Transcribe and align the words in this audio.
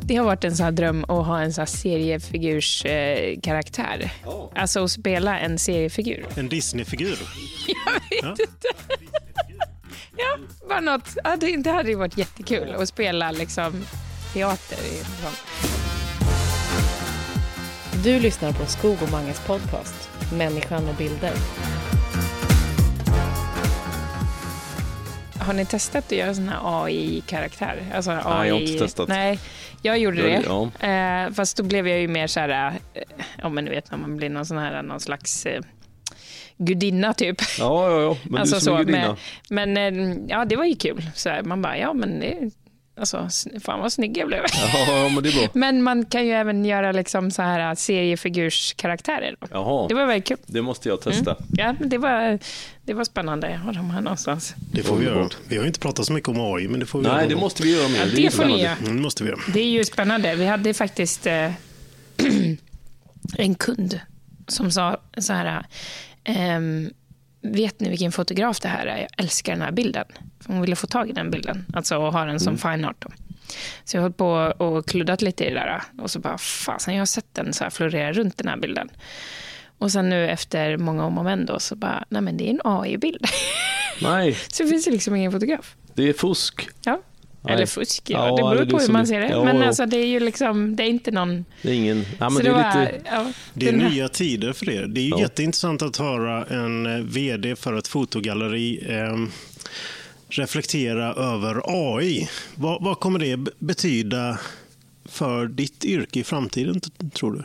Det 0.00 0.16
har 0.16 0.24
varit 0.24 0.44
en 0.44 0.56
sån 0.56 0.64
här 0.64 0.72
dröm 0.72 1.04
att 1.04 1.26
ha 1.26 1.40
en 1.40 1.52
sån 1.52 1.62
här 1.62 1.66
seriefigurskaraktär. 1.66 3.32
Eh, 3.32 3.40
karaktär. 3.40 4.10
Ja. 4.24 4.50
Alltså 4.54 4.84
att 4.84 4.90
spela 4.90 5.38
en 5.38 5.58
seriefigur. 5.58 6.26
En 6.36 6.48
Disney-figur. 6.48 7.18
Jag 7.66 8.30
vet 8.32 8.40
inte. 8.40 8.68
Ja, 10.16 10.38
bara 10.68 10.80
något. 10.80 11.08
Ja, 11.24 11.36
det, 11.40 11.56
det 11.56 11.70
hade 11.70 11.88
ju 11.88 11.96
varit 11.96 12.18
jättekul 12.18 12.74
att 12.74 12.88
spela 12.88 13.30
liksom 13.30 13.84
teater. 14.32 14.78
Du 18.04 18.20
lyssnar 18.20 18.52
på 18.52 18.66
Skog 18.66 18.96
och 19.02 19.10
Manges 19.10 19.40
podcast 19.46 20.10
Människan 20.32 20.88
och 20.88 20.94
bilder. 20.94 21.32
Har 25.46 25.54
ni 25.54 25.66
testat 25.66 26.04
att 26.06 26.12
göra 26.12 26.34
sån 26.34 26.48
här 26.48 26.84
AI-karaktär? 26.84 27.82
Alltså 27.94 28.10
AI... 28.10 28.22
Nej, 28.24 28.48
jag 28.48 28.54
har 28.54 28.60
inte 28.60 28.78
testat. 28.78 29.08
Nej, 29.08 29.38
jag 29.82 29.98
gjorde 29.98 30.22
det. 30.22 30.42
det, 30.80 30.86
Eh, 30.86 31.32
fast 31.32 31.56
då 31.56 31.62
blev 31.62 31.88
jag 31.88 32.00
ju 32.00 32.08
mer 32.08 32.26
så 32.26 32.40
här, 32.40 32.72
eh, 32.94 33.02
ja 33.42 33.48
men 33.48 33.64
du 33.64 33.70
vet 33.70 33.90
när 33.90 33.98
man 33.98 34.16
blir 34.16 34.30
någon 34.30 34.46
sån 34.46 34.58
här, 34.58 34.82
någon 34.82 35.00
slags 35.00 35.46
eh, 35.46 35.60
gudinna 36.58 37.14
typ. 37.14 37.36
Ja, 37.58 37.90
ja, 37.90 38.00
ja. 38.00 38.16
Men 38.24 38.40
alltså 38.40 38.56
du 38.56 38.60
som 38.60 38.74
är 38.74 38.78
så, 38.78 38.84
gudinna. 38.84 39.16
men, 39.50 39.72
men 39.72 40.12
eh, 40.12 40.18
ja, 40.28 40.44
det 40.44 40.56
var 40.56 40.64
ju 40.64 40.74
kul. 40.74 41.10
Så 41.14 41.28
här, 41.28 41.42
man 41.42 41.62
bara, 41.62 41.78
ja 41.78 41.92
men 41.92 42.20
det, 42.20 42.50
alltså, 42.98 43.28
fan 43.60 43.80
vad 43.80 43.92
snygg 43.92 44.16
jag 44.18 44.28
blev. 44.28 44.40
Ja, 44.52 44.86
ja, 44.88 45.08
men 45.08 45.22
det 45.22 45.28
är 45.28 45.32
bra. 45.32 45.48
Men 45.54 45.82
man 45.82 46.04
kan 46.04 46.26
ju 46.26 46.32
även 46.32 46.64
göra 46.64 46.92
liksom 46.92 47.30
så 47.30 47.42
här 47.42 47.74
seriefigurskaraktärer. 47.74 49.36
då. 49.40 49.46
Jaha, 49.50 49.88
Det 49.88 49.94
var 49.94 50.06
väldigt 50.06 50.24
kul. 50.28 50.36
det 50.46 50.62
måste 50.62 50.88
jag 50.88 51.00
testa. 51.00 51.36
Ja, 51.56 51.74
men 51.80 51.88
det 51.88 51.98
var, 51.98 52.38
det 52.84 52.94
var 52.94 53.04
spännande. 53.04 53.50
Jag 53.50 53.58
har 53.58 53.72
dem 53.72 53.90
här 53.90 54.00
någonstans. 54.00 54.54
Det 54.72 54.82
får 54.82 54.96
vi 54.96 55.04
göra. 55.04 55.28
Vi 55.48 55.56
har 55.58 55.66
inte 55.66 55.80
pratat 55.80 56.06
så 56.06 56.12
mycket 56.12 56.28
om 56.28 56.54
AI, 56.54 56.68
men 56.68 56.80
det 56.80 56.86
får 56.86 56.98
vi 56.98 57.08
Nej, 57.08 57.16
göra. 57.16 57.26
det 57.28 57.36
måste 57.36 57.62
vi 57.62 57.76
göra 57.76 57.88
mer. 57.88 57.96
Ja, 57.98 58.04
är 58.04 58.16
det 58.16 58.30
får 58.30 58.44
ni 58.44 58.62
göra. 58.62 58.76
Mm, 58.76 58.96
det 58.96 59.02
måste 59.02 59.24
vi 59.24 59.30
göra. 59.30 59.40
Det 59.54 59.60
är 59.60 59.68
ju 59.70 59.84
spännande. 59.84 60.34
Vi 60.36 60.46
hade 60.46 60.74
faktiskt 60.74 61.26
eh, 61.26 61.52
en 63.38 63.54
kund 63.54 64.00
som 64.48 64.70
sa 64.70 65.00
så 65.18 65.32
här. 65.32 65.66
ehm, 66.24 66.90
vet 67.52 67.80
ni 67.80 67.88
vilken 67.88 68.12
fotograf 68.12 68.60
det 68.60 68.68
här 68.68 68.86
är? 68.86 68.96
Jag 68.96 69.08
älskar 69.16 69.52
den 69.52 69.62
här 69.62 69.72
bilden. 69.72 70.04
Hon 70.46 70.60
ville 70.60 70.76
få 70.76 70.86
tag 70.86 71.10
i 71.10 71.12
den 71.12 71.30
bilden, 71.30 71.66
alltså 71.74 71.96
och 71.96 72.12
ha 72.12 72.24
den 72.24 72.40
som 72.40 72.58
fine 72.58 72.84
art. 72.84 72.96
Då. 72.98 73.08
Så 73.84 73.96
jag 73.96 74.02
höll 74.02 74.12
på 74.12 74.28
och 74.58 74.86
kluddat 74.88 75.22
lite 75.22 75.44
i 75.44 75.48
det 75.48 75.54
där. 75.54 75.82
Och 76.02 76.10
så 76.10 76.18
bara, 76.18 76.38
fasen 76.38 76.94
jag 76.94 77.00
har 77.00 77.06
sett 77.06 77.34
den 77.34 77.52
så 77.52 77.64
här 77.64 77.70
florera 77.70 78.12
runt 78.12 78.38
den 78.38 78.48
här 78.48 78.56
bilden. 78.56 78.88
Och 79.78 79.92
sen 79.92 80.08
nu 80.08 80.30
efter 80.30 80.76
många 80.76 81.04
om 81.04 81.18
och 81.18 81.24
men 81.24 81.46
då, 81.46 81.58
så 81.58 81.76
bara, 81.76 82.04
nej 82.08 82.22
men 82.22 82.36
det 82.36 82.46
är 82.46 82.50
en 82.50 82.60
AI-bild. 82.64 83.26
Nej, 84.02 84.34
så 84.48 84.62
det 84.62 84.68
finns 84.68 84.88
ju 84.88 84.90
liksom 84.90 85.14
ingen 85.14 85.32
fotograf. 85.32 85.76
det 85.94 86.08
är 86.08 86.12
fusk. 86.12 86.68
Ja. 86.84 87.00
Eller 87.48 87.66
fusk, 87.66 88.10
ja. 88.10 88.18
Ja, 88.26 88.36
det 88.36 88.42
beror 88.42 88.52
eller 88.52 88.70
på 88.70 88.78
det 88.78 88.82
hur 88.86 88.92
man 88.92 89.06
ser 89.06 89.20
det. 89.20 89.28
Ja, 89.28 89.44
men 89.44 89.56
ja. 89.60 89.66
alltså 89.66 89.86
det 89.86 89.96
är 89.96 90.06
ju 90.06 90.20
liksom, 90.20 90.76
det 90.76 90.82
är 90.82 90.86
inte 90.88 91.10
någon... 91.10 91.44
Det 91.62 91.68
är 91.70 91.74
ingen... 91.74 92.04
Ja, 92.18 92.30
men 92.30 92.44
det 92.44 92.50
är 92.50 92.82
lite... 92.82 93.00
ja, 93.10 93.32
Det 93.54 93.68
är 93.68 93.72
nya 93.72 94.08
tider 94.08 94.52
för 94.52 94.66
det. 94.66 94.86
Det 94.86 95.00
är 95.00 95.04
ju 95.04 95.10
Ja. 95.10 95.20
jätteintressant 95.20 95.82
att 95.82 95.96
höra 95.96 96.44
en 96.44 96.86
eh, 96.86 96.92
vd 97.04 97.56
för 97.56 97.78
ett 97.78 97.88
fotogalleri 97.88 98.84
eh, 98.88 99.16
reflektera 100.28 101.14
över 101.14 101.62
AI. 101.66 102.28
Vad, 102.54 102.82
vad 102.84 103.00
kommer 103.00 103.18
det 103.18 103.36
be- 103.36 103.50
betyda 103.58 104.38
för 105.04 105.46
ditt 105.46 105.84
yrke 105.84 106.20
i 106.20 106.24
framtiden, 106.24 106.80
tror 107.12 107.32
du? 107.32 107.42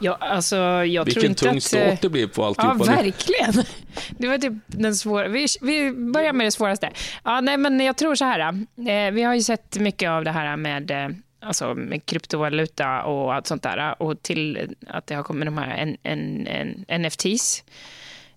Ja, 0.00 0.16
alltså 0.20 0.56
jag 0.56 0.86
tror 0.86 1.04
Vilken 1.04 1.30
inte 1.30 1.44
tung 1.44 1.56
att... 1.56 1.92
eh, 1.92 1.98
det 2.02 2.08
blir 2.08 2.26
på 2.26 2.42
Ja, 2.42 2.46
alltihopa. 2.46 2.90
nu. 2.90 3.02
verkligen. 3.02 3.64
Det 4.10 4.28
var 4.28 4.38
typ 4.38 4.52
den 4.66 4.94
svåra. 4.94 5.28
Vi, 5.28 5.46
vi 5.60 5.92
börjar 5.92 6.32
med 6.32 6.46
det 6.46 6.50
svåraste. 6.50 6.90
Ja, 7.24 7.40
nej, 7.40 7.56
men 7.56 7.80
jag 7.80 7.96
tror 7.96 8.14
så 8.14 8.24
här. 8.24 8.40
Eh, 8.88 9.10
vi 9.12 9.22
har 9.22 9.34
ju 9.34 9.42
sett 9.42 9.78
mycket 9.78 10.10
av 10.10 10.24
det 10.24 10.30
här 10.30 10.56
med, 10.56 10.90
eh, 10.90 11.08
alltså, 11.40 11.74
med 11.74 12.06
kryptovaluta 12.06 13.02
och 13.02 13.34
allt 13.34 13.46
sånt 13.46 13.62
där. 13.62 14.02
Och 14.02 14.22
till 14.22 14.74
att 14.86 15.06
det 15.06 15.14
har 15.14 15.22
kommit 15.22 15.46
de 15.46 15.58
här 15.58 15.76
en, 15.76 15.96
en, 16.02 16.46
en, 16.46 17.02
NFTs. 17.02 17.64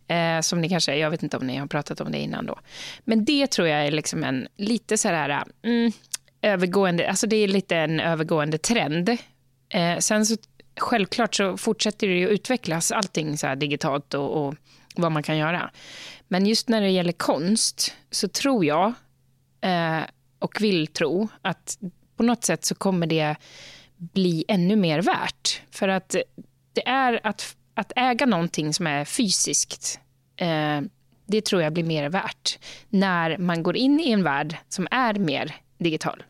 Eh, 0.07 0.41
som 0.41 0.61
ni 0.61 0.69
kanske, 0.69 0.95
jag 0.95 1.09
vet 1.11 1.23
inte 1.23 1.37
om 1.37 1.47
ni 1.47 1.57
har 1.57 1.67
pratat 1.67 2.01
om 2.01 2.11
det 2.11 2.17
innan 2.19 2.45
då. 2.45 2.59
Men 3.03 3.25
det 3.25 3.47
tror 3.51 3.67
jag 3.67 3.85
är 3.87 3.91
liksom 3.91 4.23
en 4.23 4.47
lite 4.57 4.97
så 4.97 5.07
här, 5.07 5.43
mm, 5.63 5.91
övergående, 6.41 7.09
alltså 7.09 7.27
det 7.27 7.35
är 7.35 7.47
lite 7.47 7.75
en 7.77 7.99
övergående 7.99 8.57
trend. 8.57 9.09
Eh, 9.73 9.97
sen 9.97 10.25
så 10.25 10.35
självklart 10.79 11.35
så 11.35 11.57
fortsätter 11.57 12.07
det 12.07 12.13
ju 12.13 12.25
att 12.25 12.31
utvecklas 12.31 12.91
allting 12.91 13.37
så 13.37 13.47
här 13.47 13.55
digitalt 13.55 14.13
och, 14.13 14.47
och 14.47 14.55
vad 14.95 15.11
man 15.11 15.23
kan 15.23 15.37
göra. 15.37 15.71
Men 16.27 16.45
just 16.45 16.69
när 16.69 16.81
det 16.81 16.89
gäller 16.89 17.11
konst 17.11 17.93
så 18.11 18.27
tror 18.27 18.65
jag 18.65 18.93
eh, 19.61 20.01
och 20.39 20.61
vill 20.61 20.87
tro 20.87 21.27
att 21.41 21.77
på 22.15 22.23
något 22.23 22.43
sätt 22.43 22.65
så 22.65 22.75
kommer 22.75 23.07
det 23.07 23.35
bli 23.97 24.45
ännu 24.47 24.75
mer 24.75 25.01
värt. 25.01 25.61
För 25.71 25.87
att 25.87 26.15
det 26.73 26.87
är 26.87 27.19
att, 27.23 27.55
att 27.73 27.91
äga 27.95 28.25
någonting 28.25 28.73
som 28.73 28.87
är 28.87 29.05
fysiskt 29.05 29.99
eh, 30.35 30.81
det 31.31 31.45
tror 31.45 31.61
jag 31.61 31.73
blir 31.73 31.83
mer 31.83 32.09
värt 32.09 32.59
när 32.89 33.37
man 33.37 33.63
går 33.63 33.77
in 33.77 33.99
i 33.99 34.11
en 34.11 34.23
värld 34.23 34.57
som 34.69 34.87
är 34.91 35.13
mer 35.13 35.55
digital. 35.77 36.23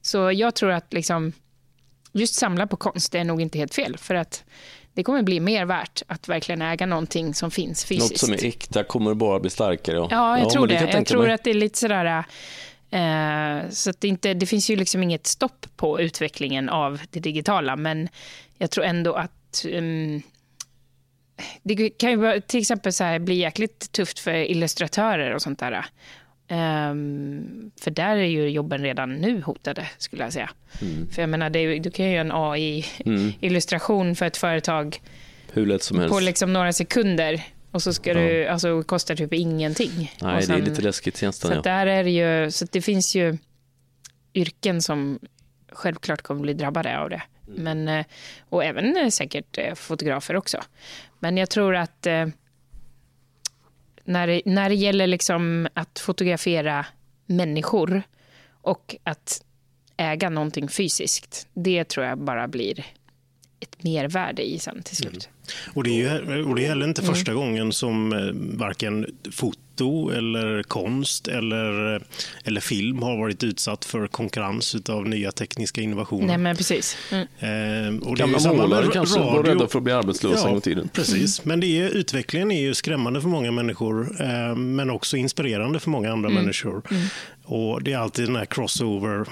Så 0.00 0.32
jag 0.32 0.54
tror 0.54 0.70
att 0.70 0.92
liksom, 0.92 1.32
just 2.14 2.34
samla 2.34 2.66
på 2.66 2.76
konst 2.76 3.12
det 3.12 3.18
är 3.18 3.24
nog 3.24 3.40
inte 3.40 3.58
helt 3.58 3.74
fel. 3.74 3.96
För 3.98 4.14
att 4.14 4.44
det 4.94 5.02
kommer 5.02 5.22
bli 5.22 5.40
mer 5.40 5.64
värt 5.64 6.02
att 6.06 6.28
verkligen 6.28 6.62
äga 6.62 6.86
någonting 6.86 7.34
som 7.34 7.50
finns 7.50 7.84
fysiskt. 7.84 8.10
Något 8.10 8.18
som 8.18 8.32
är 8.32 8.44
äkta 8.44 8.84
kommer 8.84 9.14
bara 9.14 9.40
bli 9.40 9.50
starkare. 9.50 9.96
Ja, 9.96 10.08
Ja, 10.10 10.38
jag 10.38 10.50
tror 10.50 10.66
det. 10.66 10.74
Jag, 10.74 10.90
tänka 10.92 11.08
tror 11.08 11.22
mig. 11.22 11.32
att 11.32 11.44
det 11.44 11.50
är 11.50 11.54
lite 11.54 11.78
sådär... 11.78 12.24
Eh, 12.90 13.70
så 13.70 13.90
att 13.90 14.00
det, 14.00 14.08
inte, 14.08 14.34
det 14.34 14.46
finns 14.46 14.70
ju 14.70 14.76
liksom 14.76 15.02
inget 15.02 15.26
stopp 15.26 15.66
på 15.76 16.00
utvecklingen 16.00 16.68
av 16.68 17.00
det 17.10 17.20
digitala, 17.20 17.76
men 17.76 18.08
jag 18.58 18.70
tror 18.70 18.84
ändå 18.84 19.14
att... 19.14 19.64
ehm, 19.70 20.22
det 21.62 21.90
kan 21.90 22.10
ju 22.10 22.40
till 22.40 22.60
exempel 22.60 22.92
så 22.92 23.04
här, 23.04 23.18
bli 23.18 23.34
jäkligt 23.34 23.92
tufft 23.92 24.18
för 24.18 24.34
illustratörer 24.34 25.34
och 25.34 25.42
sånt 25.42 25.58
där. 25.58 25.86
Ehm, 26.48 27.70
för 27.80 27.90
där 27.90 28.16
är 28.16 28.24
ju 28.24 28.48
jobben 28.48 28.82
redan 28.82 29.14
nu 29.14 29.42
hotade, 29.42 29.86
skulle 29.98 30.22
jag 30.22 30.32
säga. 30.32 30.50
Mm. 30.82 31.08
För 31.10 31.22
jag 31.22 31.28
menar, 31.28 31.50
det 31.50 31.78
du 31.78 31.90
kan 31.90 32.06
ju 32.06 32.12
göra 32.12 32.20
en 32.20 32.32
AI-illustration 32.32 34.16
för 34.16 34.26
ett 34.26 34.36
företag 34.36 35.02
Hur 35.52 35.66
lätt 35.66 35.82
som 35.82 35.98
helst. 35.98 36.12
på 36.14 36.20
liksom 36.20 36.52
några 36.52 36.72
sekunder 36.72 37.42
och 37.70 37.82
så 37.82 37.92
ska 37.92 38.14
du, 38.14 38.46
alltså, 38.46 38.82
kostar 38.82 39.16
typ 39.16 39.32
ingenting. 39.34 40.12
Nej, 40.22 40.34
och 40.34 40.40
det 40.40 40.46
sen- 40.46 40.62
är 40.62 40.66
lite 40.66 40.82
läskigt 40.82 41.16
så 41.16 41.20
tjänsten. 41.20 41.50
att 41.50 41.56
Ja. 41.56 41.62
där 41.72 41.86
är 41.86 42.04
det 42.04 42.10
ju, 42.10 42.50
så 42.50 42.66
det 42.72 42.80
finns 42.82 43.14
ju 43.16 43.38
yrken 44.34 44.82
som 44.82 45.18
självklart 45.72 46.22
kommer 46.22 46.40
bli 46.40 46.52
drabbade 46.54 46.98
av 46.98 47.10
det. 47.10 47.22
Mm. 47.48 47.62
Men, 47.64 47.98
eh, 47.98 48.06
och 48.48 48.64
även 48.64 48.96
eh, 48.96 49.08
säkert 49.08 49.58
eh, 49.58 49.74
fotografer 49.74 50.36
också. 50.36 50.60
Men 51.18 51.36
jag 51.36 51.50
tror 51.50 51.76
att 51.76 52.06
när 54.04 54.26
det, 54.26 54.42
när 54.44 54.68
det 54.68 54.74
gäller 54.74 55.06
liksom 55.06 55.68
att 55.74 55.98
fotografera 55.98 56.86
människor 57.26 58.02
och 58.62 58.96
att 59.04 59.44
äga 59.96 60.30
någonting 60.30 60.68
fysiskt, 60.68 61.48
det 61.54 61.84
tror 61.84 62.06
jag 62.06 62.18
bara 62.18 62.48
blir 62.48 62.84
ett 63.60 63.82
mervärde 63.82 64.42
i 64.42 64.58
sen 64.58 64.82
till 64.82 64.96
slut. 64.96 65.28
Och 65.74 65.84
det 65.84 65.90
är 65.90 66.20
ju 66.28 66.44
och 66.44 66.56
det 66.56 66.64
är 66.64 66.68
heller 66.68 66.86
inte 66.88 67.02
Mm. 67.02 67.14
första 67.14 67.34
gången 67.34 67.72
som 67.72 68.12
eh, 68.12 68.58
varken 68.58 69.18
foto 69.74 70.10
eller 70.10 70.62
konst 70.62 71.28
eller, 71.28 72.02
eller 72.44 72.60
film 72.60 73.02
har 73.02 73.16
varit 73.16 73.44
utsatt 73.44 73.84
för 73.84 74.06
konkurrens 74.06 74.76
av 74.88 75.08
nya 75.08 75.32
tekniska 75.32 75.80
innovationer. 75.80 76.26
Nej, 76.26 76.38
men 76.38 76.56
precis. 76.56 76.96
Mm. 77.10 77.98
Eh, 77.98 78.08
och 78.08 78.16
Gamla 78.16 78.52
målare 78.52 78.86
kanske 78.92 79.20
var 79.20 79.42
rädda 79.42 79.68
för 79.68 79.78
att 79.78 79.84
bli 79.84 79.92
arbetslösa 79.92 80.44
en 80.44 80.48
gång 80.48 80.58
i 80.58 80.60
tiden. 80.60 80.88
Precis, 80.92 81.44
men 81.44 81.60
det 81.60 81.80
är, 81.80 81.88
utvecklingen 81.88 82.50
är 82.50 82.60
ju 82.60 82.74
skrämmande 82.74 83.20
för 83.20 83.28
många 83.28 83.52
människor 83.52 84.16
eh, 84.20 84.56
men 84.56 84.90
också 84.90 85.16
inspirerande 85.16 85.80
för 85.80 85.90
många 85.90 86.12
andra 86.12 86.28
människor. 86.30 86.82
Och 87.44 87.82
Det 87.82 87.92
är 87.92 87.98
alltid 87.98 88.26
den 88.26 88.36
här 88.36 88.44
crossover, 88.44 89.26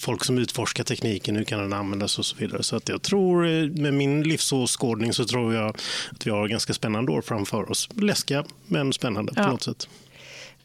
folk 0.00 0.24
som 0.24 0.38
utforskar 0.38 0.84
tekniken, 0.84 1.36
hur 1.36 1.44
kan 1.44 1.58
den 1.60 1.72
användas 1.72 2.18
och 2.18 2.26
så 2.26 2.36
vidare. 2.36 2.62
Så 2.62 2.76
att 2.76 2.88
jag 2.88 3.02
tror, 3.02 3.46
eh, 3.46 3.64
med 3.68 3.94
min 3.94 4.22
livsåskådning 4.22 5.12
så 5.12 5.24
tror 5.24 5.54
jag 5.54 5.68
att 5.68 6.26
vi 6.26 6.30
har 6.30 6.48
ganska 6.48 6.74
spännande 6.74 7.12
år 7.12 7.22
framför 7.22 7.70
oss. 7.70 7.88
Läskiga, 7.94 8.44
men 8.66 8.92
spännande 8.92 9.34
på 9.34 9.40
Ja. 9.40 9.50
något 9.50 9.62
sätt. 9.62 9.88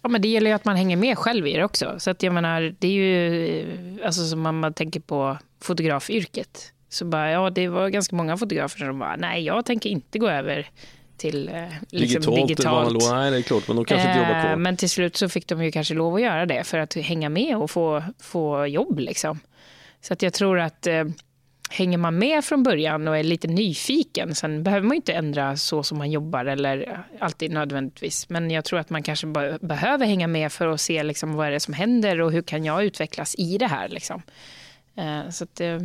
Ja, 0.01 0.09
men 0.09 0.21
det 0.21 0.27
gäller 0.27 0.49
ju 0.49 0.55
att 0.55 0.65
man 0.65 0.75
hänger 0.75 0.97
med 0.97 1.17
själv 1.17 1.47
i 1.47 1.53
det 1.53 1.63
också. 1.63 1.95
Så 1.99 2.09
att 2.09 2.23
jag 2.23 2.33
menar, 2.33 2.75
det 2.79 2.87
är 2.87 2.91
ju, 2.91 3.59
eh, 3.99 4.05
alltså 4.05 4.27
som 4.27 4.41
man 4.41 4.73
tänker 4.73 4.99
på 4.99 5.37
fotografyrket. 5.61 6.73
Så 6.89 7.05
bara, 7.05 7.31
ja, 7.31 7.49
det 7.49 7.67
var 7.67 7.89
ganska 7.89 8.15
många 8.15 8.37
fotografer 8.37 8.79
som 8.79 8.99
bara, 8.99 9.15
nej, 9.15 9.43
jag 9.43 9.65
tänker 9.65 9.89
inte 9.89 10.19
gå 10.19 10.29
över 10.29 10.69
till 11.21 11.49
eh, 11.49 11.63
liksom 11.89 12.35
Digitalt, 12.35 12.47
digitalt. 12.47 13.11
Nej, 13.11 13.31
det 13.31 13.37
är 13.37 13.41
klart, 13.41 13.67
men 13.67 13.75
de 13.75 13.85
kanske 13.85 14.07
inte 14.07 14.19
jobbar 14.19 14.35
Eh, 14.35 14.41
kvar. 14.41 14.55
Men 14.55 14.77
till 14.77 14.89
slut 14.89 15.17
så 15.17 15.29
fick 15.29 15.47
de 15.47 15.63
ju 15.63 15.71
kanske 15.71 15.93
lov 15.93 16.15
att 16.15 16.21
göra 16.21 16.45
det 16.45 16.63
för 16.63 16.77
att 16.77 16.93
hänga 16.93 17.29
med 17.29 17.57
och 17.57 17.71
få, 17.71 18.03
få 18.19 18.65
jobb. 18.67 18.99
Liksom. 18.99 19.39
Så 20.01 20.13
att 20.13 20.21
jag 20.21 20.33
tror 20.33 20.59
att 20.59 20.87
eh, 20.87 21.03
hänger 21.69 21.97
man 21.97 22.17
med 22.17 22.45
från 22.45 22.63
början 22.63 23.07
och 23.07 23.17
är 23.17 23.23
lite 23.23 23.47
nyfiken, 23.47 24.35
sen 24.35 24.63
behöver 24.63 24.87
man 24.87 24.95
inte 24.95 25.13
ändra 25.13 25.57
så 25.57 25.83
som 25.83 25.97
man 25.97 26.11
jobbar 26.11 26.45
eller 26.45 27.05
alltid 27.19 27.51
nödvändigtvis. 27.51 28.29
Men 28.29 28.51
jag 28.51 28.65
tror 28.65 28.79
att 28.79 28.89
man 28.89 29.03
kanske 29.03 29.27
behöver 29.61 30.05
hänga 30.05 30.27
med 30.27 30.51
för 30.51 30.67
att 30.67 30.81
se 30.81 31.03
liksom 31.03 31.33
vad 31.33 31.47
är 31.47 31.51
det 31.51 31.59
som 31.59 31.73
händer 31.73 32.21
och 32.21 32.31
hur 32.31 32.41
kan 32.41 32.65
jag 32.65 32.83
utvecklas 32.83 33.35
i 33.37 33.57
det 33.57 33.67
här. 33.67 33.89
Liksom. 33.89 34.21
Eh, 34.95 35.29
så 35.29 35.43
att, 35.43 35.61
eh. 35.61 35.79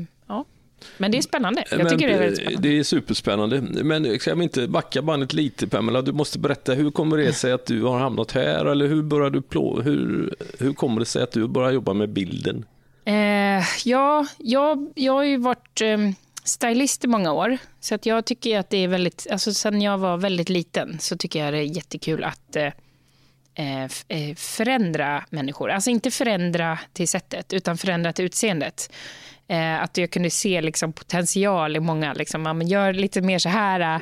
Men 0.98 1.10
det 1.10 1.18
är 1.18 1.22
spännande. 1.22 1.64
Jag 1.70 1.78
Men, 1.78 1.88
tycker 1.88 2.06
det 2.08 2.14
är 2.14 2.18
väldigt 2.18 2.38
spännande. 2.38 2.68
Det 2.68 2.78
är 2.78 2.82
superspännande. 2.82 3.60
Men 3.60 4.20
ska 4.20 4.34
vi 4.34 4.42
inte 4.42 4.68
backa 4.68 5.02
bandet 5.02 5.32
lite 5.32 5.66
Pamela? 5.66 6.02
Du 6.02 6.12
måste 6.12 6.38
berätta, 6.38 6.74
hur 6.74 6.90
kommer 6.90 7.16
det 7.16 7.32
sig 7.32 7.52
att 7.52 7.66
du 7.66 7.82
har 7.82 7.98
hamnat 7.98 8.32
här? 8.32 8.64
Eller 8.64 8.86
hur, 8.86 9.02
började 9.02 9.38
du 9.38 9.42
plå 9.42 9.80
hur, 9.80 10.34
hur 10.58 10.72
kommer 10.72 11.00
det 11.00 11.06
sig 11.06 11.22
att 11.22 11.32
du 11.32 11.48
börjar 11.48 11.72
jobba 11.72 11.92
med 11.92 12.08
bilden? 12.08 12.64
Eh, 13.04 13.64
ja, 13.84 14.26
jag, 14.38 14.92
jag 14.94 15.12
har 15.12 15.24
ju 15.24 15.36
varit 15.36 15.80
eh, 15.80 15.98
stylist 16.44 17.04
i 17.04 17.08
många 17.08 17.32
år. 17.32 17.58
Så 17.80 17.94
att 17.94 18.06
jag 18.06 18.24
tycker 18.24 18.58
att 18.58 18.70
det 18.70 18.76
är 18.76 18.88
väldigt, 18.88 19.26
alltså 19.30 19.54
sen 19.54 19.82
jag 19.82 19.98
var 19.98 20.16
väldigt 20.16 20.48
liten 20.48 20.98
så 21.00 21.16
tycker 21.16 21.44
jag 21.44 21.54
det 21.54 21.58
är 21.58 21.76
jättekul 21.76 22.24
att 22.24 22.56
eh, 22.56 22.72
eh, 23.54 23.84
eh 24.08 24.34
förändra 24.36 25.24
människor. 25.30 25.70
Alltså 25.70 25.90
inte 25.90 26.10
förändra 26.10 26.78
till 26.92 27.08
sättet, 27.08 27.52
utan 27.52 27.78
förändra 27.78 28.12
till 28.12 28.24
utseendet. 28.24 28.92
Eh, 29.48 29.82
att 29.82 29.96
jag 29.96 30.10
kunde 30.10 30.30
se 30.30 30.60
liksom, 30.60 30.92
potential 30.92 31.76
i 31.76 31.80
många. 31.80 32.14
Liksom, 32.14 32.42
man 32.42 32.66
gör 32.66 32.92
lite 32.92 33.20
mer 33.20 33.38
så 33.38 33.48
här 33.48 33.80
äh, 33.80 34.00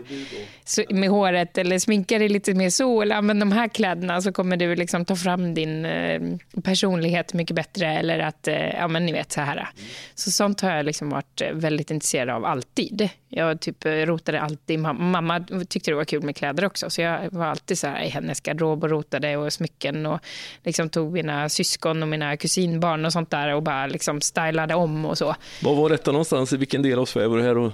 så, 0.65 0.83
med 0.91 1.11
håret 1.11 1.59
eller 1.59 1.79
sminka 1.79 2.19
dig 2.19 2.29
lite 2.29 2.55
mer 2.55 2.71
så. 2.71 3.03
Eller 3.03 3.17
använd 3.17 3.41
de 3.41 3.53
här 3.53 3.69
kläderna 3.69 4.21
så 4.21 4.33
kommer 4.33 4.57
du 4.57 4.75
liksom, 4.75 5.05
ta 5.05 5.17
fram 5.17 5.55
din 5.55 5.85
eh, 5.85 6.21
personlighet 6.65 7.35
mycket 7.35 7.57
bättre. 7.57 7.87
Eller 7.87 8.19
att, 8.19 8.49
eh, 8.49 8.75
ja 8.75 8.89
men 8.89 9.07
ni 9.07 9.13
vet 9.13 9.33
så 9.33 9.41
här. 9.41 9.69
Så 10.15 10.31
sånt 10.31 10.61
har 10.61 10.71
jag 10.71 10.87
liksom 10.87 11.11
varit 11.11 11.41
eh, 11.41 11.53
väldigt 11.53 11.91
intresserad 11.91 12.31
av 12.31 12.45
alltid. 12.45 13.09
Jag 13.29 13.61
typ 13.61 13.85
eh, 13.85 13.91
rotade 13.91 14.41
alltid. 14.41 14.79
Mamma 14.79 15.47
tyckte 15.69 15.91
det 15.91 15.95
var 15.95 16.05
kul 16.05 16.23
med 16.23 16.37
kläder 16.37 16.65
också. 16.65 16.91
Så 16.91 17.01
jag 17.01 17.31
var 17.33 17.47
alltid 17.47 17.79
så 17.79 17.87
här 17.87 18.03
i 18.03 18.09
hennes 18.09 18.41
garderob 18.41 18.85
och 18.85 18.91
rotade 18.91 19.37
och 19.37 19.53
smycken. 19.53 20.07
Och 20.07 20.21
liksom 20.63 20.89
tog 20.89 21.13
mina 21.13 21.49
syskon 21.49 22.03
och 22.03 22.09
mina 22.09 22.37
kusinbarn 22.37 23.05
och 23.05 23.13
sånt 23.13 23.31
där 23.31 23.55
och 23.55 23.63
bara 23.63 23.87
liksom 23.87 24.21
stylade 24.21 24.75
om 24.75 25.05
och 25.05 25.19
så. 25.19 25.34
Var 25.63 25.75
var 25.75 25.89
detta 25.89 26.13
någonstans? 26.13 26.53
I 26.53 26.57
vilken 26.57 26.83
del 26.83 26.99
av 26.99 27.07
Sverige 27.07 27.29
var 27.29 27.37
du 27.37 27.43
här? 27.43 27.59
Och... 27.59 27.73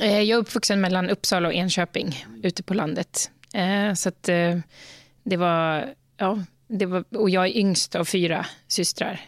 Eh, 0.00 0.22
jag 0.22 0.36
är 0.36 0.40
uppvuxen 0.40 0.80
mellan 0.80 1.10
Uppsala 1.10 1.48
och 1.48 1.54
Enköping, 1.54 2.26
ute 2.42 2.62
på 2.62 2.74
landet. 2.74 3.30
Eh, 3.54 3.94
så 3.94 4.08
att 4.08 4.28
eh, 4.28 4.58
det 5.22 5.36
var, 5.36 5.94
ja, 6.16 6.38
det 6.68 6.86
var, 6.86 7.04
och 7.16 7.30
jag 7.30 7.46
är 7.46 7.56
yngst 7.56 7.94
av 7.94 8.04
fyra 8.04 8.46
systrar. 8.68 9.20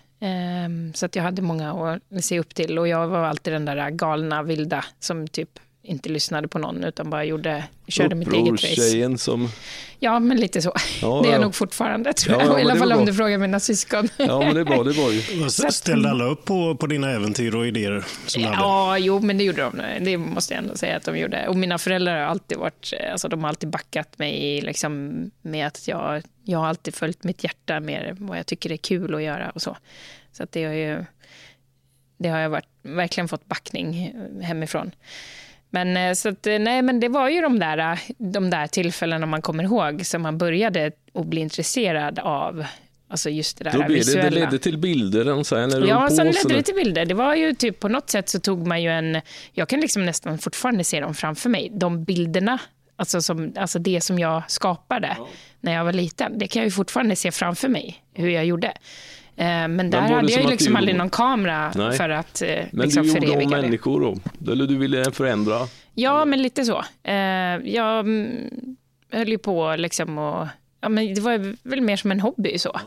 Så 0.94 1.06
att 1.06 1.16
jag 1.16 1.22
hade 1.22 1.42
många 1.42 2.00
att 2.10 2.24
se 2.24 2.40
upp 2.40 2.54
till 2.54 2.78
och 2.78 2.88
jag 2.88 3.08
var 3.08 3.24
alltid 3.24 3.52
den 3.52 3.64
där 3.64 3.90
galna, 3.90 4.42
vilda 4.42 4.84
som 5.00 5.28
typ 5.28 5.58
inte 5.88 6.08
lyssnade 6.08 6.48
på 6.48 6.58
någon 6.58 6.84
utan 6.84 7.10
bara 7.10 7.24
gjorde, 7.24 7.64
körde 7.88 8.14
mitt 8.14 8.32
eget 8.32 8.52
race. 8.52 9.18
som... 9.18 9.48
Ja, 9.98 10.18
men 10.18 10.40
lite 10.40 10.62
så. 10.62 10.72
Ja, 11.02 11.20
det 11.22 11.28
är 11.28 11.32
jag 11.32 11.40
nog 11.40 11.54
fortfarande, 11.54 12.12
tror 12.12 12.36
jag. 12.40 12.46
Ja, 12.46 12.58
I 12.58 12.62
alla 12.62 12.76
fall 12.76 12.92
om 12.92 13.04
du 13.06 13.14
frågar 13.14 13.38
mina 13.38 13.60
syskon. 13.60 14.08
Ja, 14.16 14.38
men 14.38 14.54
det 14.54 14.60
är 14.60 14.64
bra. 14.64 14.82
Det 14.82 14.92
var 14.92 15.10
ju. 15.10 15.50
Ställde 15.70 16.10
alla 16.10 16.24
upp 16.24 16.44
på, 16.44 16.76
på 16.76 16.86
dina 16.86 17.10
äventyr 17.10 17.54
och 17.54 17.66
idéer? 17.66 18.04
Som 18.26 18.42
ja, 18.42 18.50
hade? 18.50 19.00
jo, 19.00 19.20
men 19.20 19.38
det 19.38 19.44
gjorde 19.44 19.62
de. 19.62 20.04
Det 20.04 20.18
måste 20.18 20.54
jag 20.54 20.62
ändå 20.62 20.76
säga 20.76 20.96
att 20.96 21.04
de 21.04 21.18
gjorde. 21.18 21.48
Och 21.48 21.56
mina 21.56 21.78
föräldrar 21.78 22.20
har 22.20 22.26
alltid 22.26 22.58
varit, 22.58 22.92
alltså 23.12 23.28
de 23.28 23.42
har 23.42 23.48
alltid 23.48 23.68
backat 23.68 24.18
mig 24.18 24.60
liksom, 24.60 25.22
med 25.42 25.66
att 25.66 25.88
jag, 25.88 26.22
jag 26.44 26.58
har 26.58 26.66
alltid 26.66 26.94
följt 26.94 27.24
mitt 27.24 27.44
hjärta 27.44 27.80
mer 27.80 28.16
vad 28.18 28.38
jag 28.38 28.46
tycker 28.46 28.72
är 28.72 28.76
kul 28.76 29.14
att 29.14 29.22
göra 29.22 29.50
och 29.50 29.62
så. 29.62 29.76
Så 30.32 30.42
att 30.42 30.52
det 30.52 30.64
har 30.64 30.72
ju, 30.72 31.04
det 32.18 32.28
har 32.28 32.38
jag 32.38 32.50
varit, 32.50 32.68
verkligen 32.82 33.28
fått 33.28 33.46
backning 33.46 34.14
hemifrån. 34.42 34.90
Men, 35.70 35.96
eh, 35.96 36.14
så 36.14 36.28
att, 36.28 36.46
eh, 36.46 36.58
nej, 36.58 36.82
men 36.82 37.00
det 37.00 37.08
var 37.08 37.28
ju 37.28 37.40
de 37.40 37.58
där, 37.58 37.78
eh, 37.78 37.98
de 38.18 38.50
där 38.50 38.66
tillfällena 38.66 39.26
man 39.26 39.42
kommer 39.42 39.64
ihåg 39.64 40.06
som 40.06 40.22
man 40.22 40.38
började 40.38 40.92
att 41.14 41.26
bli 41.26 41.40
intresserad 41.40 42.18
av. 42.18 42.64
Alltså 43.10 43.30
just 43.30 43.58
det 43.58 43.64
där 43.64 43.72
Då 43.72 43.84
blev 43.84 44.04
det, 44.04 44.22
det 44.22 44.30
ledde 44.30 44.58
till 44.58 44.78
bilder 44.78 45.42
sen? 45.42 45.86
Ja, 45.88 46.10
sen 46.10 46.26
ledde 46.26 46.54
det 46.54 46.62
till 46.62 46.74
bilder. 46.74 47.04
Det 47.04 47.14
var 47.14 47.34
ju 47.34 47.54
typ 47.54 47.80
på 47.80 47.88
något 47.88 48.10
sätt 48.10 48.28
så 48.28 48.40
tog 48.40 48.66
man 48.66 48.82
ju 48.82 48.90
en... 48.90 49.20
Jag 49.52 49.68
kan 49.68 49.80
liksom 49.80 50.06
nästan 50.06 50.38
fortfarande 50.38 50.84
se 50.84 51.00
dem 51.00 51.14
framför 51.14 51.48
mig. 51.50 51.70
De 51.72 52.04
bilderna, 52.04 52.58
alltså, 52.96 53.22
som, 53.22 53.52
alltså 53.56 53.78
det 53.78 54.00
som 54.00 54.18
jag 54.18 54.42
skapade 54.48 55.14
ja. 55.18 55.28
när 55.60 55.72
jag 55.72 55.84
var 55.84 55.92
liten. 55.92 56.38
Det 56.38 56.46
kan 56.46 56.60
jag 56.60 56.66
ju 56.66 56.70
fortfarande 56.70 57.16
se 57.16 57.32
framför 57.32 57.68
mig, 57.68 58.02
hur 58.14 58.28
jag 58.28 58.44
gjorde. 58.44 58.72
Eh, 59.38 59.68
men 59.68 59.90
där 59.90 60.00
hade 60.00 60.32
jag 60.32 60.42
ju 60.42 60.48
liksom 60.48 60.76
aldrig 60.76 60.96
någon 60.96 61.10
kamera 61.10 61.72
Nej. 61.74 61.96
för 61.96 62.08
att 62.08 62.42
eh, 62.42 62.48
Men 62.72 62.84
liksom 62.84 63.02
du 63.02 63.26
gjorde 63.26 63.44
om 63.44 63.50
människor 63.50 64.00
då? 64.00 64.16
Eller 64.52 64.66
du 64.66 64.76
ville 64.76 65.12
förändra? 65.12 65.58
Ja, 65.94 66.24
men 66.24 66.42
lite 66.42 66.64
så. 66.64 66.84
Eh, 67.02 67.14
jag 67.64 68.00
mm, 68.00 68.76
höll 69.12 69.28
ju 69.28 69.38
på 69.38 69.74
liksom 69.78 70.18
och... 70.18 70.46
Ja, 70.80 70.88
men 70.88 71.14
det 71.14 71.20
var 71.20 71.56
väl 71.68 71.80
mer 71.80 71.96
som 71.96 72.10
en 72.10 72.20
hobby 72.20 72.58
så. 72.58 72.80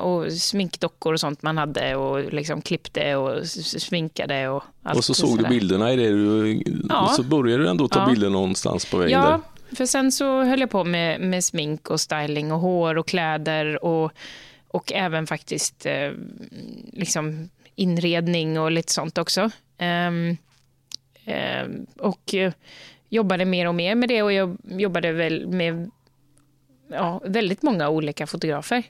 och 0.00 0.32
sminkdockor 0.32 1.12
och 1.12 1.20
sånt 1.20 1.42
man 1.42 1.58
hade 1.58 1.96
och 1.96 2.32
liksom 2.32 2.62
klippte 2.62 3.16
och 3.16 3.46
sminkade 3.46 4.48
och 4.48 4.62
allt 4.82 4.98
Och 4.98 5.04
så 5.04 5.14
såg 5.14 5.38
du 5.38 5.48
bilderna 5.48 5.92
i 5.92 5.96
det 5.96 6.08
du, 6.08 6.62
ja. 6.88 7.02
och 7.02 7.10
så 7.10 7.22
började 7.22 7.62
du 7.62 7.68
ändå 7.68 7.88
ta 7.88 8.00
ja. 8.00 8.06
bilder 8.06 8.30
någonstans 8.30 8.90
på 8.90 8.96
vägen 8.96 9.20
ja, 9.20 9.30
där. 9.30 9.76
för 9.76 9.86
sen 9.86 10.12
så 10.12 10.42
höll 10.42 10.60
jag 10.60 10.70
på 10.70 10.84
med, 10.84 11.20
med 11.20 11.44
smink 11.44 11.90
och 11.90 12.00
styling 12.00 12.52
och 12.52 12.60
hår 12.60 12.98
och 12.98 13.08
kläder 13.08 13.84
och 13.84 14.12
och 14.70 14.92
även 14.92 15.26
faktiskt 15.26 15.86
eh, 15.86 16.12
liksom 16.92 17.50
inredning 17.74 18.58
och 18.58 18.70
lite 18.70 18.92
sånt 18.92 19.18
också. 19.18 19.50
Um, 19.78 20.36
um, 21.26 21.86
och 21.98 22.34
eh, 22.34 22.52
jobbade 23.08 23.44
mer 23.44 23.68
och 23.68 23.74
mer 23.74 23.94
med 23.94 24.08
det 24.08 24.22
och 24.22 24.32
jag 24.32 24.56
jobbade 24.64 25.12
väl 25.12 25.46
med 25.46 25.90
ja, 26.88 27.20
väldigt 27.24 27.62
många 27.62 27.88
olika 27.88 28.26
fotografer 28.26 28.82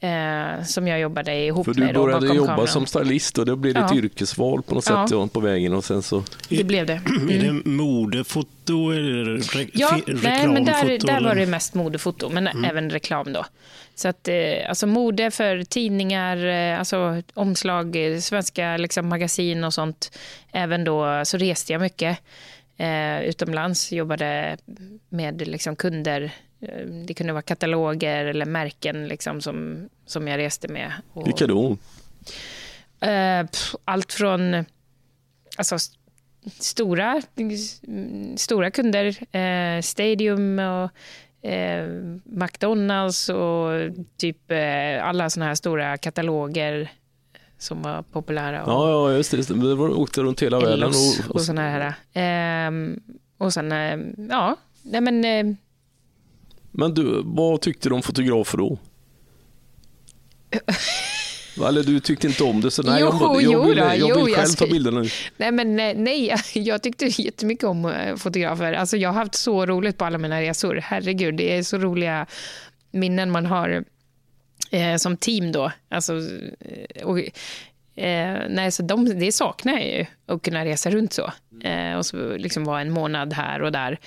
eh, 0.00 0.64
som 0.64 0.88
jag 0.88 1.00
jobbade 1.00 1.34
ihop 1.34 1.66
med. 1.66 1.76
För 1.76 1.82
du 1.82 1.92
började 1.92 2.26
jobba 2.26 2.46
kameran. 2.46 2.68
som 2.68 2.86
stylist 2.86 3.38
och 3.38 3.46
då 3.46 3.56
blev 3.56 3.74
det 3.74 3.80
ja. 3.80 3.86
ett 3.86 3.92
yrkesval 3.92 4.62
på 4.62 4.74
något 4.74 4.84
sätt 4.84 5.10
ja. 5.10 5.28
på 5.32 5.40
vägen 5.40 5.72
och 5.72 5.84
sen 5.84 6.02
så... 6.02 6.24
Det 6.48 6.64
blev 6.64 6.86
det. 6.86 7.00
Mm. 7.06 7.30
Är 7.30 7.38
det 7.38 7.70
modefoto 7.70 8.90
eller 8.90 9.24
re 9.24 9.66
ja, 9.72 9.98
nej, 10.06 10.48
men 10.48 10.64
där, 10.64 11.06
där 11.06 11.24
var 11.24 11.34
det 11.34 11.46
mest 11.46 11.74
modefoto, 11.74 12.28
men 12.28 12.46
mm. 12.46 12.64
även 12.64 12.90
reklam 12.90 13.32
då. 13.32 13.46
Så 13.94 14.08
att, 14.08 14.28
eh, 14.28 14.68
alltså 14.68 14.86
mode 14.86 15.30
för 15.30 15.64
tidningar, 15.64 16.46
eh, 16.46 16.78
alltså 16.78 17.22
omslag, 17.34 17.96
svenska 18.20 18.76
liksom, 18.76 19.08
magasin 19.08 19.64
och 19.64 19.74
sånt. 19.74 20.18
Även 20.52 20.84
då 20.84 21.22
så 21.24 21.36
reste 21.36 21.72
jag 21.72 21.82
mycket 21.82 22.18
eh, 22.76 23.20
utomlands, 23.22 23.92
jobbade 23.92 24.56
med 25.08 25.48
liksom, 25.48 25.76
kunder 25.76 26.22
Eh, 26.22 26.30
det 27.06 27.14
kunde 27.14 27.32
vara 27.32 27.42
kataloger 27.42 28.24
eller 28.24 28.46
märken 28.46 29.08
liksom 29.08 29.40
som, 29.40 29.88
som 30.06 30.28
jag 30.28 30.38
reste 30.38 30.68
med. 30.68 30.92
Och, 31.12 31.26
Vilka 31.26 31.46
då? 31.46 31.76
Eh, 33.00 33.46
allt 33.84 34.12
från 34.12 34.64
alltså, 35.56 35.76
stora, 36.58 37.22
stora 38.36 38.70
kunder, 38.70 39.36
eh, 39.36 39.80
Stadium 39.80 40.58
och 40.58 40.90
eh, 41.48 41.88
McDonalds 42.24 43.28
och 43.28 43.70
typ 44.16 44.50
eh, 44.50 45.04
alla 45.04 45.30
såna 45.30 45.46
här 45.46 45.54
stora 45.54 45.96
kataloger 45.96 46.92
som 47.58 47.82
var 47.82 48.02
populära. 48.02 48.64
Och, 48.64 48.72
ja, 48.72 49.10
ja, 49.10 49.16
just 49.16 49.30
det. 49.30 49.50
Vi 49.50 49.72
åkte 49.72 50.22
runt 50.22 50.42
hela 50.42 50.60
världen. 50.60 50.88
Och, 50.88 51.28
och, 51.28 51.34
och 51.34 51.42
såna 51.42 51.62
här. 51.62 51.94
Eh, 52.12 52.72
och 53.38 53.52
sen, 53.52 53.70
ja, 54.30 54.56
nej 54.82 55.00
men 55.00 55.56
men 56.70 56.94
du, 56.94 57.22
vad 57.24 57.60
tyckte 57.60 57.88
du 57.88 57.94
om 57.94 58.02
fotografer 58.02 58.58
då? 58.58 58.78
Eller 61.68 61.82
du 61.82 62.00
tyckte 62.00 62.26
inte 62.26 62.44
om 62.44 62.60
det? 62.60 62.70
Så 62.70 62.82
nej, 62.82 63.00
jo, 63.00 63.40
jag, 63.40 63.42
jag, 63.42 63.68
vill, 63.68 63.78
jag, 63.78 63.98
jag 63.98 64.24
vill 64.24 64.34
själv 64.34 64.48
ta 64.48 64.66
bilderna. 64.66 65.04
Nej, 65.36 65.52
men 65.52 65.76
nej, 65.76 66.34
jag 66.54 66.82
tyckte 66.82 67.06
jättemycket 67.06 67.64
om 67.64 67.84
eh, 67.84 68.16
fotografer. 68.16 68.72
Alltså, 68.72 68.96
jag 68.96 69.08
har 69.08 69.20
haft 69.20 69.34
så 69.34 69.66
roligt 69.66 69.98
på 69.98 70.04
alla 70.04 70.18
mina 70.18 70.40
resor. 70.40 70.80
Herregud, 70.82 71.34
det 71.34 71.56
är 71.56 71.62
så 71.62 71.78
roliga 71.78 72.26
minnen 72.90 73.30
man 73.30 73.46
har 73.46 73.84
eh, 74.70 74.96
som 74.96 75.16
team 75.16 75.52
då. 75.52 75.72
Alltså, 75.88 76.14
eh, 76.60 77.04
och, 77.04 77.18
eh, 78.02 78.38
nej, 78.48 78.72
så 78.72 78.82
de, 78.82 79.18
det 79.18 79.32
saknar 79.32 79.72
jag 79.72 79.86
ju, 79.86 80.06
att 80.26 80.42
kunna 80.42 80.64
resa 80.64 80.90
runt 80.90 81.12
så. 81.12 81.32
Eh, 81.64 81.96
och 81.96 82.06
så 82.06 82.36
liksom 82.36 82.64
vara 82.64 82.80
en 82.80 82.90
månad 82.90 83.32
här 83.32 83.62
och 83.62 83.72
där 83.72 83.98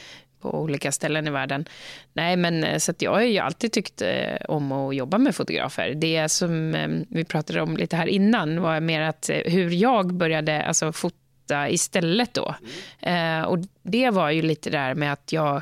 på 0.44 0.62
olika 0.62 0.92
ställen 0.92 1.28
i 1.28 1.30
världen. 1.30 1.66
Nej, 2.14 2.38
men 2.38 2.64
eh, 2.64 2.78
så 2.78 2.94
jag 3.00 3.12
har 3.12 3.22
ju 3.22 3.40
alltid 3.40 3.72
tyckt 3.72 4.02
eh, 4.02 4.36
om 4.48 4.72
att 4.72 4.96
jobba 4.96 5.18
med 5.18 5.36
fotografer. 5.36 5.94
Det 5.94 6.30
som 6.30 6.76
ehm, 6.76 7.06
vi 7.10 7.26
pratade 7.26 7.62
om 7.62 7.78
lite 7.78 7.96
här 7.96 8.08
innan 8.08 8.62
var 8.62 8.80
mer 8.80 9.02
att 9.02 9.30
eh, 9.30 9.38
hur 9.46 9.70
jag 9.70 10.14
började 10.14 10.64
alltså, 10.64 10.92
fota 10.92 11.70
istället 11.70 12.34
då. 12.34 12.56
Mm. 13.02 13.46
och 13.46 13.58
det 13.84 14.10
var 14.10 14.32
ju 14.32 14.42
lite 14.42 14.70
där 14.70 14.96
med 14.96 15.14
att 15.14 15.32
jag, 15.32 15.62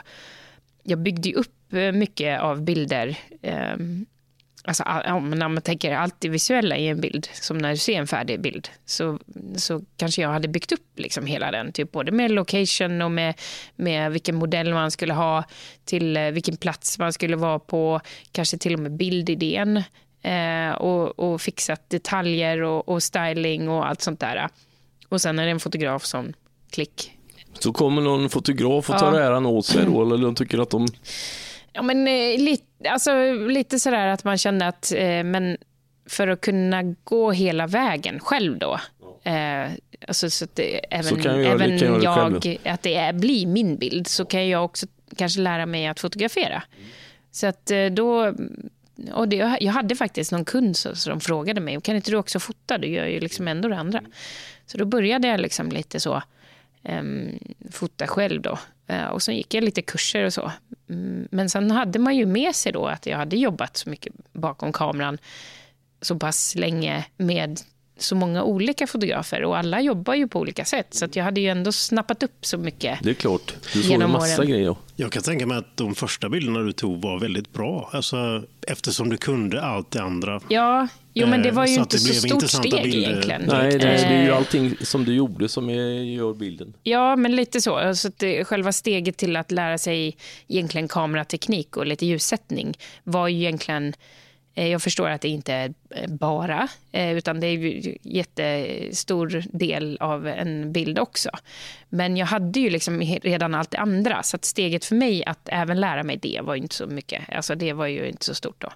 jag 0.83 0.99
byggde 0.99 1.33
upp 1.33 1.55
mycket 1.93 2.41
av 2.41 2.61
bilder 2.61 3.17
ehm, 3.41 4.05
Alltså, 4.63 4.83
när 4.83 5.47
man 5.47 5.61
tänker 5.61 5.95
allt 5.95 6.15
det 6.19 6.29
visuella 6.29 6.77
i 6.77 6.87
en 6.87 7.01
bild, 7.01 7.27
som 7.33 7.57
när 7.57 7.71
du 7.71 7.77
ser 7.77 7.93
en 7.93 8.07
färdig 8.07 8.41
bild, 8.41 8.69
så, 8.85 9.19
så 9.55 9.81
kanske 9.97 10.21
jag 10.21 10.29
hade 10.29 10.47
byggt 10.47 10.71
upp 10.71 10.85
liksom 10.95 11.25
hela 11.25 11.51
den, 11.51 11.71
typ 11.71 11.91
både 11.91 12.11
med 12.11 12.31
location 12.31 13.01
och 13.01 13.11
med, 13.11 13.33
med 13.75 14.11
vilken 14.11 14.35
modell 14.35 14.73
man 14.73 14.91
skulle 14.91 15.13
ha, 15.13 15.43
till 15.85 16.17
eh, 16.17 16.23
vilken 16.23 16.57
plats 16.57 16.99
man 16.99 17.13
skulle 17.13 17.35
vara 17.35 17.59
på, 17.59 18.01
kanske 18.31 18.57
till 18.57 18.73
och 18.73 18.79
med 18.79 18.91
bildidén 18.91 19.83
eh, 20.21 20.71
och, 20.71 21.19
och 21.19 21.41
fixat 21.41 21.89
detaljer 21.89 22.61
och, 22.61 22.89
och 22.89 23.03
styling 23.03 23.69
och 23.69 23.87
allt 23.87 24.01
sånt 24.01 24.19
där. 24.19 24.49
Och 25.09 25.21
sen 25.21 25.39
är 25.39 25.45
det 25.45 25.51
en 25.51 25.59
fotograf 25.59 26.05
som 26.05 26.33
klick. 26.69 27.11
Så 27.59 27.73
kommer 27.73 28.01
någon 28.01 28.29
fotograf 28.29 28.89
och 28.89 28.97
tar 28.97 29.13
Ja. 29.13 29.19
äran 29.19 29.45
åt 29.45 29.65
sig 29.65 29.85
då, 29.85 30.01
eller 30.01 30.17
de 30.25 30.35
tycker 30.35 30.59
att 30.59 30.69
de... 30.69 30.87
Ja, 31.73 31.81
men 31.81 32.07
eh, 32.07 32.39
lite, 32.39 32.63
alltså, 32.89 33.33
lite 33.33 33.79
sådär 33.79 34.07
att 34.07 34.23
man 34.23 34.37
kände 34.37 34.67
att 34.67 34.91
eh, 34.95 35.23
men 35.23 35.57
för 36.05 36.27
att 36.27 36.41
kunna 36.41 36.83
gå 37.03 37.31
hela 37.31 37.67
vägen 37.67 38.19
själv 38.19 38.57
då, 38.57 38.79
eh, 39.23 39.71
alltså, 40.07 40.29
så 40.29 40.45
att 40.45 40.55
det, 40.55 40.95
även, 40.95 41.21
kan 41.21 41.41
jag 41.41 41.51
även 41.51 42.01
jag, 42.01 42.57
att 42.65 42.81
det 42.81 42.95
är, 42.95 43.13
blir 43.13 43.47
min 43.47 43.77
bild, 43.77 44.07
så 44.07 44.25
kan 44.25 44.49
jag 44.49 44.65
också 44.65 44.87
kanske 45.17 45.41
lära 45.41 45.65
mig 45.65 45.87
att 45.87 45.99
fotografera. 45.99 46.63
Så 47.31 47.47
att 47.47 47.71
eh, 47.71 47.85
då... 47.85 48.35
Och 49.13 49.27
det, 49.27 49.57
jag 49.61 49.73
hade 49.73 49.95
faktiskt 49.95 50.31
någon 50.31 50.45
kund 50.45 50.77
som, 50.77 50.95
som 50.95 51.19
frågade 51.19 51.61
mig, 51.61 51.81
kan 51.81 51.95
inte 51.95 52.11
du 52.11 52.17
också 52.17 52.39
fota? 52.39 52.77
Du 52.77 52.87
gör 52.87 53.05
ju 53.05 53.19
liksom 53.19 53.47
ändå 53.47 53.69
det 53.69 53.77
andra. 53.77 54.01
Så 54.65 54.77
då 54.77 54.85
började 54.85 55.27
jag 55.27 55.39
liksom 55.39 55.69
lite 55.69 55.99
så, 55.99 56.21
um, 56.83 57.39
fota 57.71 58.07
själv 58.07 58.41
då. 58.41 58.59
Eh, 58.87 59.05
och 59.05 59.21
så 59.21 59.31
gick 59.31 59.53
jag 59.53 59.63
lite 59.63 59.81
kurser 59.81 60.23
och 60.23 60.33
så. 60.33 60.51
Mm, 60.89 61.27
men 61.31 61.49
sen 61.49 61.71
hade 61.71 61.99
man 61.99 62.15
ju 62.15 62.25
med 62.25 62.55
sig 62.55 62.71
då 62.71 62.87
att 62.87 63.05
jag 63.05 63.17
hade 63.17 63.37
jobbat 63.37 63.77
så 63.77 63.89
mycket 63.89 64.13
bakom 64.33 64.73
kameran 64.73 65.17
så 66.01 66.15
pass 66.15 66.55
länge 66.55 67.05
med 67.17 67.59
så 68.03 68.15
många 68.15 68.43
olika 68.43 68.87
fotografer 68.87 69.43
och 69.43 69.57
alla 69.57 69.81
jobbar 69.81 70.13
ju 70.13 70.27
på 70.27 70.39
olika 70.39 70.65
sätt. 70.65 70.87
Så 70.93 71.05
att 71.05 71.15
jag 71.15 71.23
hade 71.23 71.41
ju 71.41 71.49
ändå 71.49 71.71
snappat 71.71 72.23
upp 72.23 72.45
så 72.45 72.57
mycket. 72.57 72.99
Det 73.03 73.09
är 73.09 73.13
klart, 73.13 73.53
du 73.73 73.83
såg 73.83 74.01
en 74.01 74.11
massa 74.11 74.37
åren. 74.41 74.51
grejer. 74.51 74.75
Jag 74.95 75.11
kan 75.11 75.23
tänka 75.23 75.45
mig 75.45 75.57
att 75.57 75.77
de 75.77 75.95
första 75.95 76.29
bilderna 76.29 76.59
du 76.59 76.71
tog 76.71 77.01
var 77.01 77.19
väldigt 77.19 77.53
bra. 77.53 77.89
Alltså, 77.93 78.43
eftersom 78.67 79.09
du 79.09 79.17
kunde 79.17 79.61
allt 79.61 79.91
det 79.91 80.01
andra. 80.01 80.41
Ja, 80.49 80.87
jo 81.13 81.27
men 81.27 81.41
det 81.41 81.51
var 81.51 81.65
ju 81.65 81.75
Så 81.75 81.81
inte 81.81 81.99
så 81.99 82.13
stort 82.27 82.49
steg 82.49 82.83
bilder. 82.83 82.97
egentligen. 83.09 83.41
Nej, 83.47 83.77
det, 83.77 83.87
är 83.87 84.23
ju 84.23 84.29
Eh, 84.29 84.37
allting 84.37 84.75
som 84.81 85.05
du 85.05 85.13
gjorde 85.13 85.49
som 85.49 85.69
är, 85.69 86.03
gör 86.03 86.33
bilden. 86.33 86.73
Ja, 86.83 87.15
men 87.15 87.35
lite 87.35 87.61
så. 87.61 87.75
Alltså 87.77 88.07
att 88.07 88.19
det, 88.19 88.45
själva 88.45 88.71
steget 88.71 89.17
till 89.17 89.35
att 89.35 89.51
lära 89.51 89.77
sig 89.77 90.17
egentligen 90.47 90.87
kamerateknik 90.87 91.77
och 91.77 91.85
lite 91.85 92.05
ljussättning 92.05 92.73
var 93.03 93.27
ju 93.27 93.37
egentligen... 93.37 93.93
Eh, 94.55 94.67
jag 94.67 94.81
förstår 94.81 95.09
att 95.09 95.21
det 95.21 95.29
inte 95.29 95.53
är 95.53 95.73
eh, 95.89 96.09
bara, 96.09 96.67
eh, 96.91 97.11
utan 97.11 97.39
det 97.39 97.47
är 97.47 97.57
en 97.57 97.97
jättestor 98.01 99.43
del 99.51 99.97
av 99.99 100.27
en 100.27 100.71
bild 100.71 100.99
också. 100.99 101.29
Men 101.89 102.17
jag 102.17 102.25
hade 102.25 102.59
ju 102.59 102.69
liksom 102.69 103.01
redan 103.01 103.55
allt 103.55 103.71
det 103.71 103.77
andra, 103.77 104.23
så 104.23 104.35
att 104.35 104.45
steget 104.45 104.85
för 104.85 104.95
mig 104.95 105.25
att 105.25 105.49
även 105.51 105.79
lära 105.79 106.03
mig 106.03 106.17
det 106.17 106.39
var 106.43 106.55
inte 106.55 106.75
så 106.75 106.87
mycket. 106.87 107.29
Alltså 107.29 107.55
det 107.55 107.73
var 107.73 107.87
ju 107.87 108.07
inte 108.07 108.25
så 108.25 108.35
stort 108.35 108.61
då. 108.61 108.69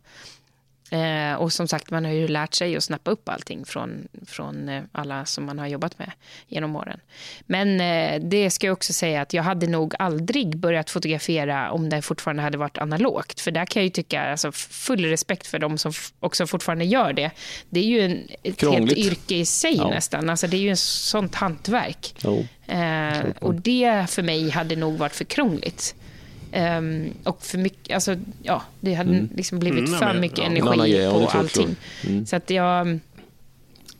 Eh, 0.91 1.33
och 1.33 1.53
som 1.53 1.67
sagt, 1.67 1.91
man 1.91 2.05
har 2.05 2.11
ju 2.11 2.27
lärt 2.27 2.53
sig 2.53 2.75
att 2.77 2.83
snappa 2.83 3.11
upp 3.11 3.29
allting 3.29 3.65
från, 3.65 4.07
från 4.25 4.69
eh, 4.69 4.83
alla 4.91 5.25
som 5.25 5.45
man 5.45 5.59
har 5.59 5.67
jobbat 5.67 5.99
med 5.99 6.11
genom 6.47 6.75
åren. 6.75 6.99
Men 7.45 7.81
eh, 7.81 8.21
det 8.29 8.49
ska 8.49 8.67
jag 8.67 8.73
också 8.73 8.93
säga 8.93 9.21
att 9.21 9.33
jag 9.33 9.43
hade 9.43 9.67
nog 9.67 9.93
aldrig 9.99 10.57
börjat 10.57 10.89
fotografera 10.89 11.71
om 11.71 11.89
det 11.89 12.01
fortfarande 12.01 12.43
hade 12.43 12.57
varit 12.57 12.77
analogt. 12.77 13.39
För 13.41 13.51
där 13.51 13.65
kan 13.65 13.79
jag 13.79 13.83
ju 13.85 13.89
tycka, 13.89 14.21
alltså 14.21 14.51
full 14.51 15.05
respekt 15.05 15.47
för 15.47 15.59
de 15.59 15.77
som 15.77 15.91
också 16.19 16.47
fortfarande 16.47 16.85
gör 16.85 17.13
det. 17.13 17.31
Det 17.69 17.79
är 17.79 17.83
ju 17.83 18.01
en, 18.01 18.27
ett 18.43 18.57
Krångligt. 18.57 18.97
helt 18.97 19.11
yrke 19.11 19.35
i 19.35 19.45
sig 19.45 19.75
Ja. 19.77 19.89
nästan. 19.89 20.29
Alltså 20.29 20.47
det 20.47 20.57
är 20.57 20.61
ju 20.61 20.71
ett 20.71 20.79
sånt 20.79 21.35
hantverk. 21.35 22.15
Eh, 22.67 23.19
och 23.39 23.55
det 23.55 24.05
för 24.09 24.21
mig 24.23 24.49
hade 24.49 24.75
nog 24.75 24.97
varit 24.97 25.15
för 25.15 25.25
krångligt. 25.25 25.95
Ehm, 26.55 27.13
och 27.23 27.43
för 27.43 27.57
mycket, 27.57 27.95
alltså, 27.95 28.15
ja, 28.43 28.61
det 28.79 28.93
hade 28.93 29.27
liksom 29.35 29.59
blivit 29.59 29.87
Mm, 29.87 29.99
för 29.99 30.05
men- 30.05 30.19
mycket 30.21 30.37
ja, 30.37 30.43
energi 30.45 31.03
ja, 31.03 31.11
på 31.31 31.37
allting. 31.37 31.75
Mm. 32.07 32.25
Så 32.25 32.35
att 32.35 32.49
jag, 32.49 32.99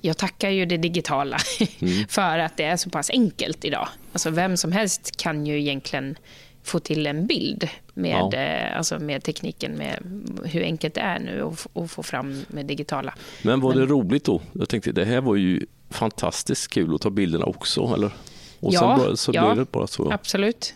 jag 0.01 0.17
tackar 0.17 0.49
ju 0.49 0.65
det 0.65 0.77
digitala 0.77 1.37
Mm. 1.81 2.05
för 2.09 2.39
att 2.39 2.57
det 2.57 2.63
är 2.63 2.77
så 2.77 2.89
pass 2.89 3.09
enkelt 3.09 3.65
idag. 3.65 3.87
Alltså 4.13 4.29
vem 4.29 4.57
som 4.57 4.71
helst 4.71 5.17
kan 5.17 5.45
ju 5.45 5.59
egentligen 5.59 6.15
få 6.63 6.79
till 6.79 7.07
en 7.07 7.27
bild 7.27 7.69
med, 7.93 8.29
Ja. 8.33 8.33
eh, 8.39 8.77
alltså 8.77 8.99
med 8.99 9.23
tekniken, 9.23 9.71
med 9.71 9.99
hur 10.45 10.63
enkelt 10.63 10.93
det 10.93 11.01
är 11.01 11.19
nu 11.19 11.51
att 11.73 11.91
få 11.91 12.03
fram 12.03 12.45
med 12.47 12.65
digitala. 12.65 13.13
Men 13.41 13.59
var 13.61 13.73
det 13.73 13.85
roligt 13.85 14.23
då? 14.25 14.41
Jag 14.53 14.69
tänkte, 14.69 14.91
det 14.91 15.05
här 15.05 15.21
var 15.21 15.35
ju 15.35 15.65
fantastiskt 15.89 16.67
kul 16.67 16.95
att 16.95 17.01
ta 17.01 17.09
bilderna 17.09 17.45
också, 17.45 17.93
eller? 17.95 18.11
Och 18.59 18.73
Ja, 18.73 18.99
sen 19.05 19.17
så 19.17 19.31
ja. 19.33 19.45
blev 19.45 19.65
det 19.65 19.71
bara 19.71 19.87
så. 19.87 20.11
Absolut. 20.11 20.73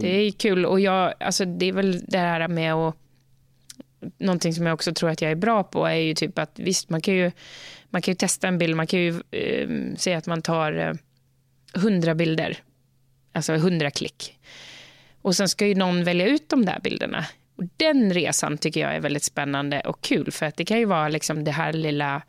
Det 0.00 0.08
är 0.08 0.30
kul. 0.30 0.66
Och 0.66 0.80
jag, 0.80 1.14
alltså 1.20 1.44
det 1.44 1.66
är 1.66 1.72
väl 1.72 2.04
det 2.08 2.18
här 2.18 2.48
med 2.48 2.74
att... 2.74 2.96
Någonting 4.18 4.54
som 4.54 4.66
jag 4.66 4.74
också 4.74 4.94
tror 4.94 5.10
att 5.10 5.22
jag 5.22 5.30
är 5.30 5.36
bra 5.36 5.62
på 5.62 5.86
är 5.86 5.94
ju 5.94 6.14
typ 6.14 6.38
att 6.38 6.50
visst, 6.54 6.90
man 6.90 7.00
kan 7.00 7.14
ju, 7.14 7.30
man 7.90 8.02
kan 8.02 8.12
ju 8.12 8.16
testa 8.16 8.48
en 8.48 8.58
bild. 8.58 8.76
Man 8.76 8.86
kan 8.86 9.00
ju 9.00 9.20
eh, 9.30 9.68
säga 9.96 10.18
att 10.18 10.26
man 10.26 10.42
tar 10.42 10.96
eh, 11.74 12.14
bilder, 12.14 12.58
alltså 13.32 13.54
100 13.54 13.90
klick. 13.90 14.38
Och 15.22 15.36
sen 15.36 15.48
ska 15.48 15.66
ju 15.66 15.74
någon 15.74 16.04
välja 16.04 16.26
ut 16.26 16.48
de 16.48 16.64
där 16.64 16.80
bilderna. 16.82 17.26
Och 17.56 17.64
den 17.76 18.12
resan 18.12 18.58
tycker 18.58 18.80
jag 18.80 18.94
är 18.94 19.00
väldigt 19.00 19.24
spännande 19.24 19.80
och 19.80 20.00
kul. 20.00 20.32
För 20.32 20.46
att 20.46 20.56
det 20.56 20.64
kan 20.64 20.78
ju 20.78 20.84
vara 20.84 21.08
liksom 21.08 21.44
det 21.44 21.50
här 21.50 21.72
lilla 21.72 22.22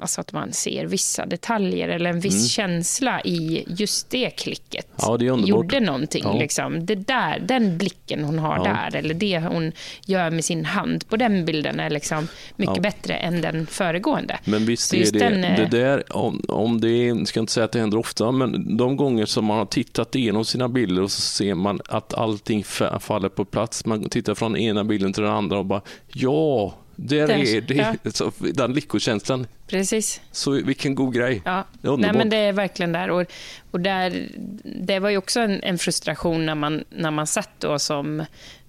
Alltså 0.00 0.20
att 0.20 0.32
man 0.32 0.52
ser 0.52 0.86
vissa 0.86 1.26
detaljer 1.26 1.88
eller 1.88 2.10
en 2.10 2.20
viss 2.20 2.50
känsla 2.50 3.20
i 3.20 3.64
just 3.66 4.10
det 4.10 4.30
klicket. 4.30 4.86
Mm. 4.86 4.96
Ja, 5.26 5.36
det. 5.36 5.48
Gjorde 5.48 5.80
någonting. 5.80 6.22
Ja. 6.24 6.38
Liksom. 6.38 6.86
Det 6.86 6.94
där, 6.94 7.38
den 7.48 7.78
blicken 7.78 8.24
hon 8.24 8.38
har 8.38 8.56
Ja. 8.56 8.62
där, 8.90 8.98
eller 8.98 9.14
det 9.14 9.38
hon 9.38 9.72
gör 10.06 10.30
med 10.30 10.44
sin 10.44 10.64
hand 10.64 11.08
på 11.08 11.16
den 11.16 11.44
bilden 11.44 11.80
är 11.80 11.90
liksom 11.90 12.28
mycket 12.56 12.82
bättre 12.82 13.14
än 13.14 13.40
den 13.40 13.66
föregående. 13.66 14.38
Men 14.44 14.64
visst 14.66 14.94
är 14.94 15.12
det, 15.12 15.18
den, 15.18 15.44
eh, 15.44 15.56
det 15.56 15.78
där, 15.78 16.16
om, 16.16 16.42
om 16.48 16.80
det 16.80 17.26
ska 17.28 17.40
inte 17.40 17.52
säga 17.52 17.64
att 17.64 17.72
det 17.72 17.80
händer 17.80 17.98
ofta, 17.98 18.32
men 18.32 18.76
de 18.76 18.96
gånger 18.96 19.26
som 19.26 19.44
man 19.44 19.58
har 19.58 19.66
tittat 19.66 20.14
igenom 20.14 20.44
sina 20.44 20.68
bilder 20.68 21.02
och 21.02 21.10
så 21.10 21.20
ser 21.20 21.54
man 21.54 21.80
att 21.88 22.14
allting 22.14 22.62
fa- 22.62 22.98
faller 22.98 23.28
på 23.28 23.44
plats. 23.44 23.86
Man 23.86 24.08
tittar 24.08 24.34
från 24.34 24.56
ena 24.56 24.84
bilden 24.84 25.12
till 25.12 25.22
den 25.22 25.32
andra 25.32 25.58
och 25.58 25.66
bara, 25.66 25.82
ja, 26.12 26.74
där 27.00 27.26
Där- 27.26 27.56
är 27.56 27.60
det. 27.60 27.74
ja. 28.04 28.10
Så, 28.12 28.32
den 28.40 28.72
lyckokänslan, 28.72 29.46
Precis. 29.66 30.20
så 30.32 30.50
vilken 30.50 30.94
god 30.94 31.14
grej. 31.14 31.42
Ja. 31.44 31.64
Det 31.82 31.88
är. 31.88 31.96
Nej, 31.96 32.12
men 32.12 32.30
det 32.30 32.36
är 32.36 32.52
verkligen 32.52 32.92
där. 32.92 33.10
Och, 33.10 33.24
och 33.70 33.80
där, 33.80 34.28
det 34.64 34.98
var 34.98 35.10
ju 35.10 35.16
också 35.16 35.40
en, 35.40 35.62
en 35.62 35.78
frustration 35.78 36.46
när 36.46 36.54
man, 36.54 36.84
när 36.90 37.10
man 37.10 37.26
satt 37.26 37.50
då 37.58 37.78
som 37.78 38.20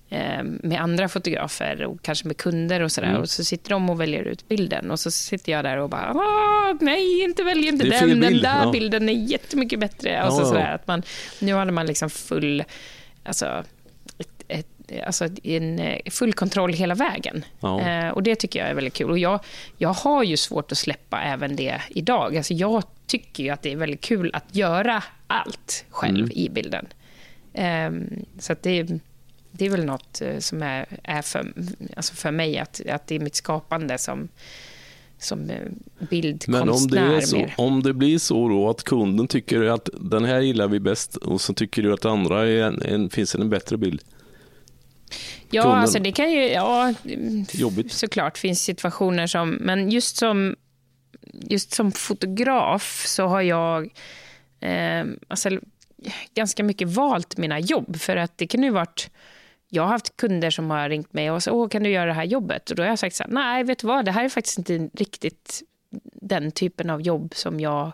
eh, 0.09 0.43
med 0.43 0.81
andra 0.81 1.09
fotografer 1.09 1.83
och 1.86 2.01
kanske 2.01 2.27
med 2.27 2.38
kunder 2.38 2.79
och 2.81 2.91
sådär. 2.91 3.07
Mm. 3.09 3.21
Och 3.21 3.29
så 3.29 3.43
sitter 3.43 3.69
de 3.69 3.89
och 3.89 4.01
väljer 4.01 4.24
ut 4.24 4.48
bilden 4.48 4.91
och 4.91 5.00
så 5.00 5.12
sitter 5.12 5.51
jag 5.51 5.63
där 5.65 5.77
och 5.77 5.89
bara 5.89 6.12
"Åh, 6.15 6.74
nej, 6.81 7.24
inte 7.24 7.43
välj 7.43 7.67
inte 7.67 7.89
den. 7.89 8.09
Den 8.09 8.19
bild." 8.19 8.43
där 8.43 8.63
Ja. 8.65 8.71
bilden 8.71 9.09
är 9.09 9.13
jättemycket 9.13 9.79
bättre. 9.79 10.24
Och 10.27 10.33
så 10.33 10.41
ja. 10.41 10.45
sådär, 10.45 10.75
att 10.75 10.88
man, 10.88 11.03
nu 11.39 11.53
hade 11.53 11.71
man 11.71 11.86
liksom 11.86 12.09
full, 12.09 12.63
alltså, 13.24 13.63
alltså 15.05 15.27
en 15.43 15.79
eh, 15.79 15.98
full 16.12 16.34
kontroll 16.34 16.74
hela 16.74 16.96
vägen. 16.96 17.46
Ja. 17.60 17.81
Eh, 17.81 18.10
och 18.10 18.24
det 18.24 18.36
tycker 18.36 18.60
jag 18.60 18.69
är 18.69 18.74
väldigt 18.74 18.93
kul. 18.93 19.10
Och 19.12 19.19
jag, 19.19 19.39
jag 19.77 19.89
har 19.93 20.24
ju 20.24 20.38
svårt 20.38 20.72
att 20.72 20.77
släppa 20.77 21.22
även 21.22 21.55
det 21.55 21.81
idag. 21.89 22.38
Alltså 22.38 22.53
jag 22.53 22.84
tycker 23.08 23.43
ju 23.43 23.50
att 23.50 23.62
det 23.62 23.72
är 23.72 23.75
väldigt 23.75 24.01
kul 24.01 24.31
att 24.34 24.55
göra 24.55 25.03
allt 25.27 25.86
själv 25.89 26.17
Mm. 26.17 26.31
i 26.31 26.50
bilden. 26.50 26.88
Ehm, 27.53 28.25
så 28.39 28.55
det, 28.62 28.88
det 29.51 29.65
är 29.65 29.69
väl 29.69 29.86
något 29.86 30.22
eh, 30.22 30.38
som 30.39 30.63
är, 30.63 30.86
är 31.03 31.22
för, 31.22 31.53
alltså 31.96 32.13
för 32.13 32.31
mig, 32.31 32.58
att, 32.58 32.81
att 32.89 33.08
det 33.08 33.15
är 33.15 33.19
mitt 33.19 33.36
skapande 33.36 33.98
som, 33.98 34.27
som 35.17 35.50
eh, 35.50 35.55
Men 36.00 36.08
bildkonstnär. 36.10 37.08
om 37.10 37.15
det, 37.15 37.22
så, 37.27 37.46
om 37.58 37.84
det 37.84 37.93
blir 37.93 38.17
så 38.19 38.50
då 38.50 38.69
att 38.69 38.84
kunden 38.84 39.27
tycker 39.27 39.62
att 39.63 39.89
den 40.01 40.25
här 40.25 40.39
gillar 40.39 40.67
vi 40.67 40.79
bäst 40.79 41.15
och 41.15 41.41
så 41.41 41.53
tycker 41.53 41.84
du 41.84 41.93
att 41.93 42.05
andra 42.05 42.48
är 42.48 42.86
en, 42.88 43.10
finns 43.10 43.36
en 43.36 43.50
bättre 43.50 43.77
bild. 43.77 44.01
Ja, 45.51 45.75
alltså 45.75 45.99
det 45.99 46.11
kan 46.11 46.31
ju... 46.31 46.49
Ja, 46.49 46.93
Jobbigt. 47.51 47.91
såklart 47.91 48.37
finns 48.37 48.63
situationer 48.63 49.27
som... 49.27 49.49
Men 49.49 49.89
just 49.89 50.17
som, 50.17 50.55
just 51.33 51.73
som 51.73 51.91
fotograf 51.91 53.03
så 53.07 53.27
har 53.27 53.41
jag 53.41 53.89
eh, 54.59 55.05
alltså, 55.27 55.49
ganska 56.33 56.63
mycket 56.63 56.87
valt 56.87 57.37
mina 57.37 57.59
jobb. 57.59 57.99
För 57.99 58.17
att 58.17 58.37
det 58.37 58.47
kan 58.47 58.63
ju 58.63 58.69
varit... 58.69 59.09
Jag 59.69 59.83
har 59.83 59.89
haft 59.89 60.17
kunder 60.17 60.51
som 60.51 60.69
har 60.69 60.89
ringt 60.89 61.13
mig 61.13 61.31
och 61.31 61.43
sagt, 61.43 61.53
åh, 61.53 61.69
kan 61.69 61.83
du 61.83 61.89
göra 61.89 62.05
det 62.05 62.13
här 62.13 62.23
jobbet? 62.23 62.69
Och 62.69 62.75
då 62.75 62.83
har 62.83 62.87
jag 62.87 62.99
sagt 62.99 63.15
så 63.15 63.23
här, 63.23 63.31
nej, 63.31 63.63
vet 63.63 63.79
du 63.79 63.87
vad, 63.87 64.05
det 64.05 64.11
här 64.11 64.25
är 64.25 64.29
faktiskt 64.29 64.57
inte 64.57 64.89
riktigt 64.93 65.61
den 66.21 66.51
typen 66.51 66.89
av 66.89 67.01
jobb 67.01 67.33
som 67.35 67.59
jag, 67.59 67.91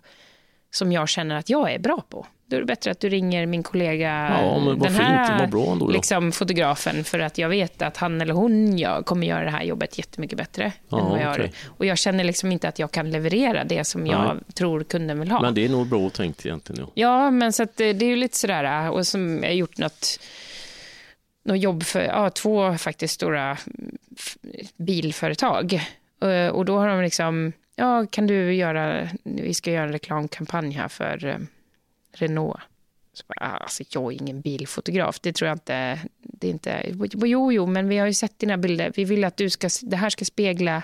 som 0.72 0.91
jag 0.91 1.10
känner 1.10 1.36
att 1.36 1.50
jag 1.50 1.72
är 1.72 1.79
bra 1.79 2.01
på. 2.10 2.27
Då 2.48 2.56
är 2.56 2.60
det 2.60 2.66
bättre 2.66 2.92
att 2.92 3.00
du 3.00 3.10
ringer 3.10 3.46
min 3.46 3.64
kollega, 3.64 4.38
Ja, 4.42 4.75
den 4.80 4.96
här 4.96 5.50
ja. 5.52 5.88
liksom, 5.92 6.32
fotografen, 6.32 7.04
för 7.04 7.20
att 7.20 7.38
jag 7.38 7.50
vet 7.50 7.82
att 7.82 7.98
han 7.98 8.22
eller 8.22 8.34
hon 8.34 8.78
jag, 8.78 9.06
kommer 9.06 9.28
göra 9.28 9.44
det 9.44 9.50
här 9.52 9.64
jobbet 9.64 9.98
jättemycket 9.98 10.38
bättre 10.38 10.72
Ja, 10.90 11.00
än 11.00 11.06
vad 11.10 11.22
jag 11.22 11.38
gör. 11.40 11.50
Och 11.66 11.86
jag 11.86 11.98
känner 11.98 12.24
liksom 12.24 12.52
inte 12.52 12.68
att 12.68 12.80
jag 12.80 12.92
kan 12.92 13.12
leverera 13.12 13.64
det 13.64 13.84
som 13.84 14.08
jag 14.08 14.36
Nej. 14.36 14.44
tror 14.54 14.84
kunden 14.84 15.20
vill 15.20 15.32
ha. 15.32 15.42
Men 15.42 15.54
det 15.54 15.66
är 15.66 15.70
nog 15.70 15.88
bra 15.88 16.10
tänkt 16.10 16.46
egentligen. 16.46 16.82
Ja. 16.86 16.92
Ja, 16.94 17.32
men 17.32 17.54
så 17.54 17.68
det, 17.75 17.94
det 17.94 18.06
är 18.06 18.10
ju 18.10 18.16
lite 18.16 18.38
sådär, 18.38 18.90
och 18.92 19.08
som 19.08 19.40
jag 19.44 19.50
har 19.50 19.56
gjort 19.56 19.78
något, 19.78 20.20
något 21.46 21.60
jobb 21.60 21.84
för 21.84 22.02
ja, 22.02 22.30
två 22.30 22.78
faktiskt 22.78 23.14
stora 23.14 23.58
bilföretag. 24.78 25.74
Eh, 26.24 26.48
Och 26.48 26.66
då 26.66 26.78
har 26.80 26.88
de 26.88 27.02
liksom, 27.02 27.54
ja, 27.75 28.06
kan 28.10 28.28
du 28.28 28.54
göra, 28.54 29.10
vi 29.24 29.54
ska 29.54 29.72
göra 29.72 29.84
en 29.86 29.92
reklamkampanj 29.92 30.72
här 30.74 30.88
för 30.88 31.25
eh, 31.25 31.36
Renault. 32.15 32.60
Så 33.13 33.24
bara, 33.27 33.48
ah, 33.48 33.57
alltså, 33.57 33.84
jag 33.89 34.13
är 34.13 34.22
ingen 34.22 34.41
bilfotograf, 34.41 35.19
det 35.19 35.34
tror 35.34 35.48
jag 35.48 35.55
inte. 35.55 36.00
Det 36.22 36.48
är 36.48 36.51
inte 36.51 36.95
jo, 37.13 37.51
jo, 37.51 37.65
men 37.65 37.88
vi 37.88 37.98
har 37.98 38.07
ju 38.07 38.13
sett 38.13 38.39
dina 38.39 38.57
bilder. 38.57 38.91
Vi 38.95 39.05
vill 39.05 39.24
att 39.24 39.38
du 39.38 39.50
ska, 39.50 39.69
det 39.81 39.95
här 39.95 40.10
ska 40.10 40.25
spegla 40.25 40.84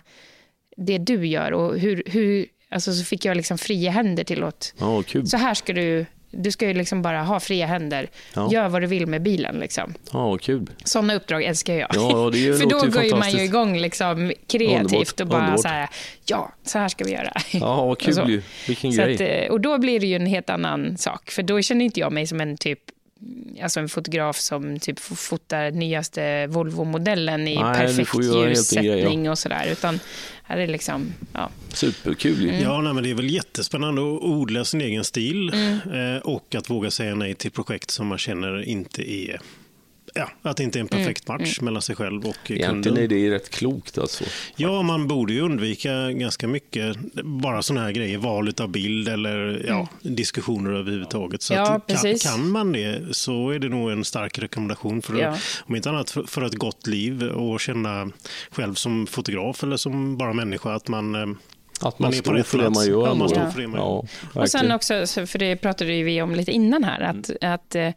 det 0.78 0.98
du 0.98 1.28
gör. 1.28 1.54
Och 1.54 1.80
hur, 1.80 2.04
hur, 2.06 2.46
alltså, 2.70 2.94
så 2.94 3.04
fick 3.04 3.26
jag 3.26 3.38
liksom 3.38 3.58
fria 3.58 3.92
händer 3.92 4.24
till 4.24 4.44
att 4.44 4.74
kul. 5.08 5.28
så 5.28 5.38
här 5.38 5.54
ska 5.54 5.74
du, 5.74 6.06
du 6.32 6.52
ska 6.52 6.68
ju 6.68 6.74
liksom 6.74 7.02
bara 7.02 7.22
ha 7.24 7.40
fria 7.40 7.66
händer. 7.66 8.10
Ja. 8.34 8.50
Gör 8.52 8.70
vad 8.70 8.82
du 8.82 8.88
vill 8.88 9.08
med 9.08 9.22
bilen. 9.22 9.56
Liksom. 9.60 9.94
Ja, 10.14 10.38
kul. 10.38 10.70
Sådana 10.84 11.16
uppdrag 11.16 11.44
älskar 11.44 11.74
jag. 11.74 11.90
Ja, 11.94 12.30
det 12.34 12.54
För 12.60 12.66
då 12.70 12.80
går 12.80 13.04
ju 13.04 13.16
man 13.16 13.32
ju 13.32 13.44
igång 13.44 13.78
liksom 13.78 14.32
kreativt 14.48 14.82
Underbart, 14.84 15.22
och 15.22 15.28
bara 15.28 15.40
underbart. 15.40 15.62
så 15.62 15.68
här, 15.68 15.90
ja, 16.26 16.52
så 16.66 16.80
här 16.80 16.88
ska 16.88 17.06
vi 17.06 17.12
göra. 17.12 17.34
Ja, 17.52 17.86
vad 17.86 18.00
kul 18.00 18.30
ju. 18.30 18.42
Vilken 18.68 18.94
Så 18.94 19.02
grej. 19.02 19.14
att, 19.16 19.46
eh, 19.48 19.52
och 19.52 19.62
då 19.62 19.78
blir 19.78 20.00
det 20.00 20.08
ju 20.08 20.16
en 20.16 20.26
helt 20.26 20.50
annan 20.50 20.98
sak, 20.98 21.32
för 21.32 21.44
då 21.44 21.62
känner 21.62 21.86
inte 21.86 22.00
jag 22.00 22.12
mig 22.14 22.28
som 22.28 22.42
en 22.42 22.58
typ 22.58 22.80
Alltså 23.64 23.80
en 23.80 23.90
fotograf 23.90 24.38
som 24.38 24.80
typ 24.80 25.00
fotar 25.00 25.72
nyaste 25.72 26.48
Volvo-modellen 26.48 27.48
i 27.48 27.56
Nej, 27.56 27.74
perfekt 27.80 28.16
ljussättning 28.24 29.30
och 29.30 29.38
sådär. 29.40 29.68
Utan 29.72 30.00
här 30.44 30.58
är 30.58 30.62
det 30.68 30.72
liksom, 30.72 31.14
ja. 31.34 31.50
Superkul. 31.74 32.50
Mm. 32.50 32.62
Ja, 32.62 32.82
nej, 32.82 32.94
men 32.94 33.04
det 33.04 33.10
är 33.10 33.16
väl 33.16 33.30
jättespännande 33.30 34.02
att 34.02 34.22
odla 34.22 34.66
sin 34.66 34.82
egen 34.82 35.04
stil 35.04 35.52
Mm. 35.54 36.16
eh, 36.16 36.22
och 36.22 36.56
att 36.56 36.70
våga 36.70 36.92
säga 36.92 37.16
nej 37.16 37.34
till 37.36 37.52
projekt 37.52 37.92
som 37.92 38.08
man 38.08 38.18
känner 38.18 38.64
inte 38.64 39.12
är 39.12 39.40
Ja, 40.14 40.30
att 40.42 40.58
det 40.58 40.64
inte 40.64 40.80
är 40.80 40.82
en 40.82 40.88
perfekt 40.88 41.30
Mm. 41.30 41.42
match 41.42 41.60
mellan 41.62 41.82
sig 41.82 41.96
själv 41.96 42.26
och 42.26 42.36
Egentligen 42.52 42.84
kunden. 42.84 43.04
är 43.04 43.08
det 43.08 43.32
rätt 43.32 43.50
klokt 43.50 43.98
alltså. 43.98 44.24
Ja, 44.56 44.82
man 44.82 45.08
borde 45.08 45.34
ju 45.34 45.42
undvika 45.42 46.12
ganska 46.12 46.48
mycket 46.48 46.98
bara 47.24 47.62
sådana 47.62 47.86
här 47.86 47.92
grejer, 47.92 48.18
val 48.18 48.54
av 48.62 48.70
bild 48.70 49.08
eller 49.08 49.66
ja, 49.68 49.88
diskussioner 50.02 50.72
överhuvudtaget. 50.72 51.42
Så 51.42 51.54
Mm. 51.54 51.66
Ja, 51.66 51.72
att, 51.76 51.88
kan, 51.88 51.96
precis. 51.96 52.24
kan 52.24 52.50
man 52.50 52.72
det 52.72 53.02
så 53.16 53.50
är 53.50 53.60
det 53.60 53.70
nog 53.70 53.92
en 53.92 54.06
stark 54.06 54.40
rekommendation 54.40 55.02
för, 55.02 55.20
Ja. 55.20 55.38
om 55.66 55.76
inte 55.76 55.90
annat 55.90 56.10
för, 56.10 56.24
för 56.24 56.42
ett 56.42 56.56
gott 56.56 56.88
liv 56.88 57.24
och 57.24 57.60
känna 57.60 58.12
själv 58.52 58.74
som 58.74 59.08
fotograf 59.08 59.64
eller 59.64 59.78
som 59.78 60.18
bara 60.18 60.34
människa 60.34 60.74
att 60.74 60.88
man 60.88 61.16
eh, 61.16 61.22
Att 61.84 62.00
man, 62.00 62.08
Man 62.10 62.14
är 62.14 62.18
på 62.18 62.24
står 62.24 62.44
för 62.44 62.58
det 62.58 62.70
man 62.70 62.88
gör. 62.88 63.08
Ja, 63.08 63.14
man 63.14 63.30
står 63.30 63.50
för 63.50 63.62
det 63.62 63.68
man 63.68 63.80
gör. 63.80 64.08
Ja, 64.36 64.42
Och 64.42 64.50
sen 64.50 64.72
också, 64.72 65.08
så- 65.08 65.26
för 65.28 65.40
det 65.40 65.56
pratade 65.56 66.02
vi 66.04 66.22
om 66.22 66.36
lite 66.36 66.52
innan 66.52 66.84
här, 66.84 67.02
att, 67.02 67.32
att 67.44 67.76
eh, 67.76 67.90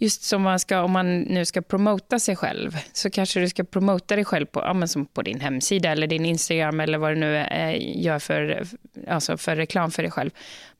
just 0.00 0.22
som 0.22 0.42
man 0.42 0.58
ska, 0.58 0.82
om 0.82 0.92
man 0.92 1.20
nu 1.20 1.44
ska 1.44 1.62
promota 1.62 2.18
sig 2.18 2.36
själv, 2.36 2.76
så 2.92 3.10
kanske 3.10 3.40
du 3.40 3.48
ska 3.48 3.64
promota 3.64 4.16
dig 4.16 4.24
själv 4.24 4.46
på, 4.46 4.60
ja, 4.60 4.72
men 4.72 4.88
som 4.88 5.06
på 5.06 5.22
din 5.22 5.40
hemsida 5.40 5.92
eller 5.92 6.06
din 6.06 6.24
Instagram 6.24 6.80
eller 6.80 6.98
vad 6.98 7.10
du 7.10 7.16
nu 7.16 7.36
eh, 7.36 8.02
gör 8.02 8.18
för, 8.18 8.64
alltså 9.08 9.36
för 9.36 9.56
reklam 9.56 9.90
för 9.90 10.02
dig 10.02 10.12
själv. 10.12 10.30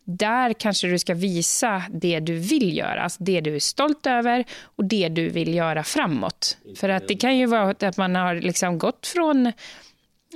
Där 0.04 0.52
kanske 0.52 0.88
du 0.88 0.98
ska 0.98 1.14
visa 1.14 1.82
det 1.90 2.20
du 2.20 2.34
vill 2.34 2.76
göra, 2.76 3.02
alltså 3.02 3.24
det 3.24 3.40
du 3.40 3.54
är 3.54 3.60
stolt 3.60 4.06
över 4.06 4.44
och 4.62 4.84
det 4.84 5.08
du 5.08 5.28
vill 5.28 5.54
göra 5.54 5.84
framåt. 5.84 6.56
För 6.76 6.88
att 6.88 7.08
det 7.08 7.14
kan 7.14 7.36
ju 7.36 7.46
vara 7.46 7.70
att 7.88 7.96
man 7.96 8.14
har 8.14 8.34
liksom 8.34 8.78
gått 8.78 9.06
från 9.06 9.52